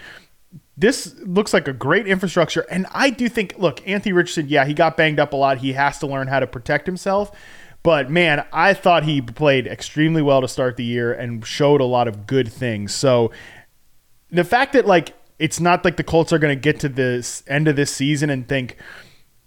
this 0.78 1.16
looks 1.24 1.52
like 1.52 1.66
a 1.66 1.72
great 1.72 2.06
infrastructure. 2.06 2.64
And 2.70 2.86
I 2.92 3.10
do 3.10 3.28
think, 3.28 3.54
look, 3.58 3.86
Anthony 3.86 4.12
Richardson, 4.12 4.46
yeah, 4.48 4.64
he 4.64 4.74
got 4.74 4.96
banged 4.96 5.18
up 5.18 5.32
a 5.32 5.36
lot. 5.36 5.58
He 5.58 5.72
has 5.72 5.98
to 5.98 6.06
learn 6.06 6.28
how 6.28 6.38
to 6.38 6.46
protect 6.46 6.86
himself. 6.86 7.36
But 7.82 8.10
man, 8.10 8.46
I 8.52 8.74
thought 8.74 9.02
he 9.02 9.20
played 9.20 9.66
extremely 9.66 10.22
well 10.22 10.40
to 10.40 10.48
start 10.48 10.76
the 10.76 10.84
year 10.84 11.12
and 11.12 11.44
showed 11.44 11.80
a 11.80 11.84
lot 11.84 12.06
of 12.06 12.26
good 12.26 12.52
things. 12.52 12.94
So 12.94 13.32
the 14.30 14.44
fact 14.44 14.72
that 14.74 14.86
like 14.86 15.14
it's 15.38 15.58
not 15.58 15.84
like 15.84 15.96
the 15.96 16.04
Colts 16.04 16.32
are 16.32 16.38
going 16.38 16.56
to 16.56 16.60
get 16.60 16.80
to 16.80 16.88
this 16.88 17.42
end 17.46 17.66
of 17.66 17.76
this 17.76 17.92
season 17.92 18.30
and 18.30 18.46
think, 18.46 18.76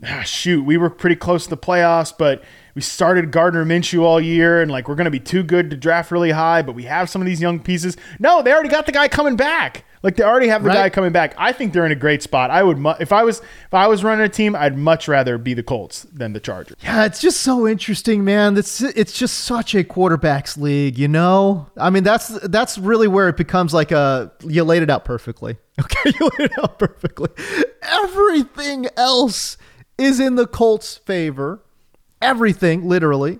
ah, 0.05 0.21
shoot, 0.23 0.63
we 0.63 0.77
were 0.77 0.89
pretty 0.89 1.15
close 1.15 1.43
to 1.45 1.49
the 1.51 1.57
playoffs, 1.57 2.13
but 2.17 2.43
we 2.73 2.81
started 2.81 3.31
Gardner 3.31 3.65
Minshew 3.65 4.01
all 4.01 4.21
year 4.21 4.61
and 4.61 4.71
like 4.71 4.87
we're 4.87 4.95
going 4.95 5.05
to 5.05 5.11
be 5.11 5.19
too 5.19 5.43
good 5.43 5.69
to 5.71 5.77
draft 5.77 6.11
really 6.11 6.31
high, 6.31 6.61
but 6.61 6.73
we 6.73 6.83
have 6.83 7.09
some 7.09 7.21
of 7.21 7.25
these 7.25 7.41
young 7.41 7.59
pieces. 7.59 7.97
No, 8.19 8.41
they 8.41 8.51
already 8.53 8.69
got 8.69 8.85
the 8.85 8.91
guy 8.93 9.07
coming 9.09 9.35
back. 9.35 9.83
Like 10.03 10.15
they 10.15 10.23
already 10.23 10.47
have 10.47 10.63
the 10.63 10.69
Right. 10.69 10.75
guy 10.75 10.89
coming 10.89 11.11
back. 11.11 11.35
I 11.37 11.51
think 11.51 11.73
they're 11.73 11.85
in 11.85 11.91
a 11.91 11.95
great 11.95 12.23
spot. 12.23 12.49
I 12.49 12.63
would 12.63 12.79
mu- 12.79 12.93
if 12.99 13.11
I 13.11 13.23
was 13.23 13.37
if 13.39 13.73
I 13.73 13.85
was 13.87 14.03
running 14.03 14.25
a 14.25 14.29
team, 14.29 14.55
I'd 14.55 14.75
much 14.75 15.07
rather 15.07 15.37
be 15.37 15.53
the 15.53 15.61
Colts 15.61 16.07
than 16.11 16.33
the 16.33 16.39
Chargers. 16.39 16.75
Yeah, 16.81 17.05
it's 17.05 17.21
just 17.21 17.41
so 17.41 17.67
interesting, 17.67 18.23
man. 18.23 18.57
It's 18.57 18.81
it's 18.81 19.13
just 19.13 19.39
such 19.39 19.75
a 19.75 19.83
quarterbacks 19.83 20.57
league, 20.57 20.97
you 20.97 21.07
know. 21.07 21.67
I 21.77 21.91
mean, 21.91 22.03
that's 22.03 22.29
that's 22.49 22.79
really 22.79 23.07
where 23.07 23.29
it 23.29 23.37
becomes 23.37 23.75
like 23.75 23.91
a 23.91 24.31
you 24.43 24.63
laid 24.63 24.81
it 24.81 24.89
out 24.89 25.05
perfectly. 25.05 25.57
Okay, 25.81 26.11
you 26.19 26.29
laid 26.37 26.51
it 26.51 26.59
out 26.63 26.77
perfectly. 26.77 27.29
Everything 27.81 28.87
else 28.97 29.57
is 30.01 30.19
in 30.19 30.35
the 30.35 30.47
Colts' 30.47 30.97
favor. 30.97 31.61
Everything, 32.21 32.87
literally. 32.87 33.39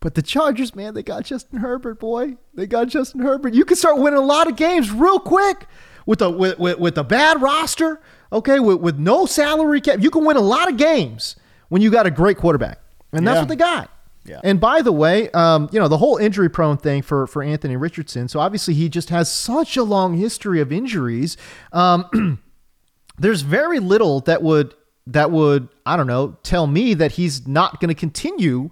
But 0.00 0.14
the 0.14 0.22
Chargers, 0.22 0.74
man, 0.74 0.94
they 0.94 1.02
got 1.02 1.24
Justin 1.24 1.58
Herbert, 1.58 1.98
boy. 1.98 2.36
They 2.54 2.66
got 2.66 2.88
Justin 2.88 3.20
Herbert. 3.20 3.54
You 3.54 3.64
can 3.64 3.76
start 3.76 3.98
winning 3.98 4.18
a 4.18 4.24
lot 4.24 4.46
of 4.48 4.56
games 4.56 4.90
real 4.92 5.18
quick 5.18 5.66
with 6.06 6.22
a 6.22 6.30
with, 6.30 6.58
with, 6.58 6.78
with 6.78 6.98
a 6.98 7.04
bad 7.04 7.42
roster. 7.42 8.00
Okay, 8.32 8.60
with, 8.60 8.78
with 8.80 8.98
no 8.98 9.26
salary 9.26 9.80
cap, 9.80 10.00
you 10.00 10.10
can 10.10 10.24
win 10.24 10.36
a 10.36 10.40
lot 10.40 10.68
of 10.68 10.76
games 10.76 11.34
when 11.68 11.82
you 11.82 11.90
got 11.90 12.06
a 12.06 12.10
great 12.10 12.36
quarterback, 12.36 12.78
and 13.12 13.26
that's 13.26 13.36
Yeah. 13.36 13.40
what 13.40 13.48
they 13.48 13.56
got. 13.56 13.90
Yeah. 14.24 14.40
And 14.44 14.60
by 14.60 14.82
the 14.82 14.92
way, 14.92 15.30
um, 15.30 15.68
you 15.72 15.80
know 15.80 15.88
the 15.88 15.96
whole 15.98 16.16
injury 16.18 16.50
prone 16.50 16.76
thing 16.76 17.00
for 17.02 17.26
for 17.26 17.42
Anthony 17.42 17.76
Richardson. 17.76 18.28
So 18.28 18.38
obviously 18.40 18.74
he 18.74 18.88
just 18.90 19.08
has 19.10 19.32
such 19.32 19.76
a 19.76 19.82
long 19.82 20.16
history 20.18 20.60
of 20.60 20.70
injuries. 20.70 21.36
Um, 21.72 22.38
there's 23.18 23.40
very 23.42 23.78
little 23.80 24.20
that 24.20 24.42
would 24.42 24.74
that 25.06 25.30
would 25.30 25.68
I 25.88 25.96
don't 25.96 26.06
know 26.06 26.36
tell 26.42 26.66
me 26.66 26.94
that 26.94 27.12
he's 27.12 27.46
not 27.46 27.80
going 27.80 27.88
to 27.88 27.94
continue 27.94 28.70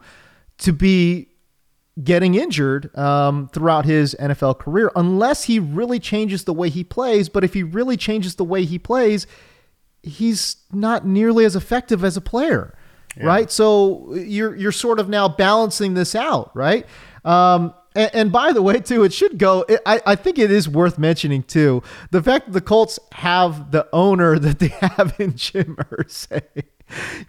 to 0.58 0.72
be 0.72 1.28
getting 2.02 2.34
injured 2.34 2.94
um, 2.96 3.48
throughout 3.52 3.86
his 3.86 4.14
NFL 4.20 4.58
career 4.58 4.90
unless 4.94 5.44
he 5.44 5.58
really 5.58 5.98
changes 5.98 6.44
the 6.44 6.52
way 6.52 6.68
he 6.68 6.84
plays. 6.84 7.28
But 7.28 7.42
if 7.42 7.54
he 7.54 7.62
really 7.62 7.96
changes 7.96 8.34
the 8.34 8.44
way 8.44 8.64
he 8.64 8.78
plays, 8.78 9.26
he's 10.02 10.56
not 10.72 11.06
nearly 11.06 11.44
as 11.44 11.56
effective 11.56 12.04
as 12.04 12.16
a 12.16 12.20
player, 12.20 12.76
yeah. 13.16 13.26
right? 13.26 13.50
So 13.50 14.14
you're 14.14 14.54
you're 14.54 14.72
sort 14.72 15.00
of 15.00 15.08
now 15.08 15.28
balancing 15.28 15.94
this 15.94 16.14
out, 16.14 16.54
right? 16.54 16.86
Um, 17.24 17.74
and, 17.97 18.11
and, 18.14 18.32
by 18.32 18.53
the 18.53 18.62
way, 18.62 18.80
too, 18.80 19.05
it 19.05 19.12
should 19.12 19.38
go. 19.38 19.64
It, 19.68 19.80
I, 19.86 20.01
I 20.07 20.14
think 20.16 20.38
it 20.38 20.51
is 20.51 20.68
worth 20.68 20.99
mentioning 20.99 21.42
too 21.42 21.82
the 22.11 22.22
fact 22.22 22.47
that 22.47 22.53
the 22.53 22.61
Colts 22.61 22.99
have 23.12 23.70
the 23.70 23.88
owner 23.92 24.38
that 24.38 24.59
they 24.59 24.68
have 24.68 25.14
in 25.18 25.36
Jim 25.36 25.76
Irsay 25.76 26.64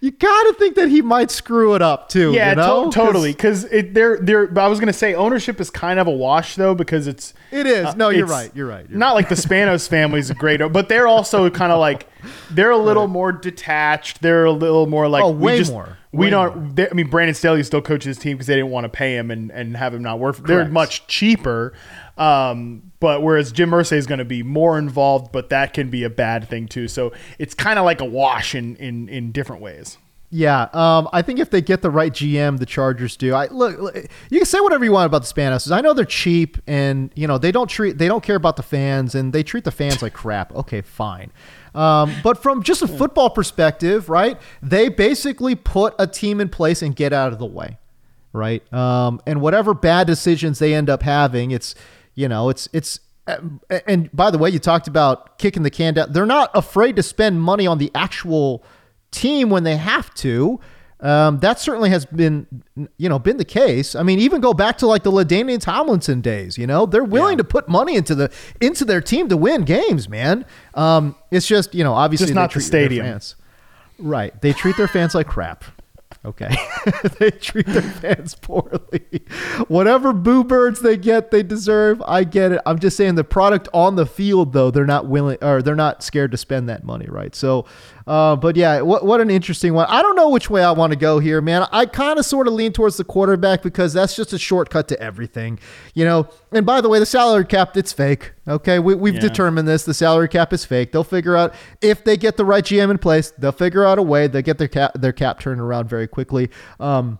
you 0.00 0.12
gotta 0.12 0.54
think 0.54 0.76
that 0.76 0.88
he 0.88 1.02
might 1.02 1.30
screw 1.30 1.74
it 1.74 1.82
up 1.82 2.08
too. 2.08 2.32
Yeah, 2.32 2.50
you 2.50 2.56
know? 2.56 2.90
to- 2.90 2.90
totally. 2.94 3.32
Because 3.32 3.68
they're 3.68 4.18
they're. 4.18 4.58
I 4.58 4.68
was 4.68 4.78
gonna 4.78 4.92
say 4.92 5.14
ownership 5.14 5.60
is 5.60 5.68
kind 5.68 5.98
of 5.98 6.06
a 6.06 6.12
wash 6.12 6.54
though 6.54 6.74
because 6.74 7.08
it's 7.08 7.34
it 7.50 7.66
is. 7.66 7.86
Uh, 7.86 7.94
no, 7.94 8.08
you're 8.10 8.26
right. 8.26 8.52
You're 8.54 8.68
right. 8.68 8.88
You're 8.88 8.98
not 8.98 9.08
right. 9.08 9.14
like 9.14 9.28
the 9.28 9.34
Spanos 9.34 9.88
family 9.88 10.20
is 10.20 10.30
great, 10.30 10.60
but 10.72 10.88
they're 10.88 11.08
also 11.08 11.50
kind 11.50 11.72
of 11.72 11.80
like 11.80 12.08
they're 12.50 12.70
a 12.70 12.78
little 12.78 13.04
right. 13.04 13.12
more 13.12 13.32
detached. 13.32 14.22
They're 14.22 14.44
a 14.44 14.52
little 14.52 14.86
more 14.86 15.08
like 15.08 15.24
oh, 15.24 15.30
way 15.30 15.54
we 15.54 15.58
just, 15.58 15.72
more. 15.72 15.97
We 16.10 16.30
don't. 16.30 16.74
They, 16.74 16.88
I 16.88 16.94
mean, 16.94 17.08
Brandon 17.08 17.34
Staley 17.34 17.62
still 17.62 17.82
coaches 17.82 18.16
his 18.16 18.18
team 18.18 18.36
because 18.36 18.46
they 18.46 18.54
didn't 18.54 18.70
want 18.70 18.84
to 18.84 18.88
pay 18.88 19.16
him 19.16 19.30
and 19.30 19.50
and 19.50 19.76
have 19.76 19.92
him 19.92 20.02
not 20.02 20.18
work. 20.18 20.36
For, 20.36 20.42
They're 20.42 20.68
much 20.68 21.06
cheaper. 21.06 21.74
Um, 22.16 22.92
but 23.00 23.22
whereas 23.22 23.52
Jim 23.52 23.70
Irsay 23.70 23.96
is 23.96 24.06
going 24.06 24.18
to 24.18 24.24
be 24.24 24.42
more 24.42 24.78
involved, 24.78 25.32
but 25.32 25.50
that 25.50 25.74
can 25.74 25.90
be 25.90 26.04
a 26.04 26.10
bad 26.10 26.48
thing 26.48 26.66
too. 26.66 26.88
So 26.88 27.12
it's 27.38 27.54
kind 27.54 27.78
of 27.78 27.84
like 27.84 28.00
a 28.00 28.06
wash 28.06 28.54
in 28.54 28.76
in 28.76 29.08
in 29.08 29.32
different 29.32 29.62
ways. 29.62 29.98
Yeah, 30.30 30.68
um, 30.74 31.08
I 31.12 31.22
think 31.22 31.38
if 31.38 31.48
they 31.48 31.62
get 31.62 31.80
the 31.80 31.90
right 31.90 32.12
GM, 32.12 32.58
the 32.58 32.66
Chargers 32.66 33.16
do. 33.16 33.32
I 33.34 33.46
look, 33.46 33.78
look, 33.78 33.96
you 34.28 34.38
can 34.38 34.44
say 34.46 34.60
whatever 34.60 34.84
you 34.84 34.92
want 34.92 35.06
about 35.06 35.22
the 35.22 35.32
Spanos. 35.32 35.70
I 35.72 35.80
know 35.80 35.94
they're 35.94 36.04
cheap, 36.04 36.58
and 36.66 37.10
you 37.14 37.26
know 37.26 37.38
they 37.38 37.50
don't 37.50 37.68
treat 37.68 37.96
they 37.96 38.08
don't 38.08 38.22
care 38.22 38.36
about 38.36 38.56
the 38.56 38.62
fans, 38.62 39.14
and 39.14 39.32
they 39.32 39.42
treat 39.42 39.64
the 39.64 39.70
fans 39.70 40.02
like 40.02 40.12
crap. 40.12 40.54
Okay, 40.54 40.82
fine. 40.82 41.32
Um, 41.78 42.12
but 42.24 42.42
from 42.42 42.62
just 42.64 42.82
a 42.82 42.88
football 42.88 43.30
perspective, 43.30 44.08
right? 44.08 44.38
They 44.60 44.88
basically 44.88 45.54
put 45.54 45.94
a 45.98 46.06
team 46.06 46.40
in 46.40 46.48
place 46.48 46.82
and 46.82 46.94
get 46.94 47.12
out 47.12 47.32
of 47.32 47.38
the 47.38 47.46
way, 47.46 47.78
right? 48.32 48.70
Um, 48.72 49.20
and 49.26 49.40
whatever 49.40 49.74
bad 49.74 50.06
decisions 50.06 50.58
they 50.58 50.74
end 50.74 50.90
up 50.90 51.02
having, 51.02 51.52
it's 51.52 51.74
you 52.14 52.28
know 52.28 52.48
it's 52.48 52.68
it's 52.72 52.98
and 53.86 54.10
by 54.12 54.30
the 54.30 54.38
way, 54.38 54.50
you 54.50 54.58
talked 54.58 54.88
about 54.88 55.38
kicking 55.38 55.62
the 55.62 55.70
can 55.70 55.94
down. 55.94 56.12
They're 56.12 56.26
not 56.26 56.50
afraid 56.54 56.96
to 56.96 57.02
spend 57.02 57.42
money 57.42 57.66
on 57.66 57.78
the 57.78 57.90
actual 57.94 58.64
team 59.10 59.50
when 59.50 59.64
they 59.64 59.76
have 59.76 60.12
to. 60.14 60.60
Um, 61.00 61.38
that 61.40 61.60
certainly 61.60 61.90
has 61.90 62.04
been, 62.06 62.46
you 62.96 63.08
know, 63.08 63.18
been 63.18 63.36
the 63.36 63.44
case. 63.44 63.94
I 63.94 64.02
mean, 64.02 64.18
even 64.18 64.40
go 64.40 64.52
back 64.52 64.78
to 64.78 64.86
like 64.86 65.04
the 65.04 65.12
LaDainian 65.12 65.60
Tomlinson 65.60 66.20
days. 66.20 66.58
You 66.58 66.66
know, 66.66 66.86
they're 66.86 67.04
willing 67.04 67.34
yeah. 67.34 67.42
to 67.42 67.44
put 67.44 67.68
money 67.68 67.94
into 67.94 68.14
the 68.14 68.32
into 68.60 68.84
their 68.84 69.00
team 69.00 69.28
to 69.28 69.36
win 69.36 69.62
games. 69.62 70.08
Man, 70.08 70.44
um, 70.74 71.14
it's 71.30 71.46
just 71.46 71.74
you 71.74 71.84
know, 71.84 71.94
obviously 71.94 72.26
just 72.26 72.34
not 72.34 72.52
the 72.52 72.60
stadium. 72.60 73.20
Right, 74.00 74.40
they 74.42 74.52
treat 74.52 74.76
their 74.76 74.88
fans 74.88 75.14
like 75.14 75.26
crap. 75.26 75.64
Okay. 76.24 76.54
they 77.18 77.30
treat 77.30 77.66
their 77.66 77.80
fans 77.80 78.34
poorly. 78.34 79.22
Whatever 79.68 80.12
boo 80.12 80.42
birds 80.42 80.80
they 80.80 80.96
get, 80.96 81.30
they 81.30 81.42
deserve. 81.42 82.02
I 82.06 82.24
get 82.24 82.52
it. 82.52 82.60
I'm 82.66 82.78
just 82.78 82.96
saying 82.96 83.14
the 83.14 83.24
product 83.24 83.68
on 83.72 83.96
the 83.96 84.04
field, 84.04 84.52
though, 84.52 84.70
they're 84.70 84.84
not 84.84 85.06
willing 85.06 85.38
or 85.42 85.62
they're 85.62 85.76
not 85.76 86.02
scared 86.02 86.32
to 86.32 86.36
spend 86.36 86.68
that 86.68 86.84
money, 86.84 87.06
right? 87.08 87.34
So, 87.34 87.66
uh, 88.08 88.34
but 88.34 88.56
yeah, 88.56 88.80
what, 88.80 89.04
what 89.04 89.20
an 89.20 89.28
interesting 89.28 89.74
one. 89.74 89.86
I 89.86 90.00
don't 90.00 90.16
know 90.16 90.30
which 90.30 90.48
way 90.48 90.64
I 90.64 90.70
want 90.70 90.94
to 90.94 90.98
go 90.98 91.18
here, 91.18 91.42
man. 91.42 91.68
I 91.70 91.84
kind 91.84 92.18
of 92.18 92.24
sort 92.24 92.48
of 92.48 92.54
lean 92.54 92.72
towards 92.72 92.96
the 92.96 93.04
quarterback 93.04 93.62
because 93.62 93.92
that's 93.92 94.16
just 94.16 94.32
a 94.32 94.38
shortcut 94.38 94.88
to 94.88 94.98
everything, 94.98 95.58
you 95.92 96.06
know. 96.06 96.26
And 96.50 96.64
by 96.64 96.80
the 96.80 96.88
way, 96.88 97.00
the 97.00 97.06
salary 97.06 97.44
cap, 97.44 97.76
it's 97.76 97.92
fake. 97.92 98.32
Okay, 98.48 98.78
we, 98.78 98.94
we've 98.94 99.16
yeah. 99.16 99.20
determined 99.20 99.68
this. 99.68 99.84
The 99.84 99.92
salary 99.92 100.28
cap 100.28 100.54
is 100.54 100.64
fake. 100.64 100.90
They'll 100.90 101.04
figure 101.04 101.36
out 101.36 101.54
if 101.82 102.02
they 102.02 102.16
get 102.16 102.38
the 102.38 102.46
right 102.46 102.64
GM 102.64 102.90
in 102.90 102.96
place. 102.96 103.30
They'll 103.36 103.52
figure 103.52 103.84
out 103.84 103.98
a 103.98 104.02
way. 104.02 104.26
They 104.26 104.42
get 104.42 104.56
their 104.56 104.68
cap 104.68 104.92
their 104.94 105.12
cap 105.12 105.38
turned 105.38 105.60
around 105.60 105.90
very 105.90 106.08
quickly. 106.08 106.48
Um, 106.80 107.18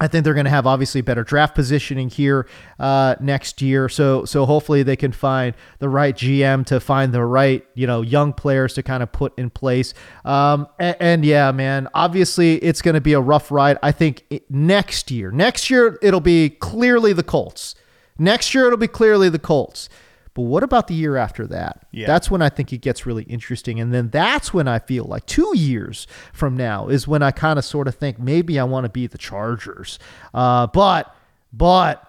I 0.00 0.08
think 0.08 0.24
they're 0.24 0.34
going 0.34 0.44
to 0.44 0.50
have 0.50 0.66
obviously 0.66 1.02
better 1.02 1.22
draft 1.22 1.54
positioning 1.54 2.08
here 2.08 2.48
uh, 2.78 3.16
next 3.20 3.60
year. 3.60 3.88
So 3.88 4.24
so 4.24 4.46
hopefully 4.46 4.82
they 4.82 4.96
can 4.96 5.12
find 5.12 5.54
the 5.78 5.88
right 5.88 6.16
GM 6.16 6.64
to 6.66 6.80
find 6.80 7.12
the 7.12 7.24
right 7.24 7.66
you 7.74 7.86
know 7.86 8.00
young 8.00 8.32
players 8.32 8.74
to 8.74 8.82
kind 8.82 9.02
of 9.02 9.12
put 9.12 9.38
in 9.38 9.50
place. 9.50 9.92
Um, 10.24 10.66
and, 10.78 10.96
and, 11.00 11.24
yeah, 11.24 11.52
man, 11.52 11.88
obviously 11.94 12.56
it's 12.56 12.80
going 12.80 12.94
to 12.94 13.00
be 13.00 13.12
a 13.12 13.20
rough 13.20 13.50
ride. 13.50 13.78
I 13.82 13.92
think 13.92 14.24
it, 14.30 14.50
next 14.50 15.10
year, 15.10 15.30
next 15.30 15.70
year 15.70 15.98
it'll 16.02 16.20
be 16.20 16.48
clearly 16.48 17.12
the 17.12 17.22
Colts. 17.22 17.74
Next 18.18 18.54
year 18.54 18.66
it'll 18.66 18.78
be 18.78 18.88
clearly 18.88 19.28
the 19.28 19.38
Colts. 19.38 19.88
But 20.34 20.42
what 20.42 20.62
about 20.62 20.86
the 20.86 20.94
year 20.94 21.16
after 21.16 21.46
that? 21.48 21.86
Yeah. 21.90 22.06
That's 22.06 22.30
when 22.30 22.40
I 22.40 22.48
think 22.48 22.72
it 22.72 22.78
gets 22.78 23.04
really 23.04 23.24
interesting. 23.24 23.80
And 23.80 23.92
then 23.92 24.10
that's 24.10 24.54
when 24.54 24.68
I 24.68 24.78
feel 24.78 25.04
like 25.04 25.26
two 25.26 25.52
years 25.56 26.06
from 26.32 26.56
now 26.56 26.88
is 26.88 27.08
when 27.08 27.22
I 27.22 27.30
kind 27.32 27.58
of 27.58 27.64
sort 27.64 27.88
of 27.88 27.96
think 27.96 28.18
maybe 28.18 28.58
I 28.58 28.64
want 28.64 28.84
to 28.84 28.90
be 28.90 29.06
the 29.06 29.18
Chargers. 29.18 29.98
Uh, 30.32 30.66
but, 30.66 31.14
but, 31.52 32.06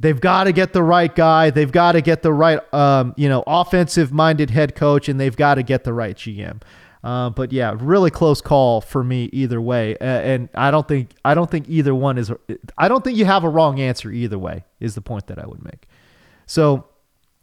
They've 0.00 0.20
got 0.20 0.44
to 0.44 0.52
get 0.52 0.72
the 0.72 0.82
right 0.82 1.14
guy. 1.14 1.50
They've 1.50 1.70
got 1.70 1.92
to 1.92 2.00
get 2.00 2.22
the 2.22 2.32
right, 2.32 2.58
um, 2.74 3.14
you 3.16 3.28
know, 3.28 3.44
offensive-minded 3.46 4.50
head 4.50 4.74
coach, 4.74 5.08
and 5.08 5.20
they've 5.20 5.36
got 5.36 5.54
to 5.54 5.62
get 5.62 5.84
the 5.84 5.92
right 5.92 6.16
GM. 6.16 6.60
Uh, 7.04 7.30
but 7.30 7.52
yeah, 7.52 7.76
really 7.78 8.10
close 8.10 8.40
call 8.40 8.80
for 8.80 9.04
me 9.04 9.30
either 9.32 9.60
way. 9.60 9.96
Uh, 9.98 10.04
and 10.04 10.48
I 10.54 10.70
don't 10.70 10.88
think 10.88 11.10
I 11.24 11.34
don't 11.34 11.50
think 11.50 11.68
either 11.68 11.94
one 11.94 12.18
is. 12.18 12.32
I 12.76 12.88
don't 12.88 13.04
think 13.04 13.18
you 13.18 13.26
have 13.26 13.44
a 13.44 13.48
wrong 13.48 13.78
answer 13.78 14.10
either 14.10 14.38
way. 14.38 14.64
Is 14.80 14.94
the 14.94 15.02
point 15.02 15.26
that 15.28 15.38
I 15.38 15.46
would 15.46 15.62
make. 15.62 15.86
So 16.46 16.86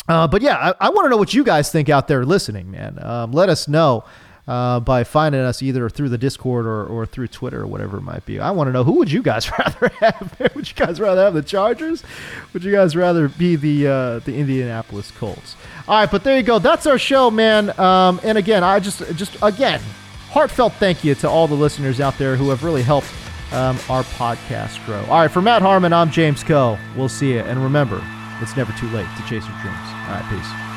uh, 0.08 0.28
but 0.28 0.42
yeah, 0.42 0.74
I, 0.80 0.88
I 0.88 0.90
want 0.90 1.06
to 1.06 1.10
know 1.10 1.18
what 1.18 1.34
you 1.34 1.44
guys 1.44 1.72
think 1.72 1.90
out 1.90 2.08
there 2.08 2.26
listening, 2.26 2.72
man. 2.72 2.98
Um, 3.04 3.32
let 3.32 3.50
us 3.50 3.68
know 3.68 4.04
uh, 4.48 4.80
by 4.80 5.04
finding 5.04 5.42
us 5.42 5.62
either 5.62 5.90
through 5.90 6.10
the 6.10 6.18
Discord 6.18 6.66
or, 6.66 6.86
or 6.86 7.06
through 7.06 7.28
Twitter 7.28 7.62
or 7.62 7.68
whatever 7.68 7.98
it 7.98 8.02
might 8.02 8.26
be. 8.26 8.40
I 8.40 8.52
want 8.52 8.68
to 8.68 8.72
know 8.72 8.84
who 8.84 8.94
would 8.94 9.12
you 9.12 9.22
guys 9.22 9.50
rather 9.60 9.90
have? 10.00 10.36
would 10.56 10.68
you 10.68 10.76
guys 10.76 11.00
rather 11.00 11.24
have 11.24 11.34
the 11.34 11.42
Chargers? 11.42 12.04
Would 12.54 12.64
you 12.64 12.72
guys 12.72 12.96
rather 12.96 13.28
be 13.28 13.56
the 13.56 13.88
uh, 13.88 14.20
the 14.20 14.36
Indianapolis 14.36 15.12
Colts? 15.12 15.56
All 15.88 16.00
right, 16.00 16.10
but 16.10 16.24
there 16.24 16.38
you 16.38 16.44
go. 16.44 16.60
That's 16.60 16.86
our 16.86 16.98
show, 16.98 17.32
man. 17.32 17.78
Um, 17.80 18.20
and 18.24 18.38
again, 18.38 18.64
I 18.64 18.80
just 18.80 19.00
just 19.16 19.38
again 19.42 19.82
heartfelt 20.30 20.74
thank 20.74 21.04
you 21.04 21.14
to 21.16 21.30
all 21.30 21.48
the 21.48 21.56
listeners 21.56 22.00
out 22.00 22.18
there 22.18 22.36
who 22.36 22.50
have 22.50 22.64
really 22.64 22.84
helped 22.84 23.10
um, 23.52 23.78
our 23.90 24.04
podcast 24.04 24.84
grow. 24.86 25.02
All 25.02 25.20
right, 25.20 25.32
for 25.32 25.42
Matt 25.42 25.62
Harmon, 25.62 25.94
I'm 25.94 26.10
James 26.10 26.44
Koh. 26.44 26.80
We'll 26.96 27.10
see 27.10 27.34
you, 27.34 27.40
and 27.40 27.62
remember 27.62 28.02
it's 28.42 28.58
never 28.58 28.72
too 28.74 28.90
late 28.90 29.08
to 29.18 29.22
chase 29.24 29.46
your 29.48 29.58
dreams. 29.62 29.91
All 30.12 30.18
right, 30.18 30.28
peace. 30.28 30.71